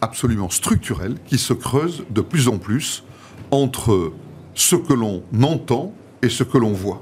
absolument 0.00 0.50
structurel 0.50 1.16
qui 1.26 1.38
se 1.38 1.54
creuse 1.54 2.04
de 2.10 2.20
plus 2.20 2.48
en 2.48 2.58
plus 2.58 3.04
entre 3.50 4.12
ce 4.54 4.76
que 4.76 4.92
l'on 4.92 5.22
entend 5.42 5.94
et 6.22 6.28
ce 6.28 6.44
que 6.44 6.58
l'on 6.58 6.72
voit. 6.72 7.00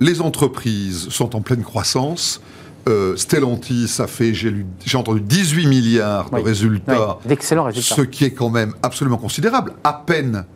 les 0.00 0.20
entreprises 0.20 1.08
sont 1.10 1.36
en 1.36 1.40
pleine 1.40 1.62
croissance. 1.62 2.40
Stellantis 3.16 3.96
a 4.00 4.06
fait, 4.06 4.32
j'ai 4.34 4.96
entendu 4.96 5.20
18 5.20 5.66
milliards 5.66 6.30
de 6.30 6.40
résultats. 6.40 7.18
D'excellents 7.24 7.64
résultats. 7.64 7.94
Ce 7.94 8.02
qui 8.02 8.24
est 8.24 8.32
quand 8.32 8.50
même 8.50 8.74
absolument 8.82 9.18
considérable. 9.18 9.74
À 9.84 9.92
peine 9.92 10.46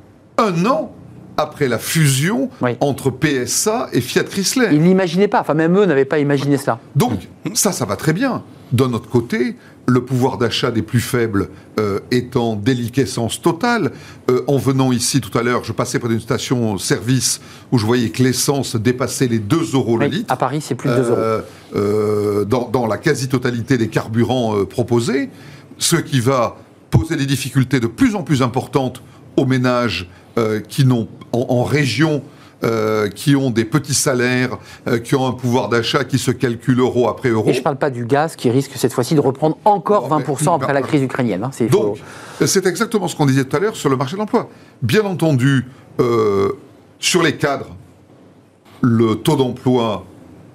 un 0.40 0.66
an 0.66 0.92
après 1.36 1.68
la 1.68 1.78
fusion 1.78 2.50
entre 2.80 3.10
PSA 3.10 3.88
et 3.92 4.00
Fiat 4.00 4.24
Chrysler. 4.24 4.68
Ils 4.72 4.82
n'imaginaient 4.82 5.28
pas, 5.28 5.40
enfin 5.40 5.54
même 5.54 5.76
eux 5.78 5.86
n'avaient 5.86 6.04
pas 6.04 6.18
imaginé 6.18 6.56
ça. 6.56 6.78
Donc 6.96 7.28
ça, 7.54 7.72
ça 7.72 7.84
va 7.84 7.96
très 7.96 8.12
bien. 8.12 8.42
D'un 8.72 8.92
autre 8.92 9.08
côté, 9.08 9.56
le 9.86 10.04
pouvoir 10.04 10.38
d'achat 10.38 10.70
des 10.70 10.82
plus 10.82 11.00
faibles 11.00 11.48
euh, 11.80 11.98
est 12.10 12.36
en 12.36 12.54
déliquescence 12.54 13.42
totale. 13.42 13.90
Euh, 14.30 14.42
en 14.46 14.58
venant 14.58 14.92
ici 14.92 15.20
tout 15.20 15.36
à 15.36 15.42
l'heure, 15.42 15.64
je 15.64 15.72
passais 15.72 15.98
près 15.98 16.08
d'une 16.08 16.20
station-service 16.20 17.40
où 17.72 17.78
je 17.78 17.86
voyais 17.86 18.10
que 18.10 18.22
l'essence 18.22 18.76
dépassait 18.76 19.26
les 19.26 19.40
2 19.40 19.74
euros 19.74 19.96
le 19.98 20.06
litre. 20.06 20.32
À 20.32 20.36
Paris, 20.36 20.60
c'est 20.60 20.76
plus 20.76 20.90
de 20.90 20.94
2 20.94 21.02
euros. 21.02 21.18
Euh, 21.74 22.44
dans, 22.44 22.68
dans, 22.68 22.86
la 22.86 22.98
quasi-totalité 22.98 23.78
des 23.78 23.88
carburants 23.88 24.64
proposés, 24.66 25.30
ce 25.78 25.96
qui 25.96 26.20
va 26.20 26.56
poser 26.90 27.16
des 27.16 27.26
difficultés 27.26 27.80
de 27.80 27.86
plus 27.86 28.14
en 28.14 28.22
plus 28.22 28.42
importantes 28.42 29.02
aux 29.36 29.46
ménages 29.46 30.08
euh, 30.38 30.60
qui 30.60 30.84
n'ont 30.84 31.08
en, 31.32 31.64
région 31.64 32.22
euh, 32.62 33.08
qui 33.08 33.36
ont 33.36 33.50
des 33.50 33.64
petits 33.64 33.94
salaires, 33.94 34.58
euh, 34.86 34.98
qui 34.98 35.14
ont 35.14 35.26
un 35.26 35.32
pouvoir 35.32 35.68
d'achat 35.68 36.04
qui 36.04 36.18
se 36.18 36.30
calcule 36.30 36.78
euro 36.80 37.08
après 37.08 37.30
euro. 37.30 37.48
Et 37.48 37.52
je 37.52 37.58
ne 37.58 37.64
parle 37.64 37.78
pas 37.78 37.90
du 37.90 38.04
gaz 38.04 38.36
qui 38.36 38.50
risque 38.50 38.72
cette 38.76 38.92
fois-ci 38.92 39.14
de 39.14 39.20
reprendre 39.20 39.58
encore 39.64 40.08
20% 40.08 40.54
après 40.54 40.72
la 40.72 40.82
crise 40.82 41.02
ukrainienne. 41.02 41.44
Hein, 41.44 41.66
Donc, 41.70 41.98
c'est 42.44 42.66
exactement 42.66 43.08
ce 43.08 43.16
qu'on 43.16 43.26
disait 43.26 43.44
tout 43.44 43.56
à 43.56 43.60
l'heure 43.60 43.76
sur 43.76 43.88
le 43.88 43.96
marché 43.96 44.14
de 44.14 44.18
l'emploi. 44.18 44.48
Bien 44.82 45.04
entendu, 45.04 45.66
sur 46.98 47.22
les 47.22 47.36
cadres, 47.36 47.76
le 48.80 49.16
taux 49.16 49.36
d'emploi 49.36 50.04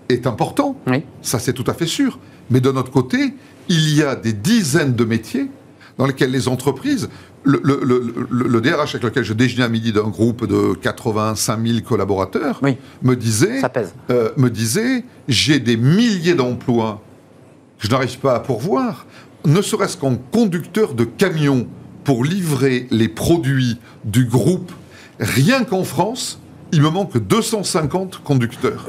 est 0.09 0.27
important. 0.27 0.77
Ça, 1.21 1.39
c'est 1.39 1.53
tout 1.53 1.65
à 1.67 1.73
fait 1.73 1.87
sûr. 1.87 2.19
Mais 2.49 2.61
de 2.61 2.71
notre 2.71 2.91
côté, 2.91 3.33
il 3.69 3.95
y 3.95 4.03
a 4.03 4.15
des 4.15 4.33
dizaines 4.33 4.93
de 4.93 5.03
métiers 5.05 5.49
dans 5.97 6.05
lesquels 6.05 6.31
les 6.31 6.47
entreprises 6.47 7.09
le, 7.45 8.59
DRH 8.59 8.95
avec 8.95 9.03
lequel 9.03 9.23
je 9.23 9.33
déjeunais 9.33 9.63
à 9.63 9.69
midi 9.69 9.91
d'un 9.91 10.09
groupe 10.09 10.47
de 10.47 10.73
85 10.73 11.65
000 11.65 11.79
collaborateurs 11.81 12.61
me 13.03 13.15
disait, 13.15 13.61
euh, 14.09 14.29
me 14.37 14.49
disait, 14.49 15.05
j'ai 15.27 15.59
des 15.59 15.77
milliers 15.77 16.35
d'emplois 16.35 17.01
que 17.79 17.87
je 17.87 17.91
n'arrive 17.91 18.19
pas 18.19 18.35
à 18.35 18.39
pourvoir, 18.39 19.05
ne 19.45 19.61
serait-ce 19.61 19.97
qu'en 19.97 20.15
conducteur 20.15 20.93
de 20.93 21.03
camion 21.03 21.67
pour 22.03 22.23
livrer 22.23 22.87
les 22.91 23.07
produits 23.07 23.79
du 24.03 24.25
groupe, 24.25 24.71
rien 25.19 25.63
qu'en 25.63 25.83
France, 25.83 26.39
il 26.71 26.81
me 26.81 26.89
manque 26.89 27.17
250 27.17 28.21
conducteurs. 28.23 28.85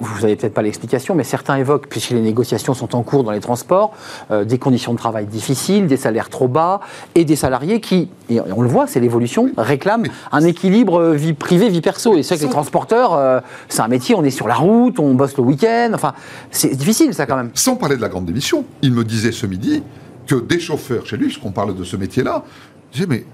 vous 0.00 0.20
n'avez 0.22 0.36
peut-être 0.36 0.54
pas 0.54 0.62
l'explication, 0.62 1.14
mais 1.14 1.24
certains 1.24 1.56
évoquent, 1.56 1.86
puisque 1.88 2.10
les 2.10 2.20
négociations 2.20 2.74
sont 2.74 2.96
en 2.96 3.02
cours 3.02 3.22
dans 3.22 3.30
les 3.30 3.40
transports, 3.40 3.94
euh, 4.30 4.44
des 4.44 4.58
conditions 4.58 4.92
de 4.92 4.98
travail 4.98 5.26
difficiles, 5.26 5.86
des 5.86 5.96
salaires 5.96 6.30
trop 6.30 6.48
bas, 6.48 6.80
et 7.14 7.24
des 7.24 7.36
salariés 7.36 7.80
qui, 7.80 8.08
et 8.28 8.40
on 8.40 8.62
le 8.62 8.68
voit, 8.68 8.86
c'est 8.86 9.00
l'évolution, 9.00 9.50
réclament 9.56 10.08
un 10.32 10.44
équilibre 10.44 11.00
euh, 11.00 11.14
vie 11.14 11.34
privée, 11.34 11.68
vie 11.68 11.80
perso. 11.80 12.16
Et 12.16 12.22
c'est 12.22 12.36
que 12.36 12.42
les 12.42 12.48
transporteurs, 12.48 13.14
euh, 13.14 13.40
c'est 13.68 13.82
un 13.82 13.88
métier, 13.88 14.14
on 14.14 14.24
est 14.24 14.30
sur 14.30 14.48
la 14.48 14.54
route, 14.54 14.98
on 14.98 15.14
bosse 15.14 15.36
le 15.36 15.42
week-end, 15.42 15.90
enfin, 15.94 16.14
c'est 16.50 16.74
difficile 16.74 17.14
ça 17.14 17.26
quand 17.26 17.36
même. 17.36 17.50
Sans 17.54 17.76
parler 17.76 17.96
de 17.96 18.02
la 18.02 18.08
grande 18.08 18.26
démission, 18.26 18.64
il 18.82 18.92
me 18.92 19.04
disait 19.04 19.32
ce 19.32 19.46
midi 19.46 19.82
que 20.26 20.36
des 20.36 20.60
chauffeurs 20.60 21.06
chez 21.06 21.16
lui, 21.16 21.26
puisqu'on 21.26 21.52
parle 21.52 21.76
de 21.76 21.84
ce 21.84 21.96
métier-là, 21.96 22.44
disait 22.92 23.06
mais 23.08 23.24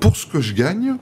pour 0.00 0.16
ce 0.16 0.26
que 0.26 0.40
je 0.40 0.54
gagne, 0.54 0.96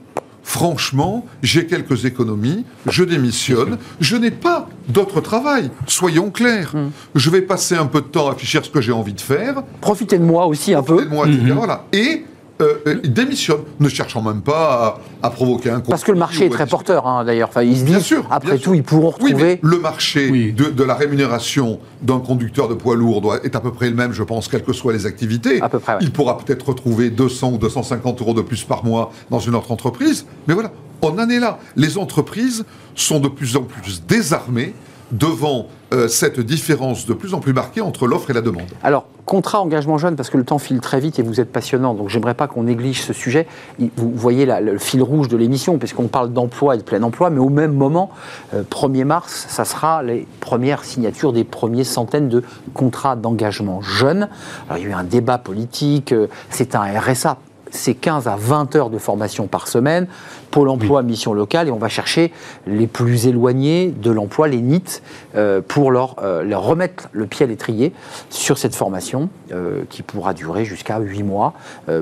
franchement, 0.45 1.25
j'ai 1.41 1.65
quelques 1.65 2.05
économies, 2.05 2.65
je 2.85 3.03
démissionne, 3.03 3.77
je 3.99 4.15
n'ai 4.15 4.31
pas 4.31 4.69
d'autre 4.87 5.19
travail. 5.19 5.71
Soyons 5.87 6.29
clairs. 6.29 6.71
Hmm. 6.73 6.91
Je 7.15 7.29
vais 7.31 7.41
passer 7.41 7.75
un 7.75 7.87
peu 7.87 7.99
de 7.99 8.05
temps 8.05 8.29
à 8.29 8.33
afficher 8.33 8.59
ce 8.63 8.69
que 8.69 8.79
j'ai 8.79 8.91
envie 8.91 9.13
de 9.13 9.21
faire. 9.21 9.63
Profitez 9.81 10.19
de 10.19 10.23
moi 10.23 10.45
aussi 10.45 10.73
un 10.73 10.83
peu. 10.83 11.07
Profitez 11.07 11.09
de 11.09 11.13
moi. 11.13 11.27
Hmm. 11.27 11.57
Voilà. 11.57 11.85
Et 11.91 12.23
euh, 12.61 12.75
euh, 12.87 13.01
démissionne, 13.03 13.61
ne 13.81 13.89
cherchant 13.89 14.21
même 14.21 14.41
pas 14.41 15.01
à, 15.21 15.29
provoquer 15.29 15.71
un 15.71 15.81
Parce 15.81 16.05
que 16.05 16.13
le 16.13 16.17
marché 16.17 16.45
est 16.45 16.49
très 16.49 16.65
porteur, 16.65 17.05
hein, 17.05 17.25
d'ailleurs. 17.25 17.49
Enfin, 17.49 17.63
ils 17.63 17.77
se 17.77 17.83
disent, 17.83 17.99
sûr, 17.99 18.25
après 18.31 18.57
tout, 18.57 18.73
ils 18.73 18.83
pourront 18.83 19.09
retrouver. 19.09 19.59
le 19.61 19.77
marché 19.77 20.53
de, 20.53 20.83
la 20.83 20.95
rémunération 20.95 21.79
d'un 22.01 22.19
conducteur 22.19 22.69
de 22.69 22.73
poids 22.73 22.95
lourd 22.95 23.19
doit, 23.19 23.43
est 23.43 23.57
à 23.57 23.59
peu 23.59 23.71
près 23.71 23.89
le 23.89 23.95
même, 23.95 24.13
je 24.13 24.23
pense, 24.23 24.47
quelles 24.47 24.63
que 24.63 24.71
soient 24.71 24.93
les 24.93 25.05
activités. 25.05 25.61
À 25.61 25.67
peu 25.67 25.79
près, 25.79 25.97
Il 25.99 26.11
pourra 26.11 26.37
peut-être 26.37 26.69
retrouver 26.69 27.09
200 27.09 27.51
ou 27.53 27.57
250 27.57 28.21
euros 28.21 28.33
de 28.33 28.41
plus 28.41 28.63
par 28.63 28.85
mois 28.85 29.11
dans 29.29 29.39
une 29.39 29.55
autre 29.55 29.71
entreprise. 29.71 30.25
Mais 30.47 30.53
voilà, 30.53 30.71
on 31.01 31.19
en 31.19 31.29
est 31.29 31.39
là. 31.39 31.59
Les 31.75 31.97
entreprises 31.97 32.63
sont 32.95 33.19
de 33.19 33.27
plus 33.27 33.57
en 33.57 33.63
plus 33.63 34.01
désarmées 34.07 34.73
devant 35.11 35.67
euh, 35.93 36.07
cette 36.07 36.39
différence 36.39 37.05
de 37.05 37.13
plus 37.13 37.33
en 37.33 37.39
plus 37.39 37.53
marquée 37.53 37.81
entre 37.81 38.07
l'offre 38.07 38.31
et 38.31 38.33
la 38.33 38.41
demande. 38.41 38.65
Alors, 38.83 39.05
contrat 39.25 39.61
engagement 39.61 39.97
jeune, 39.97 40.15
parce 40.15 40.29
que 40.29 40.37
le 40.37 40.43
temps 40.43 40.57
file 40.57 40.79
très 40.79 40.99
vite 40.99 41.19
et 41.19 41.21
vous 41.21 41.39
êtes 41.39 41.51
passionnant, 41.51 41.93
donc 41.93 42.09
j'aimerais 42.09 42.33
pas 42.33 42.47
qu'on 42.47 42.63
néglige 42.63 43.01
ce 43.03 43.13
sujet. 43.13 43.47
Vous 43.95 44.11
voyez 44.11 44.45
le 44.45 44.77
fil 44.77 45.01
rouge 45.01 45.27
de 45.27 45.37
l'émission, 45.37 45.77
puisqu'on 45.77 46.07
parle 46.07 46.33
d'emploi 46.33 46.75
et 46.75 46.77
de 46.79 46.83
plein 46.83 47.01
emploi, 47.03 47.29
mais 47.29 47.39
au 47.39 47.49
même 47.49 47.73
moment, 47.73 48.09
1er 48.53 49.01
euh, 49.01 49.05
mars, 49.05 49.45
ça 49.49 49.63
sera 49.63 50.03
les 50.03 50.27
premières 50.39 50.83
signatures 50.83 51.33
des 51.33 51.43
premiers 51.43 51.83
centaines 51.83 52.29
de 52.29 52.43
contrats 52.73 53.15
d'engagement 53.15 53.81
jeunes. 53.81 54.27
Alors, 54.67 54.79
il 54.79 54.83
y 54.83 54.87
a 54.87 54.89
eu 54.89 54.93
un 54.93 55.03
débat 55.03 55.37
politique, 55.37 56.11
euh, 56.11 56.27
c'est 56.49 56.75
un 56.75 56.83
RSA 56.99 57.37
c'est 57.75 57.93
15 57.93 58.27
à 58.27 58.35
20 58.35 58.75
heures 58.75 58.89
de 58.89 58.97
formation 58.97 59.47
par 59.47 59.67
semaine. 59.67 60.07
Pôle 60.51 60.69
emploi, 60.69 61.03
mission 61.03 61.33
locale, 61.33 61.67
et 61.67 61.71
on 61.71 61.77
va 61.77 61.89
chercher 61.89 62.31
les 62.65 62.87
plus 62.87 63.27
éloignés 63.27 63.87
de 63.91 64.09
l'emploi, 64.09 64.47
les 64.47 64.61
NIT, 64.61 65.01
euh, 65.35 65.61
pour 65.65 65.91
euh, 65.91 66.43
leur, 66.43 66.63
remettre 66.63 67.09
le 67.11 67.27
pied 67.27 67.43
à 67.43 67.47
l'étrier 67.47 67.91
sur 68.29 68.57
cette 68.57 68.73
formation 68.73 69.29
euh, 69.51 69.83
qui 69.89 70.01
pourra 70.01 70.33
durer 70.33 70.63
jusqu'à 70.63 70.99
8 70.99 71.23
mois 71.23 71.53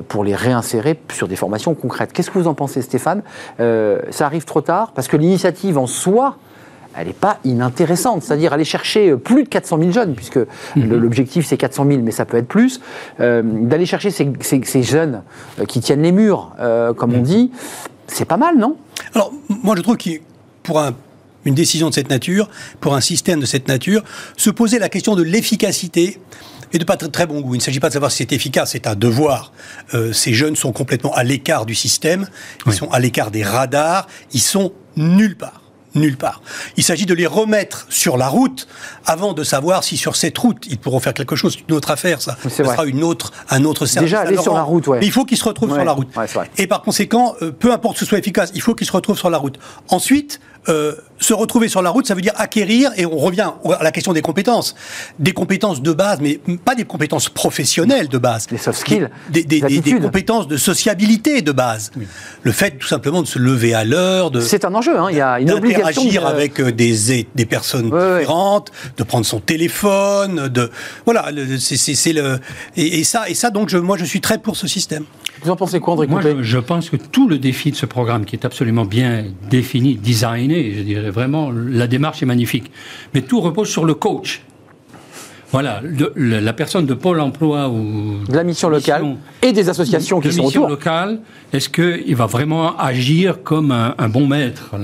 pour 0.08 0.24
les 0.24 0.34
réinsérer 0.34 0.98
sur 1.12 1.28
des 1.28 1.36
formations 1.36 1.74
concrètes. 1.74 2.12
Qu'est-ce 2.12 2.30
que 2.30 2.38
vous 2.38 2.48
en 2.48 2.54
pensez, 2.54 2.82
Stéphane? 2.82 3.22
Ça 3.58 4.26
arrive 4.26 4.44
trop 4.44 4.60
tard 4.60 4.92
parce 4.94 5.08
que 5.08 5.16
l'initiative 5.16 5.78
en 5.78 5.86
soi 5.86 6.36
elle 6.96 7.08
n'est 7.08 7.12
pas 7.12 7.38
inintéressante. 7.44 8.22
C'est-à-dire 8.22 8.52
aller 8.52 8.64
chercher 8.64 9.16
plus 9.16 9.44
de 9.44 9.48
400 9.48 9.78
000 9.78 9.92
jeunes, 9.92 10.14
puisque 10.14 10.38
mhm. 10.76 10.96
l'objectif 10.96 11.46
c'est 11.46 11.56
400 11.56 11.86
000, 11.88 12.00
mais 12.02 12.10
ça 12.10 12.24
peut 12.24 12.36
être 12.36 12.48
plus, 12.48 12.80
d'aller 13.18 13.86
chercher 13.86 14.10
ces, 14.10 14.82
jeunes 14.82 15.22
qui 15.68 15.80
tiennent 15.80 16.02
les 16.02 16.12
murs, 16.12 16.52
comme 16.96 17.14
on 17.14 17.18
mhm. 17.18 17.22
dit, 17.22 17.50
c'est 18.06 18.24
pas 18.24 18.36
mal, 18.36 18.58
non? 18.58 18.76
Alors, 19.14 19.32
moi, 19.48 19.74
je 19.76 19.82
trouve 19.82 19.96
que 19.96 20.10
pour 20.62 20.82
une 21.44 21.54
décision 21.54 21.88
de 21.88 21.94
cette 21.94 22.10
nature, 22.10 22.48
pour 22.80 22.94
un 22.94 23.00
système 23.00 23.40
de 23.40 23.46
cette 23.46 23.68
nature, 23.68 24.02
se 24.36 24.50
poser 24.50 24.78
la 24.78 24.88
question 24.88 25.14
de 25.14 25.22
l'efficacité 25.22 26.18
et 26.72 26.78
de 26.78 26.84
pas 26.84 26.96
très, 26.96 27.08
très 27.08 27.26
bon 27.26 27.40
goût. 27.40 27.54
Il 27.54 27.58
ne 27.58 27.62
s'agit 27.62 27.80
pas 27.80 27.88
de 27.88 27.92
savoir 27.92 28.10
si 28.10 28.18
c'est 28.18 28.32
efficace, 28.32 28.72
c'est 28.72 28.86
un 28.86 28.96
devoir. 28.96 29.52
Euh, 29.94 30.12
ces 30.12 30.32
jeunes 30.32 30.56
sont 30.56 30.72
complètement 30.72 31.14
à 31.14 31.22
l'écart 31.22 31.66
du 31.66 31.74
système, 31.74 32.26
ils 32.66 32.72
sont 32.72 32.90
à 32.90 32.98
l'écart 32.98 33.30
des 33.30 33.44
radars, 33.44 34.08
ils 34.32 34.40
sont 34.40 34.72
nulle 34.96 35.36
part 35.36 35.63
nulle 35.94 36.16
part. 36.16 36.42
Il 36.76 36.84
s'agit 36.84 37.06
de 37.06 37.14
les 37.14 37.26
remettre 37.26 37.86
sur 37.88 38.16
la 38.16 38.28
route 38.28 38.66
avant 39.06 39.32
de 39.32 39.44
savoir 39.44 39.84
si 39.84 39.96
sur 39.96 40.16
cette 40.16 40.36
route 40.38 40.64
ils 40.68 40.78
pourront 40.78 41.00
faire 41.00 41.14
quelque 41.14 41.36
chose. 41.36 41.54
C'est 41.58 41.68
une 41.68 41.74
autre 41.74 41.90
affaire, 41.90 42.20
ça. 42.20 42.36
Ce 42.42 42.50
sera 42.50 42.84
une 42.84 43.02
autre, 43.02 43.32
un 43.50 43.64
autre 43.64 43.86
service. 43.86 44.10
Déjà 44.10 44.22
aller 44.22 44.38
sur 44.38 44.54
la 44.54 44.62
route, 44.62 44.86
ouais. 44.86 45.00
Mais 45.00 45.06
il 45.06 45.12
faut 45.12 45.24
qu'ils 45.24 45.38
se 45.38 45.44
retrouvent 45.44 45.72
sur 45.72 45.84
la 45.84 45.92
route. 45.92 46.08
Et 46.58 46.66
par 46.66 46.82
conséquent, 46.82 47.34
euh, 47.42 47.50
peu 47.50 47.72
importe 47.72 47.94
que 47.94 48.00
ce 48.00 48.06
soit 48.06 48.18
efficace, 48.18 48.50
il 48.54 48.62
faut 48.62 48.74
qu'ils 48.74 48.86
se 48.86 48.92
retrouvent 48.92 49.18
sur 49.18 49.30
la 49.30 49.38
route. 49.38 49.58
Ensuite, 49.88 50.40
euh, 50.68 50.94
se 51.18 51.32
retrouver 51.32 51.68
sur 51.68 51.80
la 51.80 51.90
route, 51.90 52.06
ça 52.06 52.14
veut 52.14 52.20
dire 52.20 52.32
acquérir, 52.36 52.90
et 52.96 53.06
on 53.06 53.16
revient 53.16 53.50
à 53.78 53.82
la 53.82 53.92
question 53.92 54.12
des 54.12 54.20
compétences. 54.20 54.74
Des 55.18 55.32
compétences 55.32 55.80
de 55.80 55.92
base, 55.92 56.18
mais 56.20 56.40
pas 56.64 56.74
des 56.74 56.84
compétences 56.84 57.28
professionnelles 57.28 58.08
de 58.08 58.18
base. 58.18 58.46
Des 58.46 58.58
soft 58.58 58.80
skills. 58.80 59.08
Des, 59.30 59.44
des, 59.44 59.60
des, 59.60 60.00
compétences 60.00 60.48
de 60.48 60.56
sociabilité 60.56 61.40
de 61.40 61.52
base. 61.52 61.92
Le 62.42 62.52
fait 62.52 62.72
tout 62.72 62.86
simplement 62.86 63.22
de 63.22 63.26
se 63.26 63.38
lever 63.38 63.74
à 63.74 63.84
l'heure, 63.84 64.30
de. 64.30 64.40
C'est 64.40 64.64
un 64.64 64.74
enjeu, 64.74 64.98
hein. 64.98 65.08
il 65.10 65.16
y 65.16 65.20
a 65.20 65.38
une 65.38 65.50
obligation. 65.50 65.83
D'agir 65.84 66.26
avec 66.26 66.60
euh, 66.60 66.72
des, 66.72 67.26
des 67.34 67.46
personnes 67.46 67.90
différentes, 67.90 68.72
de 68.96 69.02
prendre 69.02 69.26
son 69.26 69.40
téléphone, 69.40 70.48
de. 70.48 70.70
Voilà, 71.04 71.30
c'est 71.58 72.12
le. 72.12 72.38
Et, 72.76 73.04
ça, 73.04 73.28
et 73.28 73.34
ça, 73.34 73.50
donc, 73.50 73.68
je, 73.68 73.78
moi, 73.78 73.96
je 73.96 74.04
suis 74.04 74.20
très 74.20 74.38
pour 74.38 74.56
ce 74.56 74.66
système. 74.66 75.04
Vous 75.42 75.50
en 75.50 75.56
pensez 75.56 75.80
quoi, 75.80 75.94
André 75.94 76.06
Moi, 76.06 76.22
je, 76.40 76.58
pense 76.58 76.88
que 76.88 76.96
tout 76.96 77.28
le 77.28 77.38
défi 77.38 77.70
de 77.70 77.76
ce 77.76 77.86
programme, 77.86 78.24
qui 78.24 78.34
est 78.34 78.44
absolument 78.44 78.84
bien 78.84 79.24
défini, 79.50 79.96
designé, 79.96 80.74
je 80.74 80.82
dirais 80.82 81.10
vraiment, 81.10 81.50
la 81.50 81.86
démarche 81.86 82.22
est 82.22 82.26
magnifique. 82.26 82.70
Mais 83.12 83.20
tout 83.20 83.40
repose 83.40 83.68
sur 83.68 83.84
le 83.84 83.94
coach. 83.94 84.42
Voilà, 85.54 85.80
la 86.16 86.52
personne 86.52 86.84
de 86.84 86.94
Pôle 86.94 87.20
emploi 87.20 87.68
ou. 87.68 88.24
De 88.28 88.34
la 88.34 88.42
mission 88.42 88.68
locale 88.68 89.04
et 89.40 89.52
des 89.52 89.68
associations 89.68 90.18
qui 90.18 90.26
de 90.26 90.32
sont 90.32 90.42
mission 90.42 90.66
locale, 90.66 91.20
est-ce 91.52 91.68
qu'il 91.68 92.16
va 92.16 92.26
vraiment 92.26 92.76
agir 92.76 93.44
comme 93.44 93.70
un, 93.70 94.08
bon 94.08 94.26
maître? 94.26 94.74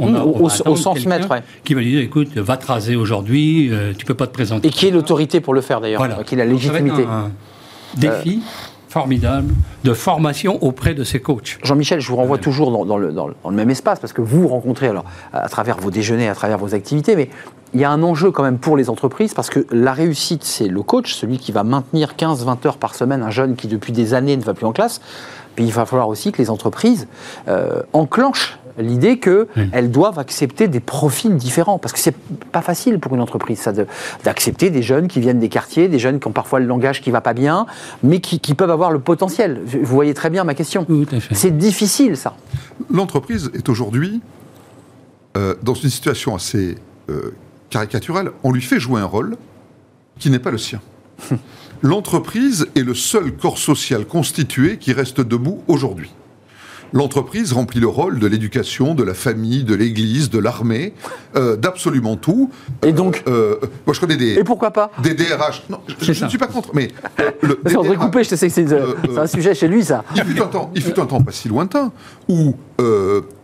On 0.00 0.14
au, 0.16 0.48
sens 0.48 1.06
maître, 1.06 1.28
Qui 1.62 1.74
va 1.74 1.80
lui 1.80 1.92
dire 1.92 2.00
écoute, 2.00 2.36
va 2.36 2.56
te 2.56 2.66
raser 2.66 2.96
aujourd'hui, 2.96 3.68
euh, 3.70 3.92
tu 3.96 4.04
peux 4.04 4.14
pas 4.14 4.26
te 4.26 4.32
présenter. 4.32 4.66
Et 4.66 4.70
qui 4.72 4.88
est 4.88 4.90
l'autorité 4.90 5.40
pour 5.40 5.54
le 5.54 5.60
faire 5.60 5.80
d'ailleurs, 5.80 6.00
voilà. 6.00 6.24
qui 6.24 6.34
est 6.34 6.38
la 6.38 6.44
légitimité. 6.44 7.04
Un, 7.04 7.30
défi. 7.96 8.42
Euh, 8.42 8.69
formidable 8.90 9.54
de 9.84 9.94
formation 9.94 10.62
auprès 10.62 10.94
de 10.94 11.04
ces 11.04 11.20
coachs. 11.20 11.58
Jean-Michel, 11.62 12.00
je 12.00 12.08
vous 12.08 12.16
renvoie 12.16 12.38
toujours 12.38 12.84
dans, 12.84 12.98
le, 12.98 13.14
même 13.52 13.70
espace, 13.70 14.00
parce 14.00 14.12
que 14.12 14.20
vous 14.20 14.48
rencontrez 14.48 14.88
alors, 14.88 15.04
à 15.32 15.48
travers 15.48 15.78
vos 15.78 15.92
déjeuners, 15.92 16.28
à 16.28 16.34
travers 16.34 16.58
vos 16.58 16.74
activités, 16.74 17.14
mais 17.14 17.30
il 17.72 17.80
y 17.80 17.84
a 17.84 17.90
un 17.90 18.02
enjeu 18.02 18.32
quand 18.32 18.42
même 18.42 18.58
pour 18.58 18.76
les 18.76 18.90
entreprises, 18.90 19.32
parce 19.32 19.48
que 19.48 19.64
la 19.70 19.92
réussite, 19.92 20.42
c'est 20.42 20.66
le 20.66 20.82
coach, 20.82 21.14
celui 21.14 21.38
qui 21.38 21.52
va 21.52 21.62
maintenir 21.62 22.14
15-20 22.18 22.66
heures 22.66 22.78
par 22.78 22.96
semaine 22.96 23.22
un 23.22 23.30
jeune 23.30 23.54
qui 23.54 23.68
depuis 23.68 23.92
des 23.92 24.12
années 24.12 24.36
ne 24.36 24.42
va 24.42 24.54
plus 24.54 24.66
en 24.66 24.72
classe. 24.72 25.00
Puis 25.54 25.64
il 25.64 25.72
va 25.72 25.86
falloir 25.86 26.08
aussi 26.08 26.32
que 26.32 26.38
les 26.38 26.50
entreprises 26.50 27.06
euh, 27.46 27.82
enclenchent 27.92 28.58
l'idée 28.78 29.18
qu'elles 29.18 29.90
doivent 29.90 30.18
accepter 30.18 30.68
des 30.68 30.80
profils 30.80 31.36
différents. 31.36 31.78
Parce 31.78 31.92
que 31.92 31.98
c'est 31.98 32.16
pas 32.52 32.62
facile 32.62 32.98
pour 32.98 33.14
une 33.14 33.20
entreprise, 33.20 33.58
ça, 33.58 33.72
d'accepter 34.24 34.70
des 34.70 34.82
jeunes 34.82 35.08
qui 35.08 35.20
viennent 35.20 35.38
des 35.38 35.48
quartiers, 35.48 35.88
des 35.88 35.98
jeunes 35.98 36.20
qui 36.20 36.26
ont 36.28 36.32
parfois 36.32 36.60
le 36.60 36.66
langage 36.66 37.00
qui 37.00 37.10
va 37.10 37.20
pas 37.20 37.34
bien, 37.34 37.66
mais 38.02 38.20
qui, 38.20 38.38
peuvent 38.54 38.70
avoir 38.70 38.90
le 38.90 38.98
potentiel. 38.98 39.60
Vous 39.64 39.84
voyez 39.84 40.14
très 40.14 40.30
bien 40.30 40.44
ma 40.44 40.54
question. 40.54 40.86
C'est 41.32 41.56
difficile, 41.56 42.16
ça. 42.16 42.36
L'entreprise 42.90 43.50
est 43.54 43.68
aujourd'hui 43.68 44.20
euh, 45.36 45.54
dans 45.62 45.74
une 45.74 45.90
situation 45.90 46.34
assez 46.34 46.76
euh, 47.08 47.34
caricaturale. 47.70 48.32
On 48.42 48.52
lui 48.52 48.62
fait 48.62 48.80
jouer 48.80 49.00
un 49.00 49.06
rôle 49.06 49.36
qui 50.18 50.30
n'est 50.30 50.38
pas 50.38 50.50
le 50.50 50.58
sien. 50.58 50.80
L'entreprise 51.82 52.68
est 52.74 52.82
le 52.82 52.94
seul 52.94 53.32
corps 53.32 53.58
social 53.58 54.04
constitué 54.04 54.76
qui 54.76 54.92
reste 54.92 55.20
debout 55.20 55.62
aujourd'hui 55.66 56.10
l'entreprise 56.92 57.52
remplit 57.52 57.80
le 57.80 57.86
rôle 57.86 58.18
de 58.18 58.26
l'éducation, 58.26 58.94
de 58.94 59.02
la 59.02 59.14
famille, 59.14 59.64
de 59.64 59.74
l'église, 59.74 60.30
de 60.30 60.38
l'armée, 60.38 60.94
euh, 61.36 61.56
d'absolument 61.56 62.16
tout. 62.16 62.50
Et 62.82 62.92
donc 62.92 63.22
euh, 63.26 63.56
euh, 63.62 63.66
Moi, 63.86 63.94
je 63.94 64.00
connais 64.00 64.16
des. 64.16 64.34
Et 64.34 64.44
pourquoi 64.44 64.70
pas 64.70 64.90
Des 65.02 65.14
DRH. 65.14 65.64
Non, 65.68 65.80
je, 66.00 66.24
ne 66.24 66.28
suis 66.28 66.38
pas 66.38 66.46
contre, 66.46 66.70
mais. 66.74 66.88
Le, 67.42 67.56
Parce 67.56 67.74
DRH, 67.74 67.98
Coupé, 67.98 68.24
je 68.24 68.34
sais 68.34 68.48
que 68.48 68.52
c'est 68.52 69.18
un 69.18 69.26
sujet 69.26 69.54
chez 69.54 69.68
lui, 69.68 69.84
ça. 69.84 70.04
Il 70.14 70.24
fut 70.24 70.40
un 70.40 70.46
temps, 70.46 70.70
il 70.74 70.82
fut 70.82 70.98
un 70.98 71.06
temps 71.06 71.22
pas 71.22 71.32
si 71.32 71.48
lointain 71.48 71.92
où 72.28 72.54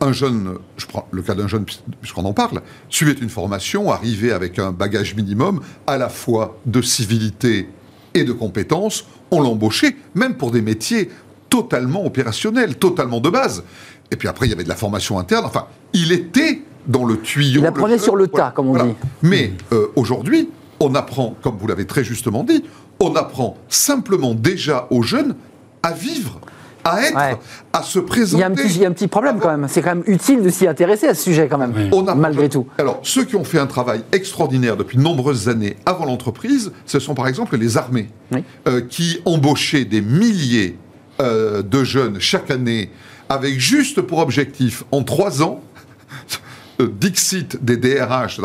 un 0.01 0.12
jeune, 0.12 0.55
je 0.78 0.86
prends 0.86 1.07
le 1.11 1.20
cas 1.20 1.34
d'un 1.34 1.47
jeune 1.47 1.66
puisqu'on 2.01 2.24
en 2.24 2.32
parle, 2.32 2.62
suivait 2.88 3.12
une 3.12 3.28
formation, 3.28 3.92
arrivait 3.92 4.32
avec 4.32 4.59
un 4.59 4.72
bagage 4.72 5.14
minimum 5.14 5.61
à 5.86 5.99
la 5.99 6.09
fois 6.09 6.57
de 6.64 6.80
civilité 6.80 7.68
et 8.14 8.24
de 8.24 8.32
compétences, 8.32 9.07
on 9.30 9.40
l'embauchait, 9.40 9.97
même 10.14 10.36
pour 10.36 10.51
des 10.51 10.62
métiers 10.62 11.11
totalement 11.49 12.05
opérationnel, 12.05 12.76
totalement 12.76 13.20
de 13.20 13.30
base. 13.30 13.64
Et 14.11 14.16
puis 14.16 14.28
après, 14.28 14.47
il 14.47 14.51
y 14.51 14.53
avait 14.53 14.64
de 14.64 14.68
la 14.68 14.76
formation 14.76 15.18
interne. 15.18 15.44
Enfin, 15.44 15.66
il 15.92 16.12
était 16.12 16.62
dans 16.86 17.05
le 17.05 17.20
tuyau. 17.20 17.61
Il 17.61 17.66
apprenait 17.66 17.99
sur 17.99 18.16
le 18.16 18.28
tas, 18.28 18.53
comme 18.55 18.68
on 18.68 18.84
dit. 18.84 18.94
Mais 19.22 19.53
euh, 19.72 19.88
aujourd'hui, 19.97 20.51
on 20.80 20.94
apprend, 20.94 21.34
comme 21.42 21.57
vous 21.57 21.66
l'avez 21.66 21.86
très 21.86 22.05
justement 22.05 22.44
dit, 22.44 22.64
on 23.01 23.14
apprend 23.16 23.57
simplement 23.68 24.34
déjà 24.34 24.86
aux 24.90 25.03
jeunes 25.03 25.34
à 25.82 25.92
vivre 25.92 26.40
à 26.86 27.03
être, 27.03 27.38
à 27.72 27.82
se 27.82 27.99
présenter. 27.99 28.36
Il 28.36 28.40
y 28.40 28.44
a 28.44 28.47
un 28.47 28.55
petit, 28.55 28.74
il 28.76 28.82
y 28.82 28.84
a 28.84 28.88
un 28.88 28.92
petit 28.92 29.09
problème 29.09 29.38
quand 29.40 29.51
même. 29.51 29.66
C'est 29.68 29.82
quand 29.82 29.94
même 29.94 30.05
utile 30.07 30.42
de 30.42 30.49
s'y 30.49 30.66
intéresser 30.66 31.09
à 31.09 31.14
ce 31.14 31.22
sujet 31.22 31.49
quand 31.49 31.59
même, 31.59 31.74
on 31.92 32.07
a, 32.07 32.14
malgré 32.14 32.49
tout. 32.49 32.66
Alors, 32.78 33.01
ceux 33.03 33.24
qui 33.24 33.36
ont 33.36 33.44
fait 33.44 33.59
un 33.59 33.66
travail 33.66 34.03
extraordinaire 34.12 34.76
depuis 34.76 34.97
de 34.97 35.03
nombreuses 35.03 35.49
années 35.49 35.76
avant 35.84 36.05
l'entreprise, 36.05 36.72
ce 36.86 36.99
sont 36.99 37.14
par 37.14 37.28
exemple 37.28 37.57
les 37.57 37.76
armées, 37.76 38.09
euh, 38.68 38.80
qui 38.80 39.20
embauchaient 39.24 39.84
des 39.84 40.01
milliers 40.01 40.78
euh, 41.20 41.62
de 41.62 41.84
jeunes 41.84 42.20
chaque 42.20 42.50
année 42.50 42.90
avec 43.28 43.58
juste 43.58 44.00
pour 44.02 44.18
objectif, 44.18 44.84
en 44.92 45.02
trois 45.02 45.42
ans, 45.42 45.60
euh, 46.80 46.88
Dixit 46.88 47.64
des 47.64 47.76
DRH 47.76 48.40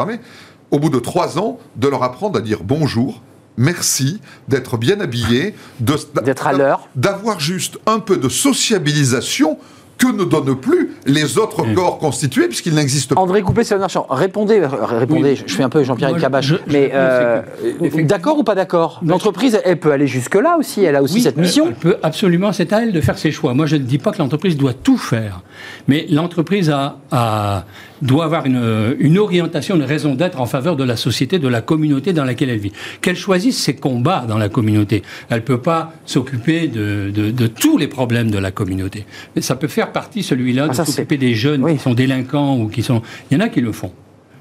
au 0.71 0.79
bout 0.79 0.89
de 0.89 0.99
trois 0.99 1.37
ans, 1.37 1.59
de 1.75 1.87
leur 1.87 2.03
apprendre 2.03 2.39
à 2.39 2.41
dire 2.41 2.59
bonjour, 2.63 3.21
merci, 3.57 4.21
d'être 4.47 4.77
bien 4.77 4.99
habillé, 5.01 5.53
d'être 5.79 6.47
à 6.47 6.53
l'heure, 6.53 6.87
d'avoir 6.95 7.39
juste 7.39 7.77
un 7.85 7.99
peu 7.99 8.17
de 8.17 8.29
sociabilisation 8.29 9.59
que 10.01 10.11
ne 10.11 10.23
donnent 10.23 10.55
plus 10.55 10.91
les 11.05 11.37
autres 11.37 11.63
corps 11.73 11.99
constitués 11.99 12.47
puisqu'ils 12.47 12.73
n'existent 12.73 13.15
pas. 13.15 13.21
André 13.21 13.41
Coupé, 13.41 13.63
c'est 13.63 13.75
un 13.75 13.81
argent. 13.81 14.07
Répondez, 14.09 14.61
répondez. 14.65 15.35
Je 15.45 15.53
fais 15.53 15.63
un 15.63 15.69
peu 15.69 15.83
Jean-Pierre 15.83 16.15
Cabache. 16.17 16.53
mais 16.67 16.91
euh, 16.93 17.41
d'accord 18.03 18.39
ou 18.39 18.43
pas 18.43 18.55
d'accord 18.55 18.99
L'entreprise, 19.05 19.59
elle 19.63 19.79
peut 19.79 19.91
aller 19.91 20.07
jusque-là 20.07 20.57
aussi. 20.57 20.83
Elle 20.83 20.95
a 20.95 21.03
aussi 21.03 21.21
cette 21.21 21.37
mission. 21.37 21.67
Elle 21.67 21.75
peut 21.75 21.97
absolument. 22.01 22.51
C'est 22.51 22.73
à 22.73 22.81
elle 22.83 22.91
de 22.91 23.01
faire 23.01 23.17
ses 23.17 23.31
choix. 23.31 23.53
Moi, 23.53 23.65
je 23.67 23.75
ne 23.75 23.83
dis 23.83 23.99
pas 23.99 24.11
que 24.11 24.17
l'entreprise 24.17 24.57
doit 24.57 24.73
tout 24.73 24.97
faire, 24.97 25.41
mais 25.87 26.05
l'entreprise 26.09 26.69
a, 26.69 26.97
a 27.11 27.65
doit 28.01 28.25
avoir 28.25 28.45
une, 28.45 28.95
une 28.99 29.17
orientation, 29.17 29.75
une 29.75 29.83
raison 29.83 30.15
d'être 30.15 30.39
en 30.39 30.45
faveur 30.45 30.75
de 30.75 30.83
la 30.83 30.95
société, 30.95 31.39
de 31.39 31.47
la 31.47 31.61
communauté 31.61 32.13
dans 32.13 32.23
laquelle 32.23 32.49
elle 32.49 32.59
vit. 32.59 32.71
Qu'elle 33.01 33.15
choisisse 33.15 33.57
ses 33.57 33.75
combats 33.75 34.25
dans 34.27 34.37
la 34.37 34.49
communauté. 34.49 35.03
Elle 35.29 35.37
ne 35.37 35.41
peut 35.43 35.61
pas 35.61 35.93
s'occuper 36.05 36.67
de, 36.67 37.11
de, 37.13 37.31
de, 37.31 37.47
tous 37.47 37.77
les 37.77 37.87
problèmes 37.87 38.31
de 38.31 38.37
la 38.37 38.51
communauté. 38.51 39.05
Mais 39.35 39.41
ça 39.41 39.55
peut 39.55 39.67
faire 39.67 39.91
partie, 39.91 40.23
celui-là, 40.23 40.67
ah, 40.69 40.69
de 40.69 40.85
s'occuper 40.85 41.17
des 41.17 41.35
jeunes 41.35 41.65
qui 41.71 41.79
sont 41.79 41.93
délinquants 41.93 42.57
ou 42.57 42.67
qui 42.67 42.83
sont... 42.83 43.01
Il 43.29 43.37
y 43.37 43.41
en 43.41 43.43
a 43.43 43.49
qui 43.49 43.61
le 43.61 43.71
font. 43.71 43.91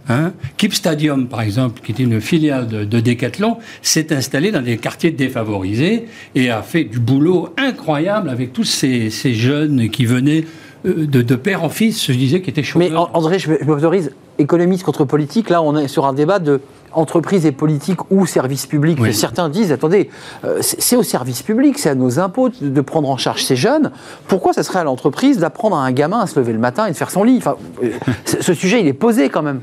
Hein 0.08 0.32
Keep 0.56 0.74
Stadium, 0.74 1.28
par 1.28 1.42
exemple, 1.42 1.80
qui 1.82 1.92
était 1.92 2.02
une 2.02 2.20
filiale 2.20 2.66
de, 2.66 2.84
de 2.84 3.00
Decathlon, 3.00 3.58
s'est 3.82 4.12
installé 4.12 4.50
dans 4.50 4.62
des 4.62 4.76
quartiers 4.76 5.11
défavorisés 5.11 6.06
et 6.34 6.50
a 6.50 6.62
fait 6.62 6.84
du 6.84 6.98
boulot 6.98 7.54
incroyable 7.56 8.28
avec 8.28 8.52
tous 8.52 8.64
ces, 8.64 9.11
ces 9.11 9.34
jeunes 9.34 9.88
qui 9.90 10.06
venaient 10.06 10.44
euh, 10.86 11.06
de, 11.06 11.34
père 11.36 11.64
en 11.64 11.68
fils, 11.68 12.06
je 12.06 12.12
disais, 12.12 12.40
qui 12.40 12.50
était 12.50 12.62
chaud. 12.62 12.78
Mais 12.78 12.90
André, 12.94 13.38
je 13.38 13.50
m'autorise, 13.64 14.12
économiste 14.38 14.84
contre 14.84 15.04
politique, 15.04 15.50
là 15.50 15.62
on 15.62 15.76
est 15.76 15.88
sur 15.88 16.06
un 16.06 16.12
débat 16.12 16.38
de 16.38 16.60
entreprise 16.92 17.46
et 17.46 17.52
politique 17.52 18.10
ou 18.10 18.26
service 18.26 18.66
public. 18.66 18.98
Certains 19.12 19.48
disent, 19.48 19.70
attendez, 19.72 20.10
euh, 20.44 20.58
c'est 20.60 20.96
au 20.96 21.02
service 21.02 21.42
public, 21.42 21.78
c'est 21.78 21.90
à 21.90 21.94
nos 21.94 22.18
impôts 22.18 22.50
de 22.60 22.80
prendre 22.80 23.08
en 23.08 23.16
charge 23.16 23.44
ces 23.44 23.56
jeunes. 23.56 23.92
Pourquoi 24.26 24.52
ça 24.52 24.62
serait 24.62 24.80
à 24.80 24.84
l'entreprise 24.84 25.38
d'apprendre 25.38 25.76
à 25.76 25.84
un 25.84 25.92
gamin 25.92 26.20
à 26.20 26.26
se 26.26 26.38
lever 26.38 26.52
le 26.52 26.58
matin 26.58 26.86
et 26.86 26.90
de 26.90 26.96
faire 26.96 27.10
son 27.10 27.22
lit? 27.22 27.36
Enfin, 27.38 27.56
euh, 27.84 27.90
Ce 28.24 28.54
sujet, 28.54 28.80
il 28.80 28.88
est 28.88 28.92
posé 28.92 29.28
quand 29.28 29.42
même. 29.42 29.60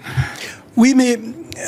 Oui, 0.77 0.93
mais 0.95 1.19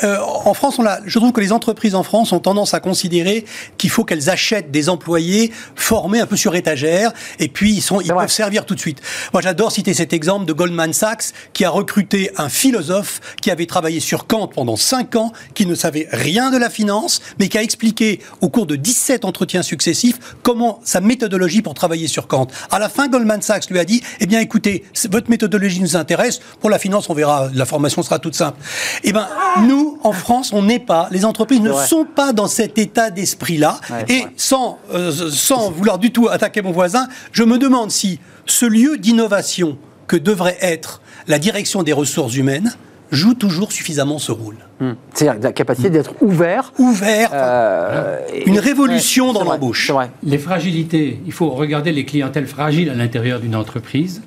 euh, 0.04 0.18
en 0.20 0.54
France, 0.54 0.78
on 0.78 0.84
je 1.04 1.18
trouve 1.18 1.32
que 1.32 1.40
les 1.40 1.52
entreprises 1.52 1.94
en 1.94 2.02
France 2.02 2.32
ont 2.32 2.40
tendance 2.40 2.74
à 2.74 2.80
considérer 2.80 3.44
qu'il 3.78 3.90
faut 3.90 4.04
qu'elles 4.04 4.30
achètent 4.30 4.70
des 4.70 4.88
employés 4.88 5.52
formés 5.74 6.20
un 6.20 6.26
peu 6.26 6.36
sur 6.36 6.54
étagère, 6.54 7.12
et 7.38 7.48
puis 7.48 7.72
ils, 7.72 7.82
sont, 7.82 8.00
ils 8.00 8.12
peuvent 8.12 8.28
servir 8.28 8.66
tout 8.66 8.74
de 8.74 8.80
suite. 8.80 9.00
Moi, 9.32 9.42
j'adore 9.42 9.72
citer 9.72 9.94
cet 9.94 10.12
exemple 10.12 10.46
de 10.46 10.52
Goldman 10.52 10.92
Sachs, 10.92 11.32
qui 11.52 11.64
a 11.64 11.70
recruté 11.70 12.30
un 12.36 12.48
philosophe 12.48 13.20
qui 13.40 13.50
avait 13.50 13.66
travaillé 13.66 14.00
sur 14.00 14.26
Kant 14.26 14.48
pendant 14.48 14.76
5 14.76 15.16
ans, 15.16 15.32
qui 15.54 15.66
ne 15.66 15.74
savait 15.74 16.08
rien 16.10 16.50
de 16.50 16.56
la 16.56 16.70
finance, 16.70 17.20
mais 17.38 17.48
qui 17.48 17.58
a 17.58 17.62
expliqué 17.62 18.20
au 18.40 18.48
cours 18.48 18.66
de 18.66 18.76
17 18.76 19.24
entretiens 19.24 19.62
successifs 19.62 20.18
comment 20.42 20.80
sa 20.84 21.00
méthodologie 21.00 21.62
pour 21.62 21.74
travailler 21.74 22.08
sur 22.08 22.26
Kant. 22.26 22.48
À 22.70 22.78
la 22.78 22.88
fin, 22.88 23.08
Goldman 23.08 23.42
Sachs 23.42 23.70
lui 23.70 23.78
a 23.78 23.84
dit, 23.84 24.02
eh 24.20 24.26
bien 24.26 24.40
écoutez, 24.40 24.84
votre 25.10 25.30
méthodologie 25.30 25.80
nous 25.80 25.96
intéresse, 25.96 26.40
pour 26.60 26.70
la 26.70 26.78
finance, 26.78 27.08
on 27.10 27.14
verra, 27.14 27.48
la 27.54 27.66
formation 27.66 28.02
sera 28.02 28.18
toute 28.18 28.34
simple. 28.34 28.58
Eh 29.04 29.12
bien, 29.12 29.28
nous, 29.62 29.79
en 30.02 30.12
France, 30.12 30.52
on 30.52 30.62
n'est 30.62 30.78
pas, 30.78 31.08
les 31.10 31.24
entreprises 31.24 31.60
ne 31.60 31.72
sont 31.72 32.04
pas 32.04 32.32
dans 32.32 32.46
cet 32.46 32.78
état 32.78 33.10
d'esprit-là. 33.10 33.80
et 34.08 34.24
sans, 34.36 34.78
euh, 34.92 35.12
sans 35.30 35.70
vouloir 35.70 35.98
du 35.98 36.12
tout 36.12 36.28
attaquer 36.28 36.62
mon 36.62 36.72
voisin, 36.72 37.08
je 37.32 37.42
me 37.42 37.58
demande 37.58 37.90
si 37.90 38.18
ce 38.46 38.66
lieu 38.66 38.98
d'innovation 38.98 39.78
que 40.06 40.16
devrait 40.16 40.58
être 40.60 41.00
la 41.28 41.38
direction 41.38 41.82
des 41.82 41.92
ressources 41.92 42.34
humaines 42.36 42.72
joue 43.12 43.34
toujours 43.34 43.72
suffisamment 43.72 44.18
ce 44.18 44.32
rôle. 44.32 44.56
Hmm. 44.80 44.92
C'est-à-dire 45.12 45.42
la 45.42 45.52
capacité 45.52 45.90
d'être 45.90 46.14
ouvert. 46.20 46.72
Ouvert. 46.78 47.30
Euh, 47.32 48.18
une 48.46 48.58
révolution 48.58 49.32
dans 49.32 49.44
l'embauche. 49.44 49.90
Les 50.22 50.38
fragilités, 50.38 51.20
il 51.26 51.32
faut 51.32 51.50
regarder 51.50 51.92
les 51.92 52.04
clientèles 52.04 52.46
fragiles 52.46 52.90
à 52.90 52.94
l'intérieur 52.94 53.40
d'une 53.40 53.56
entreprise. 53.56 54.22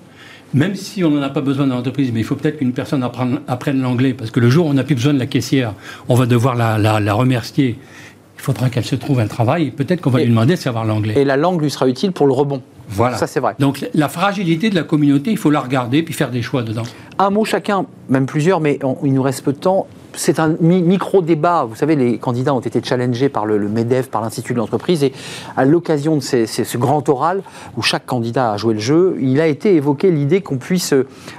Même 0.54 0.76
si 0.76 1.04
on 1.04 1.10
n'en 1.10 1.22
a 1.22 1.30
pas 1.30 1.42
besoin 1.42 1.68
dans 1.68 1.76
l'entreprise, 1.76 2.12
mais 2.14 2.20
il 2.20 2.24
faut 2.24 2.36
peut-être 2.36 2.58
qu'une 2.58 2.74
personne 2.74 3.04
apprenne, 3.04 3.82
l'anglais, 3.82 4.14
parce 4.14 4.32
que 4.32 4.40
le 4.40 4.50
jour 4.50 4.68
où 4.68 4.70
on 4.70 4.74
n'a 4.74 4.84
plus 4.84 4.96
besoin 4.96 5.14
de 5.14 5.20
la 5.20 5.26
caissière, 5.26 5.74
on 6.10 6.16
va 6.16 6.26
devoir 6.26 6.56
la 6.56 7.14
remercier 7.14 7.78
il 8.44 8.48
faudra 8.48 8.70
qu'elle 8.70 8.84
se 8.84 8.96
trouve 8.96 9.22
un 9.22 9.28
travail. 9.28 9.72
Peut-être 9.72 10.02
qu'on 10.02 10.10
va 10.10 10.20
lui 10.20 10.28
demander 10.28 10.56
de 10.56 10.60
savoir 10.60 10.84
l'anglais. 10.84 11.14
Et 11.16 11.24
la 11.24 11.38
langue 11.38 11.62
lui 11.62 11.72
sera 11.72 11.88
utile 11.88 12.12
pour 12.12 12.28
le 12.28 12.34
rebond. 12.34 12.62
Voilà. 12.90 13.16
Ça, 13.16 13.26
c'est 13.26 13.40
vrai. 13.40 13.56
Donc, 13.58 13.86
la 13.94 14.10
fragilité 14.10 14.70
de 14.70 14.76
la 14.76 14.84
communauté, 14.84 15.32
il 15.32 15.38
faut 15.38 15.50
la 15.50 15.62
regarder 15.62 16.04
puis 16.04 16.14
faire 16.14 16.30
des 16.30 16.42
choix 16.42 16.62
dedans. 16.62 16.84
Un 17.20 17.30
mot 17.30 17.46
chacun, 17.46 17.86
même 18.10 18.26
plusieurs, 18.26 18.60
mais 18.60 18.80
il 19.02 19.14
nous 19.14 19.22
reste 19.22 19.46
peu 19.46 19.54
de 19.54 19.60
temps 19.60 19.88
c'est 20.16 20.40
un 20.40 20.56
micro-débat. 20.60 21.66
Vous 21.68 21.76
savez, 21.76 21.96
les 21.96 22.18
candidats 22.18 22.54
ont 22.54 22.60
été 22.60 22.82
challengés 22.84 23.30
par 23.30 23.46
le, 23.46 23.60
MEDEF, 23.60 24.10
par 24.10 24.22
l'Institut 24.22 24.54
de 24.54 24.60
l'entreprise, 24.60 25.04
et 25.04 25.14
à 25.58 25.66
l'occasion 25.66 26.18
de 26.18 26.22
ce 26.22 26.78
grand 26.78 27.08
oral, 27.10 27.42
où 27.78 27.82
chaque 27.82 28.06
candidat 28.06 28.54
a 28.54 28.58
joué 28.58 28.76
le 28.76 28.80
jeu, 28.80 29.18
il 29.20 29.40
a 29.42 29.48
été 29.48 29.76
évoqué 29.76 30.12
l'idée 30.12 30.42
qu'on 30.42 30.58
puisse 30.58 30.94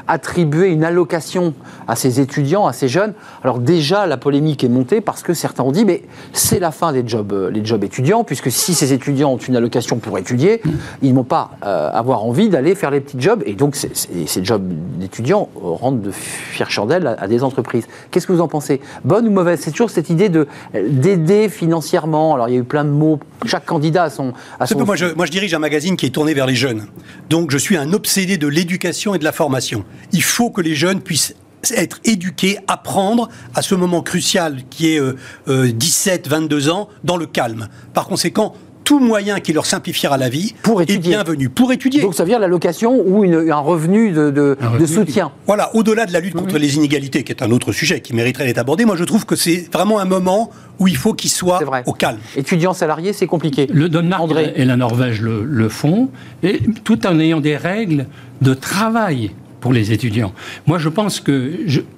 attribuer 0.09 0.69
une 0.69 0.85
allocation 0.85 1.55
à 1.87 1.97
ces 1.97 2.21
étudiants, 2.21 2.67
à 2.67 2.73
ces 2.73 2.89
jeunes. 2.89 3.15
Alors 3.43 3.59
déjà, 3.59 4.07
la 4.07 4.17
polémique 4.17 4.65
est 4.65 4.69
montée 4.69 5.01
parce 5.01 5.23
que 5.23 5.35
certains 5.35 5.65
ont 5.65 5.73
dit, 5.73 5.85
mais 5.85 6.03
c'est 6.33 6.59
la 6.59 6.71
fin 6.71 6.93
des 6.93 7.07
jobs, 7.07 7.33
euh, 7.33 7.51
les 7.51 7.65
jobs 7.65 7.85
étudiants, 7.85 8.25
puisque 8.25 8.51
si 8.51 8.75
ces 8.75 8.93
étudiants 8.93 9.33
ont 9.33 9.39
une 9.39 9.57
allocation 9.57 9.99
pour 9.99 10.19
étudier, 10.19 10.63
ils 11.03 11.11
ne 11.11 11.17
vont 11.17 11.25
pas 11.25 11.51
euh, 11.65 11.91
avoir 11.93 12.25
envie 12.25 12.49
d'aller 12.49 12.75
faire 12.75 12.91
les 12.91 13.01
petits 13.01 13.21
jobs, 13.21 13.43
et 13.47 13.55
donc 13.55 13.77
ces 13.77 14.45
jobs 14.45 14.63
d'étudiants 14.99 15.49
rendent 15.55 16.01
de 16.01 16.11
fières 16.11 16.71
chandelles 16.71 17.17
à 17.19 17.29
des 17.29 17.43
entreprises. 17.45 17.87
Qu'est-ce 18.11 18.27
que 18.27 18.33
vous 18.33 18.41
en 18.41 18.49
pensez? 18.49 18.64
C'est 18.65 18.81
bonne 19.05 19.29
ou 19.29 19.31
mauvaise 19.31 19.61
C'est 19.63 19.71
toujours 19.71 19.91
cette 19.91 20.11
idée 20.11 20.29
de 20.29 20.47
d'aider 20.75 21.49
financièrement. 21.49 22.35
Alors 22.35 22.49
il 22.49 22.55
y 22.55 22.57
a 22.57 22.61
eu 22.61 22.65
plein 22.65 22.85
de 22.85 22.91
mots. 22.91 23.21
Chaque 23.47 23.67
candidat 23.67 24.05
a 24.05 24.11
son. 24.11 24.33
moi, 24.85 24.97
je, 24.97 25.07
moi, 25.15 25.27
je 25.27 25.31
dirige 25.31 25.55
un 25.55 25.59
magazine 25.59 25.97
qui 25.97 26.07
est 26.07 26.11
tourné 26.11 26.35
vers 26.35 26.47
les 26.47 26.55
jeunes. 26.55 26.87
Donc 27.31 27.51
je 27.51 27.59
suis 27.59 27.77
un 27.77 27.93
obsédé 27.93 28.39
de 28.39 28.47
l'éducation 28.47 29.15
et 29.15 29.19
de 29.19 29.25
la 29.25 29.33
formation. 29.33 29.85
Il 30.13 30.23
faut 30.23 30.51
que 30.51 30.61
les 30.61 30.75
jeunes 30.75 31.01
puissent 31.01 31.35
être 31.73 32.01
éduqués, 32.05 32.59
apprendre 32.67 33.29
à 33.55 33.63
ce 33.63 33.75
moment 33.75 34.03
crucial 34.03 34.59
qui 34.71 34.95
est 34.95 35.01
17-22 35.01 35.49
euh, 35.49 36.69
euh, 36.69 36.71
ans 36.71 36.89
dans 37.05 37.17
le 37.17 37.27
calme. 37.27 37.69
Par 37.93 38.07
conséquent, 38.07 38.55
tout 38.85 39.01
moyen 39.01 39.41
qui 39.41 39.53
leur 39.53 39.67
simplifiera 39.67 40.17
la 40.17 40.29
vie 40.29 40.55
pour 40.63 40.83
est 40.83 40.99
bienvenu. 40.99 41.49
Pour 41.49 41.73
étudier. 41.73 42.03
Donc 42.03 42.15
ça 42.15 42.23
veut 42.23 42.29
dire 42.29 42.39
l'allocation 42.39 43.03
ou 43.05 43.25
un 43.25 43.57
revenu 43.57 44.13
de, 44.13 44.57
soutien. 44.87 45.33
Voilà, 45.47 45.75
au-delà 45.75 46.07
de 46.07 46.13
la 46.13 46.21
lutte 46.21 46.35
contre 46.35 46.59
les 46.59 46.77
inégalités, 46.77 47.25
qui 47.25 47.33
est 47.33 47.43
un 47.43 47.51
autre 47.51 47.73
sujet 47.73 48.01
qui 48.01 48.15
mériterait 48.15 48.45
d'être 48.45 48.59
abordé, 48.59 48.85
moi 48.85 48.97
je 48.97 49.05
trouve 49.05 49.27
que 49.27 49.37
c'est 49.37 49.69
vraiment 49.73 49.99
un 49.99 50.05
moment 50.05 50.51
où 50.79 50.89
il 50.89 50.97
faut 50.97 51.15
qu'ils 51.15 51.31
soient 51.31 51.61
au 51.87 51.93
calme. 51.93 52.19
Étudiants 52.37 52.75
salariés, 52.75 53.13
c'est 53.13 53.27
compliqué. 53.27 53.67
Le 53.73 53.89
Danemark 53.89 54.31
et 54.55 54.65
la 54.65 54.77
Norvège 54.77 55.23
le 55.23 55.69
font, 55.69 56.11
et 56.43 56.61
tout 56.85 57.07
en 57.07 57.19
ayant 57.19 57.41
des 57.41 57.57
règles 57.57 58.07
de 58.43 58.55
travail 58.55 59.31
pour 59.65 59.73
les 59.73 59.93
étudiants. 59.93 60.35
Moi, 60.67 60.79
je 60.79 60.91
pense 60.91 61.21
que 61.21 61.51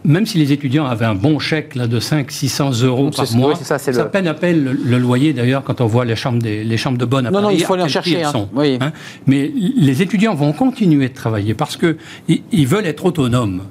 même 0.05 0.25
si 0.25 0.39
les 0.39 0.53
étudiants 0.53 0.87
avaient 0.87 1.05
un 1.05 1.17
bon 1.17 1.41
chèque 1.41 1.75
là, 1.75 1.89
de 1.89 1.99
500-600 1.99 2.85
euros 2.85 3.11
par 3.11 3.33
mois, 3.33 3.57
ça, 3.57 3.77
ça 3.77 4.05
peine 4.05 4.29
à 4.29 4.35
peine 4.35 4.63
le, 4.63 4.99
loyer 4.99 5.33
d'ailleurs 5.33 5.65
quand 5.65 5.81
on 5.81 5.87
voit 5.87 6.05
les 6.05 6.15
chambres, 6.15 6.41
des, 6.41 6.63
les 6.63 6.77
chambres 6.77 6.97
de 6.97 7.05
bonne 7.05 7.27
à 7.27 7.33
non, 7.33 7.41
Non, 7.41 7.51
il 7.51 7.65
faut 7.65 7.75
aller 7.75 7.89
chercher. 7.89 8.23
Hein. 8.23 8.33
Hein. 8.57 8.93
Mais 9.27 9.51
les 9.77 10.01
étudiants 10.01 10.37
vont 10.37 10.53
continuer 10.53 11.09
de 11.09 11.15
travailler 11.15 11.55
parce 11.55 11.77
qu'ils 11.77 11.97
ils 12.53 12.69
veulent 12.69 12.87
être 12.87 13.05
autonomes. 13.05 13.63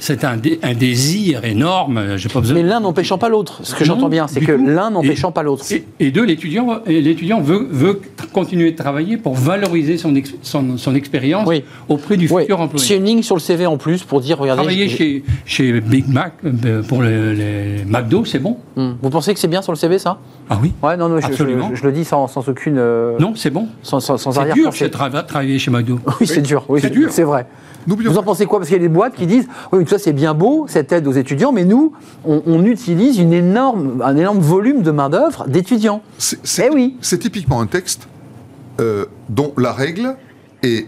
C'est 0.00 0.24
un, 0.24 0.36
désir 0.74 1.44
énorme. 1.44 2.16
Pas 2.32 2.40
besoin... 2.40 2.54
Mais 2.54 2.62
l'un 2.62 2.80
n'empêchant 2.80 3.18
pas 3.18 3.28
l'autre. 3.28 3.60
Ce 3.64 3.74
que 3.74 3.84
j'entends 3.84 4.08
bien, 4.08 4.26
c'est 4.26 4.40
que 4.40 4.52
l'un 4.52 4.90
n'empêchant 4.90 5.30
pas 5.30 5.42
l'autre. 5.42 5.64
Et, 6.00 6.10
deux, 6.10 6.24
l'étudiant, 6.24 6.80
l'étudiant 6.86 7.40
veut, 7.40 7.66
veut, 7.70 8.00
continuer 8.32 8.72
de 8.72 8.76
travailler 8.76 9.16
pour 9.16 9.34
valoriser 9.34 9.98
son, 9.98 10.14
son, 10.42 10.94
expérience 10.94 11.48
auprès 11.88 12.16
du 12.16 12.28
futur 12.28 12.60
employé. 12.60 12.86
C'est 12.86 12.96
une 12.96 13.04
ligne 13.04 13.22
sur 13.22 13.36
le 13.36 13.40
CV 13.40 13.66
en 13.66 13.76
plus 13.76 14.04
pour 14.04 14.20
dire, 14.20 14.38
regardez... 14.38 14.62
Travailler 14.62 14.88
chez, 14.88 15.24
chez 15.44 15.80
Big 15.80 16.08
Mac, 16.08 16.32
euh, 16.44 16.82
pour 16.82 17.02
les, 17.02 17.84
McDo, 17.86 18.24
c'est 18.24 18.38
bon. 18.38 18.56
Hmm. 18.76 18.92
Vous 19.02 19.10
pensez 19.10 19.34
que 19.34 19.40
c'est 19.40 19.48
bien 19.48 19.62
sur 19.62 19.72
le 19.72 19.76
CV, 19.76 19.98
ça? 19.98 20.18
Ah 20.48 20.58
oui 20.62 20.72
ouais, 20.82 20.96
non, 20.96 21.08
non, 21.08 21.20
je, 21.20 21.32
je, 21.32 21.84
le 21.84 21.92
dis 21.92 22.04
sans, 22.04 22.26
sans 22.28 22.48
aucune... 22.48 22.78
Euh, 22.78 23.18
non, 23.18 23.34
c'est 23.36 23.50
bon. 23.50 23.68
Sans, 23.82 24.00
sans, 24.00 24.16
sans 24.16 24.32
C'est 24.32 24.52
dur 24.54 24.70
de 24.70 25.20
travailler 25.22 25.58
chez 25.58 25.70
McDo. 25.70 25.98
Oui, 26.20 26.26
c'est 26.26 26.42
dur. 26.42 26.64
Oui, 26.68 26.80
c'est 26.80 26.90
dur. 26.90 27.08
C'est 27.10 27.22
vrai. 27.22 27.46
Vous 27.86 28.18
en 28.18 28.22
pensez 28.22 28.46
quoi? 28.46 28.58
Parce 28.58 28.68
qu'il 28.68 28.76
y 28.76 28.80
a 28.80 28.82
des 28.82 28.92
boîtes 28.92 29.14
qui 29.14 29.26
disent 29.26 29.46
oui, 29.72 29.84
tout 29.84 29.90
ça 29.90 29.98
c'est 29.98 30.12
bien 30.12 30.34
beau, 30.34 30.66
cette 30.68 30.92
aide 30.92 31.06
aux 31.06 31.12
étudiants, 31.12 31.52
mais 31.52 31.64
nous, 31.64 31.92
on, 32.24 32.64
utilise 32.64 33.18
une 33.18 33.32
énorme, 33.32 34.00
un 34.02 34.16
énorme 34.16 34.38
volume 34.38 34.82
de 34.82 34.90
main-d'œuvre 34.90 35.46
d'étudiants. 35.48 36.02
C'est 36.18 36.66
eh 36.66 36.74
oui. 36.74 36.96
C'est 37.00 37.18
typiquement 37.18 37.60
un 37.60 37.66
texte 37.66 38.08
euh, 38.80 39.06
dont 39.28 39.52
la 39.58 39.72
règle 39.72 40.16
est 40.62 40.86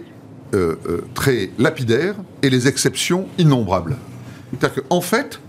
euh, 0.54 0.76
euh, 0.88 1.00
très 1.14 1.50
lapidaire 1.58 2.14
et 2.42 2.50
les 2.50 2.68
exceptions 2.68 3.26
innombrables. 3.38 3.96
C'est-à-dire 4.50 4.84
qu'en 4.88 5.00
fait, 5.00 5.40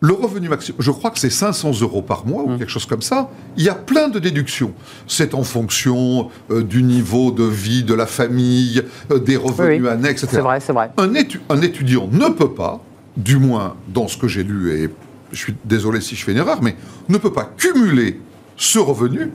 le 0.00 0.14
revenu 0.14 0.48
maximum, 0.48 0.80
je 0.80 0.90
crois 0.90 1.10
que 1.10 1.18
c'est 1.18 1.30
500 1.30 1.80
euros 1.82 2.00
par 2.00 2.26
mois 2.26 2.42
ou 2.42 2.50
mmh. 2.50 2.58
quelque 2.58 2.70
chose 2.70 2.86
comme 2.86 3.02
ça. 3.02 3.30
Il 3.58 3.64
y 3.64 3.68
a 3.68 3.74
plein 3.74 4.08
de 4.08 4.18
déductions. 4.18 4.72
C'est 5.06 5.34
en 5.34 5.42
fonction 5.42 6.30
euh, 6.50 6.62
du 6.62 6.82
niveau 6.82 7.30
de 7.30 7.44
vie 7.44 7.84
de 7.84 7.92
la 7.92 8.06
famille, 8.06 8.82
euh, 9.10 9.18
des 9.18 9.36
revenus 9.36 9.86
annexes, 9.86 10.24
etc. 10.24 10.38
C'est 10.38 10.42
vrai, 10.42 10.60
c'est 10.60 10.72
vrai. 10.72 10.90
Un, 10.96 11.12
un, 11.50 11.60
étudiant 11.60 12.08
ne 12.10 12.28
peut 12.28 12.52
pas, 12.52 12.80
du 13.18 13.36
moins 13.36 13.76
dans 13.88 14.08
ce 14.08 14.16
que 14.16 14.26
j'ai 14.26 14.42
lu, 14.42 14.72
et 14.72 14.88
je 15.32 15.38
suis 15.38 15.54
désolé 15.66 16.00
si 16.00 16.16
je 16.16 16.24
fais 16.24 16.32
une 16.32 16.38
erreur, 16.38 16.62
mais 16.62 16.76
ne 17.10 17.18
peut 17.18 17.32
pas 17.32 17.50
cumuler 17.58 18.18
ce 18.56 18.78
revenu 18.78 19.30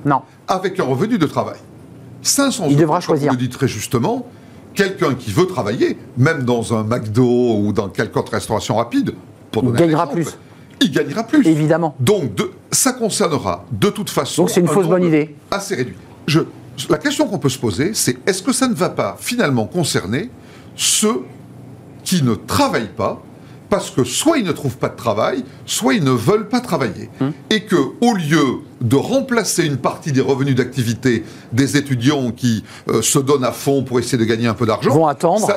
avec 0.47 0.79
un 0.79 0.83
revenu 0.83 1.19
de 1.19 1.27
travail. 1.27 1.57
500 2.23 2.67
Il 2.71 2.77
devra 2.77 3.01
choisir. 3.01 3.27
Comme 3.27 3.37
vous 3.37 3.41
le 3.41 3.47
dites 3.47 3.55
très 3.55 3.67
justement, 3.67 4.27
quelqu'un 4.73 5.13
qui 5.13 5.31
veut 5.31 5.45
travailler, 5.45 5.97
même 6.17 6.43
dans 6.43 6.73
un 6.73 6.83
McDo 6.83 7.59
ou 7.59 7.71
dans 7.71 7.87
quelque 7.89 8.17
autre 8.17 8.31
restauration 8.31 8.77
rapide, 8.77 9.13
pour 9.51 9.61
donner 9.61 9.77
gagnera 9.77 10.09
plus 10.09 10.35
il 10.81 10.91
gagnera 10.91 11.23
plus. 11.23 11.45
Évidemment. 11.47 11.95
Donc, 11.99 12.31
ça 12.71 12.93
concernera 12.93 13.65
de 13.71 13.89
toute 13.89 14.09
façon. 14.09 14.43
Donc, 14.43 14.49
c'est 14.49 14.61
une 14.61 14.67
fausse 14.67 14.87
bonne 14.87 15.03
idée. 15.03 15.35
Assez 15.51 15.75
réduit. 15.75 15.95
Je, 16.27 16.41
la 16.89 16.97
question 16.97 17.27
qu'on 17.27 17.39
peut 17.39 17.49
se 17.49 17.59
poser, 17.59 17.93
c'est 17.93 18.17
est-ce 18.27 18.41
que 18.41 18.51
ça 18.51 18.67
ne 18.67 18.73
va 18.73 18.89
pas 18.89 19.17
finalement 19.19 19.65
concerner 19.65 20.29
ceux 20.75 21.21
qui 22.03 22.21
ne 22.23 22.35
travaillent 22.35 22.93
pas 22.95 23.21
parce 23.69 23.89
que 23.89 24.03
soit 24.03 24.37
ils 24.37 24.45
ne 24.45 24.51
trouvent 24.51 24.77
pas 24.77 24.89
de 24.89 24.95
travail, 24.95 25.43
soit 25.65 25.95
ils 25.95 26.03
ne 26.03 26.11
veulent 26.11 26.47
pas 26.47 26.61
travailler. 26.61 27.09
Hum. 27.19 27.33
Et 27.49 27.63
que, 27.63 27.75
au 27.75 28.13
lieu 28.13 28.59
de 28.81 28.95
remplacer 28.95 29.65
une 29.65 29.77
partie 29.77 30.11
des 30.11 30.21
revenus 30.21 30.55
d'activité 30.55 31.23
des 31.51 31.77
étudiants 31.77 32.31
qui 32.31 32.63
euh, 32.89 33.01
se 33.01 33.17
donnent 33.17 33.43
à 33.43 33.51
fond 33.51 33.83
pour 33.83 33.99
essayer 33.99 34.17
de 34.17 34.23
gagner 34.23 34.47
un 34.47 34.53
peu 34.53 34.65
d'argent, 34.65 34.91
vont 34.91 35.07
attendre. 35.07 35.47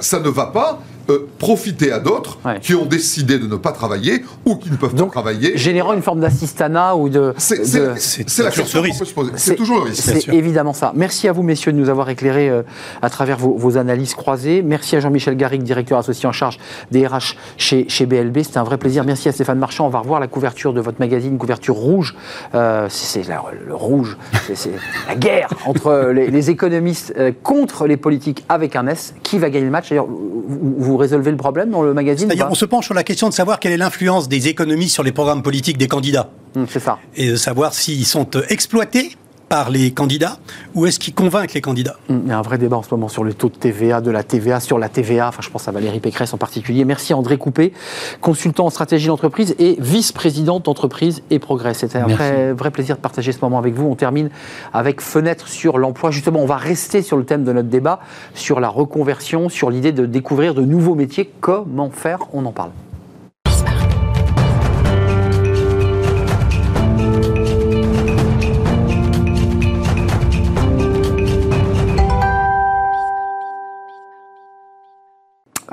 ça 0.00 0.20
ne 0.20 0.28
va 0.28 0.46
pas 0.46 0.82
euh, 1.08 1.28
profiter 1.38 1.92
à 1.92 2.00
d'autres 2.00 2.38
qui 2.60 2.74
ont 2.74 2.84
décidé 2.84 3.38
de 3.38 3.46
ne 3.46 3.56
pas 3.56 3.70
travailler 3.70 4.24
ou 4.44 4.56
qui 4.56 4.70
ne 4.70 4.76
peuvent 4.76 4.94
pas 4.94 5.04
travailler. 5.04 5.56
Générant 5.56 5.92
une 5.92 6.02
forme 6.02 6.20
d'assistanat 6.20 6.96
ou 6.96 7.08
de. 7.08 7.32
C'est 7.38 8.42
la 8.42 8.50
question 8.50 8.82
qu'on 8.82 8.98
peut 8.98 9.04
se 9.04 9.14
poser. 9.14 9.30
C'est 9.36 9.54
toujours 9.54 9.78
le 9.78 9.90
risque. 9.90 10.02
C'est 10.02 10.34
évidemment 10.34 10.72
ça. 10.72 10.92
Merci 10.96 11.28
à 11.28 11.32
vous, 11.32 11.42
messieurs, 11.42 11.72
de 11.72 11.78
nous 11.78 11.88
avoir 11.88 12.08
éclairés 12.10 12.48
euh, 12.48 12.62
à 13.02 13.10
travers 13.10 13.38
vos, 13.38 13.76
analyses 13.76 14.14
croisées. 14.14 14.62
Merci 14.62 14.96
à 14.96 15.00
Jean-Michel 15.00 15.36
Garrigue, 15.36 15.62
directeur 15.62 15.98
associé 15.98 16.28
en 16.28 16.32
charge 16.32 16.58
des 16.90 17.06
RH 17.06 17.36
chez, 17.56 17.88
chez 17.88 18.06
BLB. 18.06 18.38
C'était 18.42 18.58
un 18.58 18.64
vrai 18.64 18.78
plaisir. 18.78 19.04
Merci 19.04 19.28
à 19.28 19.32
Stéphane 19.32 19.58
Marchand. 19.58 19.86
On 19.86 19.90
va 19.90 20.00
revoir 20.00 20.18
la 20.18 20.26
couverture 20.26 20.72
de 20.72 20.80
votre 20.80 20.98
magazine, 20.98 21.38
couverture 21.38 21.76
rouge. 21.76 22.16
Euh, 22.54 22.86
c'est 22.90 23.22
le 23.26 23.74
rouge. 23.74 24.16
C'est 24.54 24.70
la 25.08 25.14
guerre 25.14 25.50
entre 25.66 26.10
les, 26.12 26.50
économistes 26.50 27.14
contre 27.42 27.86
les 27.86 27.96
politiques 27.96 28.44
avec 28.48 28.76
un 28.76 28.86
S. 28.86 29.14
Qui 29.22 29.38
va 29.38 29.50
gagner 29.50 29.66
le 29.66 29.70
match? 29.70 29.88
D'ailleurs, 29.90 30.06
vous 30.08 30.95
résolver 30.96 31.30
le 31.30 31.36
problème 31.36 31.70
dans 31.70 31.82
le 31.82 31.94
magazine 31.94 32.28
C'est-à-dire, 32.28 32.48
on 32.50 32.54
se 32.54 32.64
penche 32.64 32.86
sur 32.86 32.94
la 32.94 33.04
question 33.04 33.28
de 33.28 33.34
savoir 33.34 33.60
quelle 33.60 33.72
est 33.72 33.76
l'influence 33.76 34.28
des 34.28 34.48
économies 34.48 34.88
sur 34.88 35.02
les 35.02 35.12
programmes 35.12 35.42
politiques 35.42 35.78
des 35.78 35.88
candidats. 35.88 36.30
Hum, 36.54 36.66
c'est 36.68 36.80
ça. 36.80 36.98
Et 37.14 37.30
de 37.30 37.36
savoir 37.36 37.74
s'ils 37.74 38.06
sont 38.06 38.36
euh, 38.36 38.42
exploités 38.48 39.16
par 39.48 39.70
les 39.70 39.92
candidats 39.92 40.38
ou 40.74 40.86
est-ce 40.86 40.98
qu'ils 40.98 41.14
convainquent 41.14 41.54
les 41.54 41.60
candidats? 41.60 41.96
Il 42.08 42.26
y 42.26 42.30
a 42.30 42.38
un 42.38 42.42
vrai 42.42 42.58
débat 42.58 42.76
en 42.76 42.82
ce 42.82 42.88
moment 42.90 43.08
sur 43.08 43.24
le 43.24 43.32
taux 43.34 43.48
de 43.48 43.54
TVA, 43.54 44.00
de 44.00 44.10
la 44.10 44.22
TVA, 44.22 44.60
sur 44.60 44.78
la 44.78 44.88
TVA. 44.88 45.28
Enfin, 45.28 45.42
je 45.42 45.50
pense 45.50 45.68
à 45.68 45.72
Valérie 45.72 46.00
Pécresse 46.00 46.34
en 46.34 46.38
particulier. 46.38 46.84
Merci 46.84 47.14
André 47.14 47.38
Coupé, 47.38 47.72
consultant 48.20 48.66
en 48.66 48.70
stratégie 48.70 49.06
d'entreprise 49.06 49.54
et 49.58 49.76
vice-président 49.78 50.60
d'entreprise 50.60 51.22
et 51.30 51.38
progrès. 51.38 51.74
C'était 51.74 51.98
un 51.98 52.06
vrai, 52.06 52.52
vrai, 52.52 52.70
plaisir 52.70 52.96
de 52.96 53.00
partager 53.00 53.32
ce 53.32 53.38
moment 53.40 53.58
avec 53.58 53.74
vous. 53.74 53.86
On 53.86 53.94
termine 53.94 54.30
avec 54.72 55.00
fenêtre 55.00 55.48
sur 55.48 55.78
l'emploi. 55.78 56.10
Justement, 56.10 56.40
on 56.40 56.46
va 56.46 56.56
rester 56.56 57.02
sur 57.02 57.16
le 57.16 57.24
thème 57.24 57.44
de 57.44 57.52
notre 57.52 57.68
débat, 57.68 58.00
sur 58.34 58.60
la 58.60 58.68
reconversion, 58.68 59.48
sur 59.48 59.70
l'idée 59.70 59.92
de 59.92 60.06
découvrir 60.06 60.54
de 60.54 60.62
nouveaux 60.62 60.94
métiers. 60.94 61.30
Comment 61.40 61.90
faire? 61.90 62.20
On 62.32 62.44
en 62.46 62.52
parle. 62.52 62.70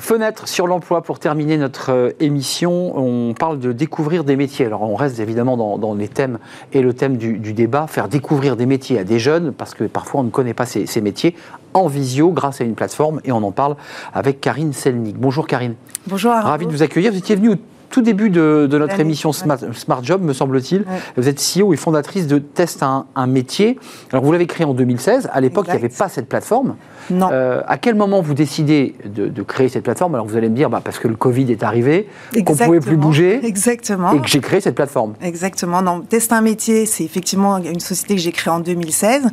Fenêtre 0.03 0.49
sur 0.49 0.67
l'emploi 0.67 1.01
pour 1.01 1.17
terminer 1.17 1.55
notre 1.55 1.93
euh, 1.93 2.09
émission. 2.19 2.91
On 2.97 3.33
parle 3.33 3.57
de 3.57 3.71
découvrir 3.71 4.25
des 4.25 4.35
métiers. 4.35 4.65
Alors 4.65 4.81
on 4.81 4.95
reste 4.95 5.17
évidemment 5.21 5.55
dans, 5.77 5.93
les 5.93 6.09
thèmes 6.09 6.39
et 6.73 6.81
le 6.81 6.93
thème 6.93 7.15
du, 7.15 7.53
débat, 7.53 7.87
faire 7.87 8.09
découvrir 8.09 8.57
des 8.57 8.65
métiers 8.65 8.99
à 8.99 9.05
des 9.05 9.17
jeunes 9.17 9.53
parce 9.53 9.73
que 9.73 9.85
parfois 9.85 10.19
on 10.19 10.23
ne 10.25 10.29
connaît 10.29 10.53
pas 10.53 10.65
ces, 10.65 10.99
métiers 10.99 11.37
en 11.73 11.87
visio 11.87 12.31
grâce 12.31 12.59
à 12.59 12.65
une 12.65 12.75
plateforme 12.75 13.21
et 13.23 13.31
on 13.31 13.41
en 13.43 13.53
parle 13.53 13.77
avec 14.13 14.41
Karine 14.41 14.73
Selnik. 14.73 15.15
Bonjour 15.17 15.47
Karine. 15.47 15.75
Bonjour. 16.07 16.33
Ravi 16.33 16.65
de 16.65 16.71
vous 16.71 16.83
accueillir. 16.83 17.13
Vous 17.13 17.19
étiez 17.19 17.37
venue 17.37 17.51
au 17.51 17.55
tout 17.93 18.01
début 18.01 18.31
de, 18.31 18.67
notre 18.71 18.99
émission 18.99 19.31
Smart, 19.31 19.59
Job, 20.01 20.23
me 20.23 20.33
semble-t-il. 20.33 20.83
Vous 21.15 21.29
êtes 21.29 21.39
CEO 21.39 21.73
et 21.73 21.77
fondatrice 21.77 22.25
de 22.25 22.39
Test 22.39 22.81
un, 22.81 23.05
un 23.15 23.27
métier. 23.27 23.77
Alors, 24.11 24.23
vous 24.23 24.31
l'avez 24.31 24.47
créé 24.47 24.65
en 24.65 24.73
2016. 24.73 25.29
À 25.31 25.39
l'époque, 25.41 25.65
il 25.67 25.73
n'y 25.73 25.77
avait 25.77 25.89
pas 25.89 26.09
cette 26.09 26.27
plateforme. 26.27 26.75
Non. 27.11 27.29
Euh, 27.31 27.61
à 27.67 27.77
quel 27.77 27.93
moment 27.93 28.21
vous 28.21 28.33
décidez 28.33 28.95
de, 29.05 29.43
créer 29.43 29.69
cette 29.69 29.83
plateforme? 29.83 30.15
Alors, 30.15 30.25
vous 30.25 30.35
allez 30.35 30.49
me 30.49 30.55
dire, 30.55 30.71
bah, 30.71 30.81
parce 30.83 30.97
que 30.97 31.07
le 31.07 31.15
Covid 31.15 31.51
est 31.51 31.61
arrivé, 31.61 32.09
qu'on 32.33 32.53
ne 32.53 32.57
pouvait 32.65 32.79
plus 32.79 32.97
bouger. 32.97 33.45
Exactement. 33.45 34.11
Et 34.13 34.21
que 34.21 34.27
j'ai 34.27 34.39
créé 34.39 34.59
cette 34.59 34.73
plateforme. 34.73 35.13
Exactement. 35.21 35.83
Non, 35.83 36.01
Test 36.01 36.33
un 36.33 36.41
métier, 36.41 36.87
c'est 36.87 37.03
effectivement 37.03 37.59
une 37.59 37.79
société 37.79 38.15
que 38.15 38.21
j'ai 38.21 38.31
créée 38.31 38.53
en 38.53 38.59
2016 38.59 39.27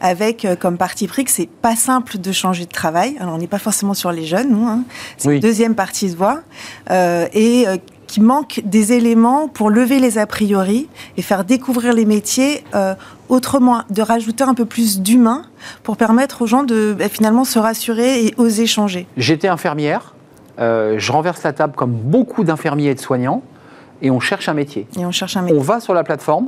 avec 0.00 0.44
euh, 0.44 0.54
comme 0.54 0.76
parti 0.76 1.08
pris 1.08 1.24
que 1.24 1.32
c'est 1.32 1.48
pas 1.48 1.74
simple 1.74 2.18
de 2.18 2.30
changer 2.30 2.64
de 2.64 2.70
travail. 2.70 3.16
Alors, 3.18 3.34
on 3.34 3.38
n'est 3.38 3.48
pas 3.48 3.58
forcément 3.58 3.94
sur 3.94 4.12
les 4.12 4.24
jeunes, 4.24 4.50
nous. 4.50 4.68
Hein. 4.68 4.84
C'est 5.16 5.34
une 5.34 5.40
deuxième 5.40 5.74
partie 5.74 6.10
de 6.10 6.16
voie. 6.16 6.42
Euh, 6.92 7.26
et 7.32 7.66
qui 8.14 8.20
manque 8.20 8.60
des 8.64 8.92
éléments 8.92 9.48
pour 9.48 9.70
lever 9.70 9.98
les 9.98 10.18
a 10.18 10.26
priori 10.28 10.88
et 11.16 11.22
faire 11.22 11.44
découvrir 11.44 11.92
les 11.92 12.04
métiers 12.04 12.62
euh, 12.76 12.94
autrement, 13.28 13.82
de 13.90 14.02
rajouter 14.02 14.44
un 14.44 14.54
peu 14.54 14.66
plus 14.66 15.00
d'humain 15.00 15.42
pour 15.82 15.96
permettre 15.96 16.42
aux 16.42 16.46
gens 16.46 16.62
de 16.62 16.94
bah, 16.96 17.08
finalement 17.08 17.44
se 17.44 17.58
rassurer 17.58 18.24
et 18.24 18.34
oser 18.36 18.66
changer. 18.66 19.08
J'étais 19.16 19.48
infirmière, 19.48 20.14
euh, 20.60 20.94
je 20.96 21.10
renverse 21.10 21.42
la 21.42 21.52
table 21.52 21.72
comme 21.74 21.90
beaucoup 21.90 22.44
d'infirmiers 22.44 22.90
et 22.90 22.94
de 22.94 23.00
soignants 23.00 23.42
et 24.00 24.12
on 24.12 24.20
cherche 24.20 24.48
un 24.48 24.54
métier. 24.54 24.86
Et 24.96 25.04
on 25.04 25.10
cherche 25.10 25.36
un 25.36 25.42
métier. 25.42 25.58
On 25.58 25.62
va 25.62 25.80
sur 25.80 25.92
la 25.92 26.04
plateforme. 26.04 26.46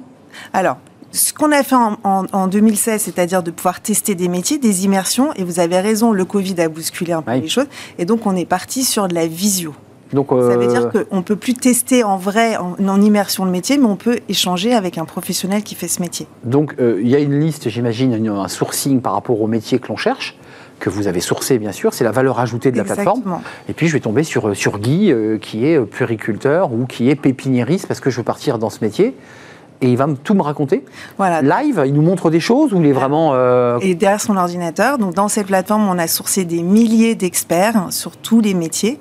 Alors, 0.52 0.76
ce 1.10 1.32
qu'on 1.32 1.50
a 1.50 1.64
fait 1.64 1.74
en, 1.74 1.96
en, 2.04 2.46
2016, 2.46 3.02
c'est-à-dire 3.02 3.42
de 3.42 3.50
pouvoir 3.50 3.80
tester 3.80 4.14
des 4.14 4.28
métiers, 4.28 4.58
des 4.58 4.84
immersions, 4.84 5.32
et 5.34 5.42
vous 5.42 5.58
avez 5.58 5.80
raison, 5.80 6.12
le 6.12 6.24
Covid 6.24 6.60
a 6.60 6.68
bousculé 6.68 7.12
un 7.12 7.22
peu 7.22 7.32
les 7.32 7.48
choses, 7.48 7.66
et 7.98 8.04
donc 8.04 8.24
on 8.24 8.36
est 8.36 8.46
parti 8.46 8.84
sur 8.84 9.08
de 9.08 9.16
la 9.16 9.26
visio. 9.26 9.74
Donc, 10.12 10.28
Ça 10.30 10.56
veut 10.56 10.66
dire 10.66 10.90
euh, 10.94 11.04
qu'on 11.04 11.16
ne 11.16 11.22
peut 11.22 11.36
plus 11.36 11.54
tester 11.54 12.04
en 12.04 12.16
vrai, 12.16 12.56
en, 12.56 13.00
immersion 13.00 13.44
de 13.44 13.50
métier, 13.50 13.76
mais 13.76 13.86
on 13.86 13.96
peut 13.96 14.20
échanger 14.28 14.72
avec 14.72 14.98
un 14.98 15.04
professionnel 15.04 15.62
qui 15.62 15.74
fait 15.74 15.88
ce 15.88 16.00
métier. 16.00 16.26
Donc 16.44 16.76
euh, 16.78 17.00
il 17.02 17.08
y 17.08 17.16
a 17.16 17.18
une 17.18 17.38
liste, 17.38 17.68
j'imagine, 17.68 18.28
un 18.28 18.48
sourcing 18.48 19.00
par 19.00 19.12
rapport 19.12 19.40
au 19.40 19.46
métier 19.46 19.78
que 19.78 19.88
l'on 19.88 19.96
cherche 19.96 20.36
que 20.78 20.90
vous 20.90 21.08
avez 21.08 21.20
sourcé 21.20 21.58
bien 21.58 21.72
sûr, 21.72 21.94
c'est 21.94 22.04
la 22.04 22.10
valeur 22.10 22.38
ajoutée 22.38 22.70
de 22.70 22.76
la 22.76 22.84
plateforme. 22.84 23.40
Et 23.66 23.72
puis 23.72 23.88
je 23.88 23.94
vais 23.94 24.00
tomber 24.00 24.24
sur, 24.24 24.54
sur 24.54 24.78
Guy, 24.78 25.10
euh, 25.10 25.38
qui 25.38 25.66
est 25.66 25.80
puriculteur 25.80 26.70
ou 26.70 26.84
qui 26.84 27.08
est 27.08 27.16
pépiniériste 27.16 27.86
parce 27.86 28.00
que 28.00 28.10
je 28.10 28.18
veux 28.18 28.24
partir 28.24 28.58
dans 28.58 28.68
ce 28.68 28.84
métier 28.84 29.14
et 29.80 29.90
il 29.90 29.96
va 29.96 30.06
tout 30.22 30.34
me 30.34 30.42
raconter. 30.42 30.84
Voilà. 31.18 31.42
Live, 31.42 31.82
il 31.86 31.92
nous 31.92 32.02
montre 32.02 32.30
des 32.30 32.40
choses 32.40 32.72
ou 32.72 32.80
il 32.80 32.86
est 32.86 32.92
vraiment. 32.92 33.32
Euh... 33.34 33.78
Et 33.80 33.94
derrière 33.94 34.20
son 34.20 34.36
ordinateur. 34.36 34.98
Donc 34.98 35.14
dans 35.14 35.28
cette 35.28 35.46
plateforme, 35.46 35.88
on 35.88 35.98
a 35.98 36.06
sourcé 36.06 36.44
des 36.44 36.62
milliers 36.62 37.14
d'experts 37.14 37.88
sur 37.90 38.16
tous 38.16 38.40
les 38.40 38.54
métiers. 38.54 38.98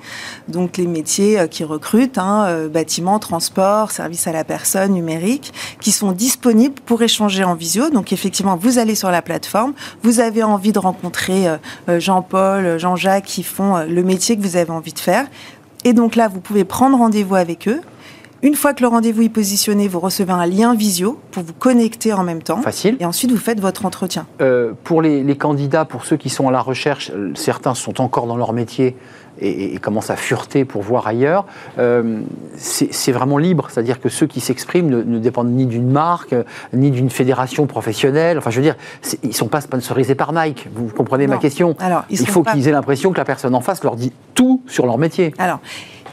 Donc 0.47 0.77
les 0.77 0.87
métiers 0.87 1.39
euh, 1.39 1.47
qui 1.47 1.63
recrutent, 1.63 2.17
hein, 2.17 2.45
euh, 2.47 2.69
bâtiment, 2.69 3.19
transport, 3.19 3.91
service 3.91 4.27
à 4.27 4.31
la 4.31 4.43
personne, 4.43 4.93
numérique, 4.93 5.53
qui 5.79 5.91
sont 5.91 6.11
disponibles 6.11 6.75
pour 6.85 7.01
échanger 7.01 7.43
en 7.43 7.55
visio. 7.55 7.89
Donc 7.89 8.11
effectivement, 8.11 8.57
vous 8.57 8.79
allez 8.79 8.95
sur 8.95 9.11
la 9.11 9.21
plateforme, 9.21 9.73
vous 10.03 10.19
avez 10.19 10.43
envie 10.43 10.71
de 10.71 10.79
rencontrer 10.79 11.45
Jean-Paul, 11.87 12.77
Jean-Jacques 12.77 13.25
qui 13.25 13.43
font 13.43 13.85
le 13.87 14.03
métier 14.03 14.35
que 14.37 14.41
vous 14.41 14.57
avez 14.57 14.71
envie 14.71 14.93
de 14.93 14.99
faire. 14.99 15.25
Et 15.83 15.93
donc 15.93 16.15
là, 16.15 16.27
vous 16.27 16.39
pouvez 16.39 16.63
prendre 16.63 16.97
rendez-vous 16.97 17.35
avec 17.35 17.67
eux 17.67 17.81
une 18.45 18.53
fois 18.53 18.75
que 18.75 18.83
le 18.83 18.87
rendez-vous 18.87 19.23
est 19.23 19.29
positionné, 19.29 19.87
vous 19.87 19.99
recevez 19.99 20.31
un 20.31 20.45
lien 20.45 20.75
visio 20.75 21.19
pour 21.31 21.41
vous 21.41 21.53
connecter 21.53 22.13
en 22.13 22.23
même 22.23 22.43
temps. 22.43 22.61
Facile. 22.61 22.95
Et 22.99 23.05
ensuite, 23.05 23.31
vous 23.31 23.37
faites 23.37 23.59
votre 23.59 23.87
entretien. 23.87 24.27
Euh, 24.39 24.73
pour 24.83 25.01
les, 25.01 25.35
candidats, 25.35 25.83
pour 25.83 26.05
ceux 26.05 26.15
qui 26.15 26.29
sont 26.29 26.47
à 26.47 26.51
la 26.51 26.61
recherche, 26.61 27.11
euh, 27.15 27.31
certains 27.33 27.73
sont 27.73 27.99
encore 28.01 28.27
dans 28.27 28.37
leur 28.37 28.53
métier 28.53 28.95
et, 29.41 29.77
commencent 29.79 30.11
à 30.11 30.15
fureter 30.15 30.63
pour 30.63 30.83
voir 30.83 31.07
ailleurs. 31.07 31.45
Euh, 31.79 32.21
c'est 32.55 33.11
vraiment 33.11 33.39
libre, 33.39 33.67
c'est-à-dire 33.71 33.99
que 33.99 34.09
ceux 34.09 34.27
qui 34.27 34.41
s'expriment 34.41 34.89
ne, 34.89 35.17
dépendent 35.17 35.51
ni 35.51 35.65
d'une 35.65 35.89
marque, 35.89 36.35
ni 36.71 36.91
d'une 36.91 37.09
fédération 37.09 37.65
professionnelle. 37.65 38.37
Enfin, 38.37 38.51
je 38.51 38.57
veux 38.57 38.63
dire, 38.63 38.75
ils 39.23 39.29
ne 39.29 39.33
sont 39.33 39.47
pas 39.47 39.61
sponsorisés 39.61 40.15
par 40.15 40.33
Nike. 40.33 40.67
Vous 40.73 40.87
comprenez 40.87 41.25
ma 41.25 41.37
question? 41.37 41.75
Alors, 41.79 42.03
Il 42.11 42.27
faut 42.27 42.43
qu'ils 42.43 42.67
aient 42.67 42.71
l'impression 42.71 43.11
que 43.11 43.17
la 43.17 43.25
personne 43.25 43.55
en 43.55 43.61
face 43.61 43.83
leur 43.83 43.95
dit 43.95 44.13
tout 44.35 44.61
sur 44.67 44.85
leur 44.85 44.99
métier. 44.99 45.33
Alors, 45.39 45.59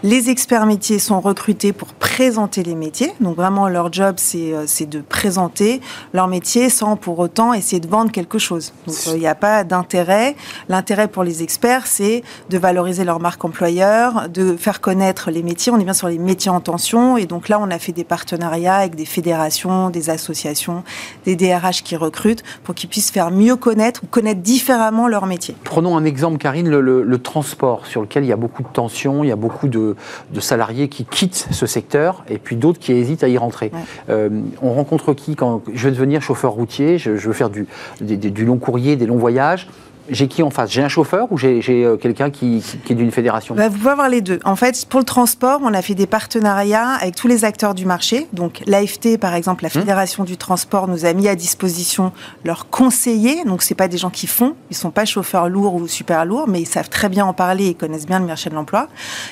les 0.04 0.30
experts 0.30 0.66
métiers 0.66 0.98
sont 0.98 1.20
recrutés 1.20 1.72
pour 1.72 1.94
présenter 1.94 2.64
les 2.64 2.74
métiers. 2.74 3.12
Donc 3.20 3.36
vraiment, 3.36 3.68
leur 3.68 3.92
job, 3.92 4.16
c'est 4.18 4.52
euh, 4.52 4.66
de 4.86 5.00
présenter 5.00 5.80
leur 6.12 6.26
métier 6.26 6.70
sans 6.70 6.96
pour 6.96 7.20
autant 7.20 7.54
essayer 7.54 7.78
de 7.78 7.86
vendre 7.86 8.10
quelque 8.10 8.38
chose. 8.38 8.72
Donc 8.86 8.96
il 9.06 9.20
n'y 9.20 9.28
a 9.28 9.36
pas 9.36 9.62
d'intérêt. 9.62 10.34
L'intérêt 10.68 11.06
pour 11.06 11.22
les 11.22 11.44
experts, 11.44 11.86
c'est 11.86 12.24
de 12.50 12.58
valoriser 12.58 13.04
leur 13.04 13.20
marque 13.20 13.44
employeur, 13.44 14.28
de 14.28 14.56
faire 14.56 14.80
connaître 14.80 15.30
les 15.30 15.44
métiers. 15.44 15.70
On 15.70 15.78
est 15.78 15.84
bien 15.84 15.92
sur 15.92 16.08
les 16.08 16.18
métiers 16.18 16.50
en 16.50 16.60
tension. 16.60 17.16
Et 17.16 17.26
donc 17.26 17.48
là, 17.48 17.60
on 17.60 17.70
a 17.70 17.78
fait 17.78 17.92
des 17.92 18.04
partenariats 18.04 18.76
avec 18.76 18.96
des 18.96 19.04
fédérations, 19.04 19.90
des 19.90 20.10
associations, 20.10 20.82
des 21.26 21.36
DRH 21.36 21.84
qui 21.84 21.94
recrutent 21.94 22.42
pour 22.64 22.74
qu'ils 22.74 22.88
puissent 22.88 23.12
faire 23.12 23.30
mieux 23.30 23.54
connaître 23.54 24.02
ou 24.02 24.08
connaître 24.08 24.40
différemment 24.40 25.06
leur 25.06 25.26
métier. 25.26 25.54
Prenons 25.62 25.96
un 25.96 26.04
exemple, 26.04 26.38
Karine, 26.38 26.68
le, 26.68 27.02
le 27.04 27.18
transport, 27.22 27.86
sur 27.86 28.00
lequel 28.00 28.24
il 28.24 28.28
y 28.28 28.32
a 28.32 28.36
beaucoup 28.36 28.64
de 28.64 28.68
tensions, 28.68 29.22
il 29.22 29.28
y 29.28 29.32
a 29.32 29.36
beaucoup 29.36 29.68
de 29.68 29.91
de, 30.32 30.40
salariés 30.40 30.88
qui 30.88 31.04
quittent 31.04 31.48
ce 31.50 31.66
secteur 31.66 32.24
et 32.28 32.38
puis 32.38 32.56
d'autres 32.56 32.78
qui 32.78 32.92
hésitent 32.92 33.24
à 33.24 33.28
y 33.28 33.38
rentrer. 33.38 33.70
Euh, 34.10 34.28
on 34.60 34.72
rencontre 34.72 35.14
qui 35.14 35.36
quand 35.36 35.62
je 35.72 35.88
veux 35.88 35.94
devenir 35.94 36.22
chauffeur 36.22 36.52
routier, 36.52 36.98
je, 36.98 37.10
veux 37.10 37.32
faire 37.32 37.50
du, 37.50 37.66
du 38.00 38.44
long 38.44 38.58
courrier, 38.58 38.96
des 38.96 39.06
longs 39.06 39.18
voyages 39.18 39.68
j'ai 40.08 40.28
qui 40.28 40.42
en 40.42 40.50
face? 40.50 40.70
J'ai 40.70 40.82
un 40.82 40.88
chauffeur 40.88 41.30
ou 41.30 41.38
j'ai 41.38 41.62
euh, 41.68 41.96
quelqu'un 41.96 42.30
qui, 42.30 42.62
est 42.88 42.94
d'une 42.94 43.10
fédération? 43.10 43.54
Bah, 43.54 43.68
Vous 43.68 43.78
pouvez 43.78 43.90
avoir 43.90 44.08
les 44.08 44.20
deux. 44.20 44.40
En 44.44 44.56
fait, 44.56 44.84
pour 44.86 45.00
le 45.00 45.04
transport, 45.04 45.60
on 45.62 45.74
a 45.74 45.82
fait 45.82 45.94
des 45.94 46.06
partenariats 46.06 46.90
avec 47.00 47.16
tous 47.16 47.28
les 47.28 47.44
acteurs 47.44 47.74
du 47.74 47.86
marché. 47.86 48.26
Donc 48.32 48.62
l'AFT, 48.66 49.18
par 49.18 49.34
exemple, 49.34 49.64
la 49.64 49.68
hum. 49.68 49.80
Fédération 49.80 50.24
du 50.24 50.36
transport, 50.36 50.88
nous 50.88 51.04
a 51.04 51.12
mis 51.12 51.28
à 51.28 51.34
disposition 51.34 52.12
leurs 52.44 52.68
conseillers. 52.68 53.44
Donc 53.44 53.62
ce 53.62 53.74
pas 53.74 53.88
des 53.88 53.98
gens 53.98 54.10
qui 54.10 54.26
font, 54.26 54.54
ils 54.70 54.76
sont 54.76 54.90
pas 54.90 55.04
chauffeurs 55.04 55.48
lourds 55.48 55.74
ou 55.74 55.88
super 55.88 56.24
lourds, 56.24 56.46
mais 56.46 56.60
ils 56.60 56.66
savent 56.66 56.90
très 56.90 57.08
bien 57.08 57.24
en 57.24 57.32
parler 57.32 57.68
et 57.68 57.74
connaissent 57.74 58.06
bien 58.06 58.18
le 58.18 58.26
marché 58.26 58.50
de 58.50 58.54
l'emploi. 58.54 58.88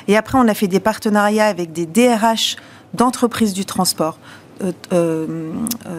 Et 0.09 0.17
après, 0.17 0.39
on 0.39 0.49
a 0.49 0.55
fait 0.55 0.67
des 0.67 0.81
partenariats 0.81 1.47
avec 1.47 1.73
des 1.73 1.87
DRH 1.87 2.57
d'entreprises 2.95 3.53
du 3.53 3.65
transport. 3.65 4.19
Euh, 4.63 4.73
euh, 4.93 5.53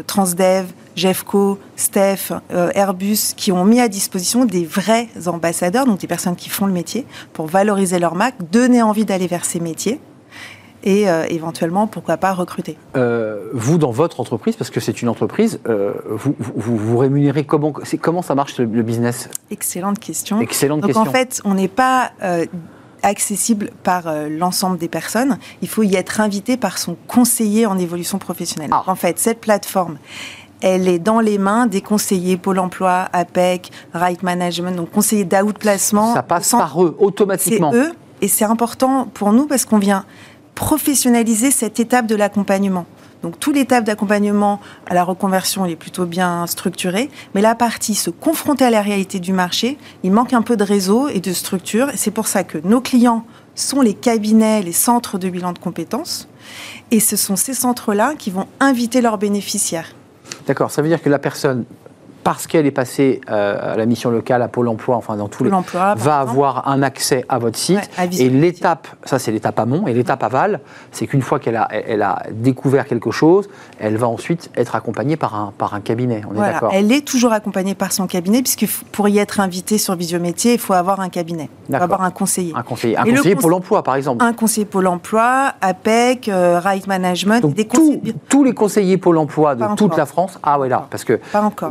Transdev, 0.07 0.67
Jeffco, 0.95 1.57
Steph, 1.75 2.31
euh, 2.51 2.69
Airbus, 2.75 3.33
qui 3.35 3.51
ont 3.51 3.65
mis 3.65 3.79
à 3.79 3.87
disposition 3.87 4.45
des 4.45 4.65
vrais 4.65 5.07
ambassadeurs, 5.25 5.85
donc 5.85 5.99
des 5.99 6.07
personnes 6.07 6.35
qui 6.35 6.49
font 6.49 6.65
le 6.65 6.73
métier, 6.73 7.05
pour 7.33 7.47
valoriser 7.47 7.99
leur 7.99 8.15
marque, 8.15 8.35
donner 8.51 8.81
envie 8.81 9.05
d'aller 9.05 9.27
vers 9.27 9.45
ces 9.45 9.59
métiers 9.59 9.99
et 10.83 11.05
éventuellement, 11.29 11.85
pourquoi 11.85 12.17
pas, 12.17 12.33
recruter. 12.33 12.75
vous, 13.53 13.77
dans 13.77 13.91
votre 13.91 14.19
entreprise, 14.19 14.55
parce 14.55 14.71
que 14.71 14.79
c'est 14.79 15.03
une 15.03 15.09
entreprise, 15.09 15.59
vous, 16.09 16.33
vous, 16.55 16.97
rémunérez 16.97 17.43
comment 17.43 17.71
Comment 18.01 18.23
ça 18.23 18.33
marche 18.33 18.57
le, 18.57 18.65
business? 18.65 19.29
Excellente 19.51 19.99
question. 19.99 20.41
Excellente 20.41 20.79
Donc 20.81 20.87
question. 20.87 21.07
en 21.07 21.13
fait, 21.13 21.39
on 21.45 21.53
n'est 21.53 21.67
pas 21.67 22.13
accessible 23.03 23.71
par 23.83 24.07
euh, 24.07 24.29
l'ensemble 24.29 24.77
des 24.77 24.87
personnes. 24.87 25.37
Il 25.61 25.67
faut 25.67 25.83
y 25.83 25.95
être 25.95 26.21
invité 26.21 26.57
par 26.57 26.77
son 26.77 26.95
conseiller 27.07 27.65
en 27.65 27.77
évolution 27.77 28.17
professionnelle. 28.17 28.69
Ah. 28.71 28.83
En 28.87 28.95
fait, 28.95 29.19
cette 29.19 29.41
plateforme, 29.41 29.97
elle 30.61 30.87
est 30.87 30.99
dans 30.99 31.19
les 31.19 31.37
mains 31.37 31.65
des 31.65 31.81
conseillers 31.81 32.37
Pôle 32.37 32.59
emploi, 32.59 33.09
APEC, 33.13 33.71
Right 33.93 34.21
Management, 34.23 34.75
donc 34.75 34.91
conseillers 34.91 35.25
d'outplacement. 35.25 36.13
Ça 36.13 36.23
passe 36.23 36.51
par 36.51 36.83
eux, 36.83 36.95
automatiquement. 36.99 37.71
C'est 37.71 37.77
eux, 37.77 37.93
et 38.21 38.27
c'est 38.27 38.45
important 38.45 39.07
pour 39.13 39.33
nous 39.33 39.47
parce 39.47 39.65
qu'on 39.65 39.79
vient 39.79 40.05
professionnaliser 40.53 41.49
cette 41.49 41.79
étape 41.79 42.05
de 42.05 42.15
l'accompagnement. 42.15 42.85
Donc, 43.23 43.39
toute 43.39 43.55
l'étape 43.55 43.83
d'accompagnement 43.83 44.59
à 44.87 44.93
la 44.93 45.03
reconversion, 45.03 45.65
est 45.65 45.75
plutôt 45.75 46.05
bien 46.05 46.47
structurée. 46.47 47.09
Mais 47.35 47.41
la 47.41 47.55
partie 47.55 47.95
se 47.95 48.09
confronter 48.09 48.65
à 48.65 48.69
la 48.69 48.81
réalité 48.81 49.19
du 49.19 49.33
marché, 49.33 49.77
il 50.03 50.11
manque 50.11 50.33
un 50.33 50.41
peu 50.41 50.57
de 50.57 50.63
réseau 50.63 51.07
et 51.07 51.19
de 51.19 51.33
structure. 51.33 51.89
C'est 51.95 52.11
pour 52.11 52.27
ça 52.27 52.43
que 52.43 52.57
nos 52.63 52.81
clients 52.81 53.25
sont 53.55 53.81
les 53.81 53.93
cabinets, 53.93 54.61
les 54.61 54.71
centres 54.71 55.17
de 55.17 55.29
bilan 55.29 55.53
de 55.53 55.59
compétences. 55.59 56.27
Et 56.89 56.99
ce 56.99 57.15
sont 57.15 57.35
ces 57.35 57.53
centres-là 57.53 58.15
qui 58.17 58.31
vont 58.31 58.47
inviter 58.59 59.01
leurs 59.01 59.17
bénéficiaires. 59.17 59.93
D'accord, 60.47 60.71
ça 60.71 60.81
veut 60.81 60.87
dire 60.87 61.01
que 61.01 61.09
la 61.09 61.19
personne 61.19 61.65
parce 62.23 62.47
qu'elle 62.47 62.65
est 62.65 62.71
passée 62.71 63.21
à 63.27 63.75
la 63.75 63.85
mission 63.85 64.09
locale, 64.09 64.41
à 64.41 64.47
Pôle 64.47 64.67
emploi, 64.67 64.95
enfin 64.95 65.15
dans 65.15 65.27
tous 65.27 65.43
les. 65.43 65.51
va 65.51 66.19
avoir 66.19 66.67
un 66.67 66.83
accès 66.83 67.25
à 67.29 67.39
votre 67.39 67.57
site. 67.57 67.89
et 68.19 68.29
l'étape, 68.29 68.87
ça 69.05 69.19
c'est 69.19 69.31
l'étape 69.31 69.59
amont, 69.59 69.87
et 69.87 69.93
l'étape 69.93 70.23
aval, 70.23 70.59
c'est 70.91 71.07
qu'une 71.07 71.21
fois 71.21 71.39
qu'elle 71.39 71.55
a, 71.55 71.67
elle 71.71 72.01
a 72.01 72.23
découvert 72.31 72.85
quelque 72.85 73.11
chose, 73.11 73.49
elle 73.79 73.97
va 73.97 74.07
ensuite 74.07 74.49
être 74.55 74.75
accompagnée 74.75 75.15
par 75.15 75.35
un, 75.35 75.53
par 75.57 75.73
un 75.73 75.81
cabinet. 75.81 76.21
On 76.29 76.35
est 76.35 76.45
d'accord 76.45 76.71
Elle 76.73 76.91
est 76.91 77.05
toujours 77.05 77.33
accompagnée 77.33 77.75
par 77.75 77.91
son 77.91 78.07
cabinet, 78.07 78.41
puisque 78.41 78.67
pour 78.91 79.07
y 79.09 79.17
être 79.17 79.39
invité 79.39 79.77
sur 79.77 79.95
Visiométier, 79.95 80.53
il 80.53 80.59
faut 80.59 80.73
avoir 80.73 80.99
un 80.99 81.09
cabinet. 81.09 81.49
Il 81.69 81.75
faut 81.75 81.83
avoir 81.83 82.03
un 82.03 82.11
conseiller. 82.11 82.53
Un 82.55 82.63
conseiller, 82.63 82.97
un 82.97 83.03
conseiller 83.03 83.35
Pôle 83.35 83.53
emploi, 83.53 83.83
par 83.83 83.95
exemple. 83.95 84.23
Un 84.23 84.33
conseiller 84.33 84.65
Pôle 84.65 84.87
emploi, 84.87 85.53
APEC, 85.61 86.27
euh, 86.27 86.59
Right 86.59 86.87
Management. 86.87 87.45
des 87.53 87.67
tous 88.29 88.43
les 88.43 88.53
conseillers 88.53 88.97
Pôle 88.97 89.17
emploi 89.17 89.55
de 89.55 89.65
toute 89.75 89.97
la 89.97 90.05
France. 90.05 90.39
Ah 90.43 90.59
ouais, 90.59 90.69
là, 90.69 90.87
parce 90.89 91.03
que 91.03 91.19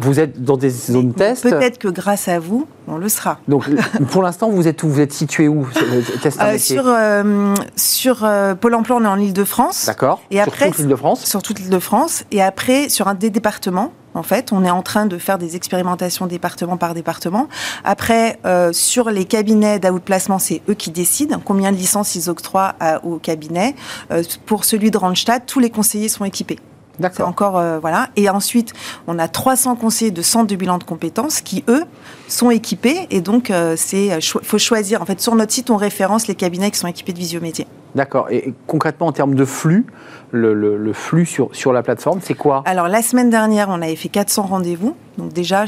vous 0.01 0.21
êtes 0.21 0.40
dans 0.41 0.57
des 0.57 0.71
zones 0.71 1.15
test. 1.15 1.43
Peut-être 1.43 1.79
que 1.79 1.89
grâce 1.89 2.29
à 2.29 2.39
vous, 2.39 2.67
on 2.89 2.97
le 2.97 3.09
sera. 3.09 3.39
Donc, 3.47 3.69
pour 4.11 4.23
l'instant, 4.23 4.51
vous 4.51 4.67
êtes 4.67 4.83
où? 4.83 4.89
Vous 4.89 5.01
êtes 5.01 5.13
situé 5.13 5.49
où? 5.49 5.67
Euh, 5.85 6.59
Sur, 6.59 6.85
euh, 6.87 7.55
sur 7.77 8.29
Pôle 8.61 8.75
emploi, 8.75 8.97
on 9.01 9.05
est 9.05 9.09
en 9.09 9.19
Ile-de-France. 9.19 9.87
D'accord. 9.87 10.21
Et 10.31 10.43
sur 10.43 10.53
toute 10.53 10.79
l'Île-de-France 10.79 11.25
Sur 11.25 11.43
toute 11.43 11.59
l'Île-de-France. 11.59 12.25
Et 12.33 12.43
après, 12.43 12.89
sur 12.89 13.09
un 13.09 13.15
des 13.15 13.31
départements, 13.31 13.93
en 14.15 14.23
fait. 14.23 14.53
On 14.53 14.65
est 14.65 14.71
en 14.71 14.83
train 14.83 15.07
de 15.07 15.19
faire 15.19 15.39
des 15.39 15.57
expérimentations 15.57 16.27
département 16.27 16.77
par 16.77 16.95
département. 16.95 17.49
Après, 17.85 18.39
euh, 18.45 18.73
sur 18.73 19.11
les 19.11 19.25
cabinets 19.25 19.79
d'outplacement, 19.79 20.39
c'est 20.39 20.63
eux 20.69 20.75
qui 20.75 20.91
décident 20.91 21.41
combien 21.45 21.73
de 21.73 21.77
licences 21.77 22.15
ils 22.15 22.31
octroient 22.31 22.75
au 23.03 23.19
cabinet. 23.19 23.75
Euh, 24.11 24.23
pour 24.47 24.65
celui 24.65 24.91
de 24.91 24.99
Randstad, 24.99 25.43
tous 25.47 25.61
les 25.61 25.71
conseillers 25.71 26.09
sont 26.09 26.25
équipés. 26.25 26.59
D'accord. 27.01 27.29
encore 27.29 27.59
euh, 27.59 27.79
voilà. 27.79 28.09
Et 28.17 28.29
ensuite, 28.29 28.73
on 29.07 29.19
a 29.19 29.27
300 29.27 29.77
conseillers 29.77 30.11
de 30.11 30.23
centres 30.23 30.47
de 30.47 30.57
bilan 30.57 30.79
de 30.79 30.85
compétences 30.85 31.41
qui 31.41 31.65
eux 31.69 31.85
sont 32.29 32.51
équipés 32.51 33.07
et 33.11 33.21
donc 33.21 33.53
c'est 33.77 34.21
faut 34.21 34.59
choisir. 34.59 35.03
En 35.03 35.05
fait, 35.05 35.21
sur 35.21 35.35
notre 35.35 35.53
site, 35.53 35.71
on 35.71 35.77
référence 35.77 36.29
les 36.29 36.35
cabinets 36.35 36.71
qui 36.71 36.79
sont 36.79 36.87
équipés 36.87 37.13
de 37.13 37.19
visiométier. 37.19 37.67
D'accord. 37.95 38.29
Et 38.31 38.55
concrètement, 38.67 39.09
en 39.09 39.13
termes 39.13 39.35
de 39.35 39.45
flux, 39.45 39.87
le, 40.33 40.93
flux 40.93 41.27
sur, 41.27 41.49
sur 41.53 41.73
la 41.73 41.83
plateforme, 41.83 42.21
c'est 42.23 42.35
quoi? 42.35 42.63
Alors, 42.67 42.89
la 42.89 43.03
semaine 43.03 43.31
dernière, 43.31 43.69
on 43.69 43.83
avait 43.83 43.97
fait 43.97 44.09
400 44.09 44.43
rendez-vous. 44.43 44.97
Donc 45.19 45.33
déjà, 45.33 45.65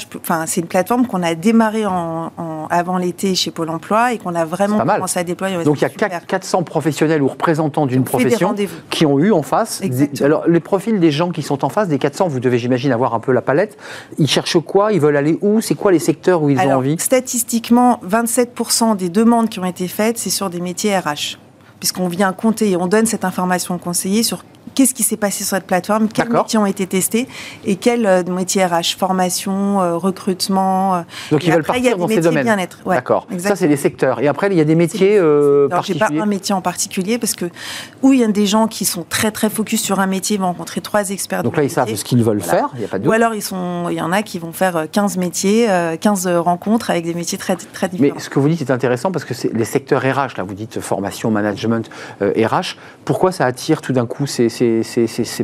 c'est 0.47 0.61
une 0.61 0.67
plateforme 0.67 1.07
qu'on 1.07 1.23
a 1.23 1.35
démarrée 1.35 1.85
en, 1.85 2.33
avant 2.71 2.97
l'été 2.97 3.35
chez 3.35 3.51
Pôle 3.51 3.69
Emploi 3.69 4.15
et 4.15 4.19
qu'on 4.19 4.35
a 4.35 4.45
vraiment 4.47 4.79
commencé 4.79 5.21
à 5.21 5.25
déployer. 5.25 5.63
Donc 5.63 5.81
il 5.81 5.83
y 5.83 6.05
a 6.05 6.21
400 6.21 6.63
professionnels 6.63 7.23
ou 7.23 7.29
représentants 7.29 7.85
d'une 7.85 8.05
profession 8.05 8.55
qui 8.89 9.05
ont 9.05 9.19
eu 9.19 9.31
en 9.31 9.43
face. 9.43 9.83
alors 10.23 10.49
les 10.49 10.61
profils 10.61 10.99
des 10.99 11.11
gens 11.11 11.31
qui 11.31 11.43
sont 11.43 11.65
en 11.65 11.69
face, 11.69 11.89
des 11.89 11.99
400, 11.99 12.29
vous 12.29 12.41
devez 12.41 12.59
j'imagine 12.59 12.93
avoir 12.93 13.15
un 13.15 13.21
peu 13.21 13.33
la 13.33 13.43
palette. 13.43 13.77
Ils 14.19 14.29
cherchent 14.29 14.61
quoi? 14.61 14.93
Ils 14.93 15.01
veulent 15.01 15.17
aller 15.17 15.39
où? 15.43 15.61
C'est 15.61 15.75
quoi 15.75 15.93
les 15.93 15.99
secteurs 15.99 16.43
où 16.43 16.49
ils 16.49 16.59
ont 16.59 16.73
envie? 16.73 16.97
Statistiquement, 16.99 18.01
27% 18.09 18.97
des 18.97 19.11
demandes 19.11 19.51
qui 19.51 19.61
ont 19.61 19.65
été 19.65 19.87
faites, 19.87 20.17
c'est 20.17 20.31
sur 20.31 20.49
des 20.49 20.61
métiers 20.61 20.97
RH 20.97 21.39
puisqu'on 21.83 22.07
vient 22.07 22.33
compter 22.33 22.71
et 22.71 22.77
on 22.77 22.87
donne 22.87 23.07
cette 23.07 23.25
information 23.25 23.75
au 23.75 23.79
conseiller 23.79 24.23
sur 24.23 24.45
qu'est-ce 24.75 24.95
qui 24.95 25.03
s'est 25.03 25.17
passé 25.17 25.45
sur 25.45 25.57
cette 25.57 25.67
plateforme, 25.67 26.09
quels 26.09 26.29
métiers 26.31 26.59
ont 26.59 26.67
été 26.67 26.87
testés 26.87 27.29
et 27.65 27.77
quels 27.77 28.07
euh, 28.07 28.23
métiers 28.25 28.65
RH, 28.65 28.97
formation, 28.99 29.81
euh, 29.81 29.97
recrutement. 29.97 30.97
Euh, 30.97 31.01
Donc 31.31 31.45
ils 31.45 31.53
veulent 31.53 31.63
partir 31.63 31.97
dans 31.97 32.09
ces 32.09 32.21
domaines. 32.21 32.67
D'accord. 32.87 33.27
Ça 33.39 33.57
c'est 33.57 33.69
les 33.69 33.77
secteurs. 33.77 34.21
Et 34.21 34.29
après 34.29 34.49
il 34.51 34.57
y 34.57 34.61
a 34.61 34.65
des 34.65 34.75
métiers 34.75 35.19
euh, 35.19 35.69
particuliers. 35.69 36.07
J'ai 36.09 36.17
pas 36.17 36.23
un 36.23 36.27
métier 36.27 36.55
en 36.55 36.61
particulier 36.61 37.19
parce 37.19 37.35
que 37.35 37.47
où 38.03 38.13
il 38.13 38.21
y 38.21 38.25
a 38.25 38.29
des 38.29 38.47
gens 38.47 38.67
qui 38.67 38.85
sont 38.85 39.05
très 39.09 39.31
très 39.31 39.51
focus 39.51 39.83
sur 39.83 40.01
un 40.01 40.07
métier, 40.07 40.37
ils 40.37 40.41
vont 40.41 40.47
rencontrer 40.47 40.81
trois 40.81 41.11
experts. 41.11 41.43
Donc 41.43 41.57
là 41.57 41.65
ils 41.65 41.71
savent 41.71 41.95
ce 41.95 42.05
qu'ils 42.05 42.23
veulent 42.23 42.41
faire. 42.41 42.71
Il 42.75 42.83
y 42.83 42.85
a 42.85 42.89
pas 42.89 42.99
de 42.99 43.09
Ou 43.09 43.13
alors 43.13 43.35
ils 43.35 43.43
sont, 43.43 43.89
il 43.91 43.97
y 43.97 44.01
en 44.01 44.13
a 44.13 44.23
qui 44.23 44.39
vont 44.39 44.53
faire 44.53 44.87
15 44.91 45.17
métiers, 45.17 45.69
15 46.01 46.27
rencontres 46.27 46.91
avec 46.91 47.05
des 47.05 47.15
métiers 47.15 47.39
très 47.39 47.57
très 47.57 47.89
différents. 47.89 48.15
Mais 48.17 48.21
ce 48.21 48.29
que 48.29 48.39
vous 48.39 48.49
dites 48.49 48.61
est 48.61 48.71
intéressant 48.71 49.11
parce 49.11 49.25
que 49.25 49.35
c'est 49.35 49.53
les 49.53 49.65
secteurs 49.65 50.03
RH 50.03 50.37
là, 50.37 50.45
vous 50.47 50.55
dites 50.55 50.81
formation, 50.81 51.31
management, 51.31 51.91
RH. 52.21 52.77
Pourquoi 53.05 53.33
ça 53.33 53.47
attire 53.47 53.81
tout 53.81 53.93
d'un 53.93 54.07
coup 54.07 54.27
ces 54.27 54.49
ces, 54.49 54.62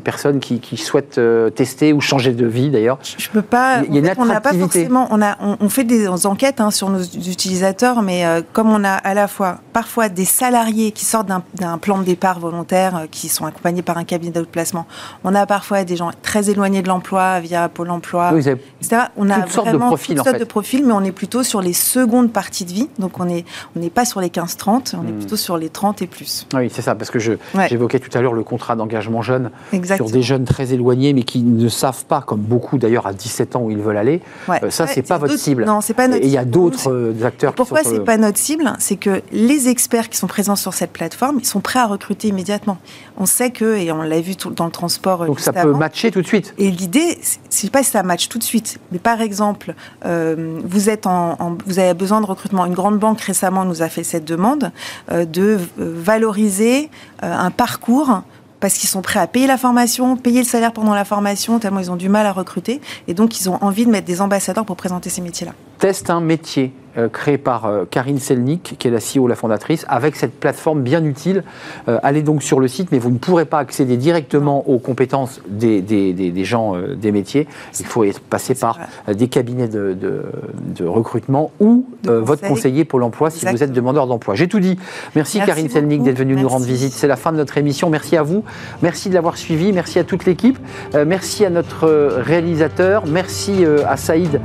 personnes 0.05 0.41
qui, 0.41 0.77
souhaitent 0.77 1.19
euh, 1.19 1.51
tester 1.51 1.93
ou 1.93 2.01
changer 2.01 2.33
de 2.33 2.47
vie 2.47 2.71
d'ailleurs 2.71 2.99
Je 3.03 3.29
peux 3.29 3.43
pas. 3.43 3.83
Il 3.87 3.95
y 3.95 3.99
a 3.99 4.01
une 4.01 4.19
on 4.19 4.25
n'a 4.25 4.41
pas 4.41 4.53
forcément. 4.53 5.09
On, 5.11 5.23
a, 5.23 5.37
on, 5.41 5.69
fait 5.69 5.85
des 5.85 6.09
enquêtes 6.27 6.61
hein, 6.61 6.71
sur 6.71 6.91
nos 6.91 7.03
utilisateurs, 7.03 8.03
mais 8.03 8.25
euh, 8.25 8.43
comme 8.53 8.71
on 8.71 8.85
a 8.85 8.93
à 8.93 9.15
la 9.15 9.29
fois 9.29 9.59
parfois 9.73 10.09
des 10.09 10.25
salariés 10.25 10.93
qui 10.93 11.05
sortent 11.05 11.29
d'un 11.29 11.79
plan 11.79 11.99
de 11.99 12.05
départ 12.05 12.41
volontaire, 12.41 12.97
euh, 12.97 13.07
qui 13.11 13.29
sont 13.29 13.47
accompagnés 13.47 13.83
par 13.83 13.99
un 13.99 14.05
cabinet 14.05 14.33
d'outplacement, 14.33 14.87
on 15.25 15.35
a 15.35 15.47
parfois 15.47 15.85
des 15.85 15.97
gens 15.97 16.11
très 16.23 16.51
éloignés 16.51 16.83
de 16.83 16.89
l'emploi 16.89 17.41
via 17.41 17.69
Pôle 17.69 17.91
Emploi, 17.91 18.31
oui, 18.33 18.41
etc. 18.41 19.03
On 19.17 19.31
a 19.31 19.41
toutes 19.43 19.55
vraiment 19.57 19.87
de 19.87 19.91
profils, 19.91 20.17
toutes 20.17 20.25
sortes 20.25 20.41
de 20.41 20.45
profils, 20.45 20.85
mais 20.85 20.93
on 20.93 21.05
est 21.05 21.13
plutôt 21.13 21.43
sur 21.43 21.61
les 21.61 21.73
secondes 21.73 22.33
parties 22.33 22.65
de 22.65 22.73
vie. 22.73 22.89
Donc 22.99 23.21
on 23.21 23.25
n'est 23.25 23.45
on 23.77 23.89
pas 23.89 24.05
sur 24.05 24.21
les 24.21 24.29
15-30, 24.29 24.95
on 24.97 25.07
est 25.07 25.13
hmm. 25.13 25.19
plutôt 25.19 25.37
sur 25.37 25.57
les 25.57 25.69
30 25.69 26.03
et 26.03 26.07
plus. 26.07 26.47
Oui, 26.55 26.71
c'est 26.73 26.83
ça, 26.83 26.95
parce 26.95 27.11
que 27.11 27.19
j'évoquais 27.19 27.99
tout 27.99 28.17
à 28.17 28.21
l'heure 28.21 28.35
le 28.35 28.45
contrat 28.45 28.77
d'engagement 28.77 29.08
jeunes, 29.23 29.51
sur 29.97 30.11
des 30.11 30.23
jeunes 30.23 30.45
très 30.45 30.73
éloignés, 30.73 31.13
mais 31.13 31.23
qui 31.23 31.43
ne 31.43 31.69
savent 31.69 32.05
pas, 32.05 32.21
comme 32.21 32.41
beaucoup 32.41 32.79
d'ailleurs 32.79 33.07
à 33.07 33.13
17 33.13 33.57
ans 33.57 33.63
où 33.63 33.71
ils 33.71 33.79
veulent 33.79 33.97
aller. 33.97 34.21
Euh, 34.49 34.71
ça, 34.71 34.87
c'est 34.87 35.03
pas 35.03 35.19
votre 35.19 35.39
cible. 35.39 35.65
Non, 35.65 35.81
c'est 35.81 35.95
pas 35.95 36.09
notre. 36.09 36.23
Et 36.23 36.27
il 36.27 36.33
y 36.33 36.39
a 36.39 36.45
d'autres 36.45 36.91
euh, 36.91 37.25
acteurs. 37.25 37.55
Pourquoi 37.55 37.83
c'est 37.85 38.05
pas 38.05 38.17
notre 38.17 38.39
cible? 38.39 38.73
C'est 38.79 38.97
que 38.97 39.23
les 39.33 39.69
experts 39.69 40.09
qui 40.09 40.17
sont 40.17 40.27
présents 40.27 40.57
sur 40.57 40.75
cette 40.75 40.93
plateforme, 40.93 41.39
ils 41.41 41.47
sont 41.47 41.61
prêts 41.61 41.79
à 41.79 41.87
recruter 41.87 42.29
immédiatement. 42.29 42.79
On 43.17 43.27
sait 43.27 43.51
que, 43.51 43.77
et 43.77 43.93
on 43.93 44.03
l'a 44.03 44.21
vu 44.21 44.37
tout, 44.37 44.51
dans 44.51 44.67
le 44.67 44.71
transport. 44.71 45.27
Donc 45.27 45.41
ça 45.41 45.53
peut 45.53 45.73
matcher 45.73 46.11
tout 46.11 46.23
de 46.23 46.27
suite. 46.27 46.55
Et 46.59 46.71
l'idée, 46.71 47.19
c'est 47.49 47.71
pas 47.71 47.83
si 47.83 47.91
ça 47.91 48.03
match 48.03 48.29
tout 48.29 48.39
de 48.39 48.45
suite, 48.45 48.79
mais 48.93 48.99
par 48.99 49.21
exemple, 49.21 49.75
euh, 50.05 50.61
vous 50.65 50.89
êtes 50.89 51.07
en, 51.07 51.57
vous 51.67 51.79
avez 51.79 51.95
besoin 51.95 52.21
de 52.21 52.27
recrutement. 52.27 52.67
Une 52.67 52.75
grande 52.75 52.99
banque 52.99 53.21
récemment 53.21 53.65
nous 53.65 53.83
a 53.83 53.89
fait 53.89 54.05
cette 54.05 54.25
demande 54.25 54.71
de 55.11 55.59
valoriser 55.77 56.91
un 57.23 57.51
parcours 57.51 58.23
parce 58.61 58.75
qu'ils 58.75 58.89
sont 58.89 59.03
prêts 59.03 59.21
à 59.21 59.27
payer 59.27 59.47
la 59.47 59.59
formation, 59.59 60.17
payer 60.17 60.41
le 60.41 60.47
salaire 60.47 60.73
pendant 60.73 60.95
la 60.95 61.05
formation, 61.05 61.59
tellement 61.59 61.81
ils 61.81 61.91
ont 61.91 61.97
du 61.97 62.09
mal 62.09 62.27
à 62.27 62.33
recruter. 62.33 62.81
Et 63.07 63.15
donc, 63.15 63.41
ils 63.41 63.49
ont 63.49 63.63
envie 63.63 63.87
de 63.87 63.91
mettre 63.91 64.07
des 64.07 64.21
ambassadeurs 64.21 64.65
pour 64.65 64.77
présenter 64.77 65.11
ces 65.11 65.21
métiers-là. 65.21 65.53
Teste 65.79 66.11
un 66.11 66.21
métier 66.21 66.73
euh, 66.99 67.09
créé 67.09 67.39
par 67.39 67.67
euh, 67.67 67.85
Karine 67.89 68.19
Selnik, 68.19 68.75
qui 68.79 68.89
est 68.89 68.91
la 68.91 68.99
CEO, 68.99 69.29
la 69.29 69.37
fondatrice, 69.37 69.85
avec 69.89 70.17
cette 70.17 70.33
plateforme 70.33 70.83
bien 70.83 71.05
utile. 71.05 71.45
Euh, 71.87 71.99
allez 72.03 72.23
donc 72.23 72.43
sur 72.43 72.59
le 72.59 72.67
site, 72.67 72.91
mais 72.91 72.99
vous 72.99 73.11
ne 73.11 73.19
pourrez 73.19 73.45
pas 73.45 73.59
accéder 73.59 73.97
directement 73.97 74.69
aux 74.69 74.79
compétences 74.79 75.41
des, 75.49 75.81
des, 75.81 76.13
des, 76.13 76.45
gens 76.45 76.75
des 76.97 77.13
métiers. 77.13 77.47
Il 77.79 77.87
faut 77.87 78.03
être 78.05 78.21
passé 78.21 78.55
par 78.55 78.79
des 79.07 79.29
cabinets 79.29 79.69
de, 79.69 79.95
de, 79.95 80.85
recrutement 80.85 81.51
ou 81.61 81.87
votre 82.05 82.47
conseiller 82.47 82.85
pour 82.85 82.99
l'emploi 82.99 83.31
si 83.31 83.47
vous 83.47 83.63
êtes 83.63 83.73
demandeur 83.73 84.07
d'emploi. 84.07 84.35
J'ai 84.35 84.49
tout 84.49 84.61
dit. 84.61 84.79
Merci, 85.15 85.41
Karine 85.45 85.69
Selnik 85.69 86.03
d'être 86.03 86.19
venue 86.19 86.35
nous 86.35 86.49
rendre 86.49 86.65
visite. 86.65 86.93
C'est 86.93 87.07
la 87.07 87.17
fin 87.17 87.33
de 87.33 87.37
notre 87.37 87.59
émission. 87.59 87.91
Merci 87.91 88.17
à 88.17 88.23
vous. 88.23 88.45
Merci 88.83 89.09
de 89.09 89.15
l'avoir 89.15 89.37
suivi. 89.37 89.73
Merci 89.73 89.99
à 89.99 90.05
toute 90.05 90.25
l'équipe. 90.25 90.59
merci 91.07 91.45
à 91.45 91.51
notre 91.51 91.87
réalisateur. 92.19 93.05
Merci 93.07 93.65
à 93.87 93.97
Saïd 93.97 94.41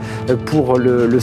pour 0.45 0.77
le, 0.77 1.07
le 1.07 1.19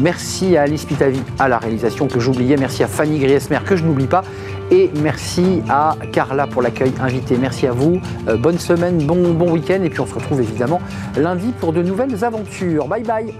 merci 0.00 0.14
Merci 0.14 0.56
à 0.56 0.62
Alice 0.62 0.84
Pitavi 0.84 1.20
à 1.38 1.48
la 1.48 1.58
réalisation 1.58 2.06
que 2.06 2.20
j'oubliais. 2.20 2.56
Merci 2.56 2.82
à 2.82 2.86
Fanny 2.86 3.18
Griesmer 3.18 3.58
que 3.66 3.76
je 3.76 3.84
n'oublie 3.84 4.06
pas. 4.06 4.22
Et 4.70 4.90
merci 5.02 5.60
à 5.68 5.96
Carla 6.12 6.46
pour 6.46 6.62
l'accueil 6.62 6.92
invité. 7.00 7.36
Merci 7.36 7.66
à 7.66 7.72
vous. 7.72 8.00
Euh, 8.28 8.36
bonne 8.36 8.58
semaine, 8.58 8.98
bon, 9.04 9.34
bon 9.34 9.50
week-end. 9.50 9.82
Et 9.82 9.90
puis 9.90 10.00
on 10.00 10.06
se 10.06 10.14
retrouve 10.14 10.40
évidemment 10.40 10.80
lundi 11.16 11.52
pour 11.60 11.72
de 11.72 11.82
nouvelles 11.82 12.24
aventures. 12.24 12.86
Bye 12.86 13.02
bye. 13.02 13.34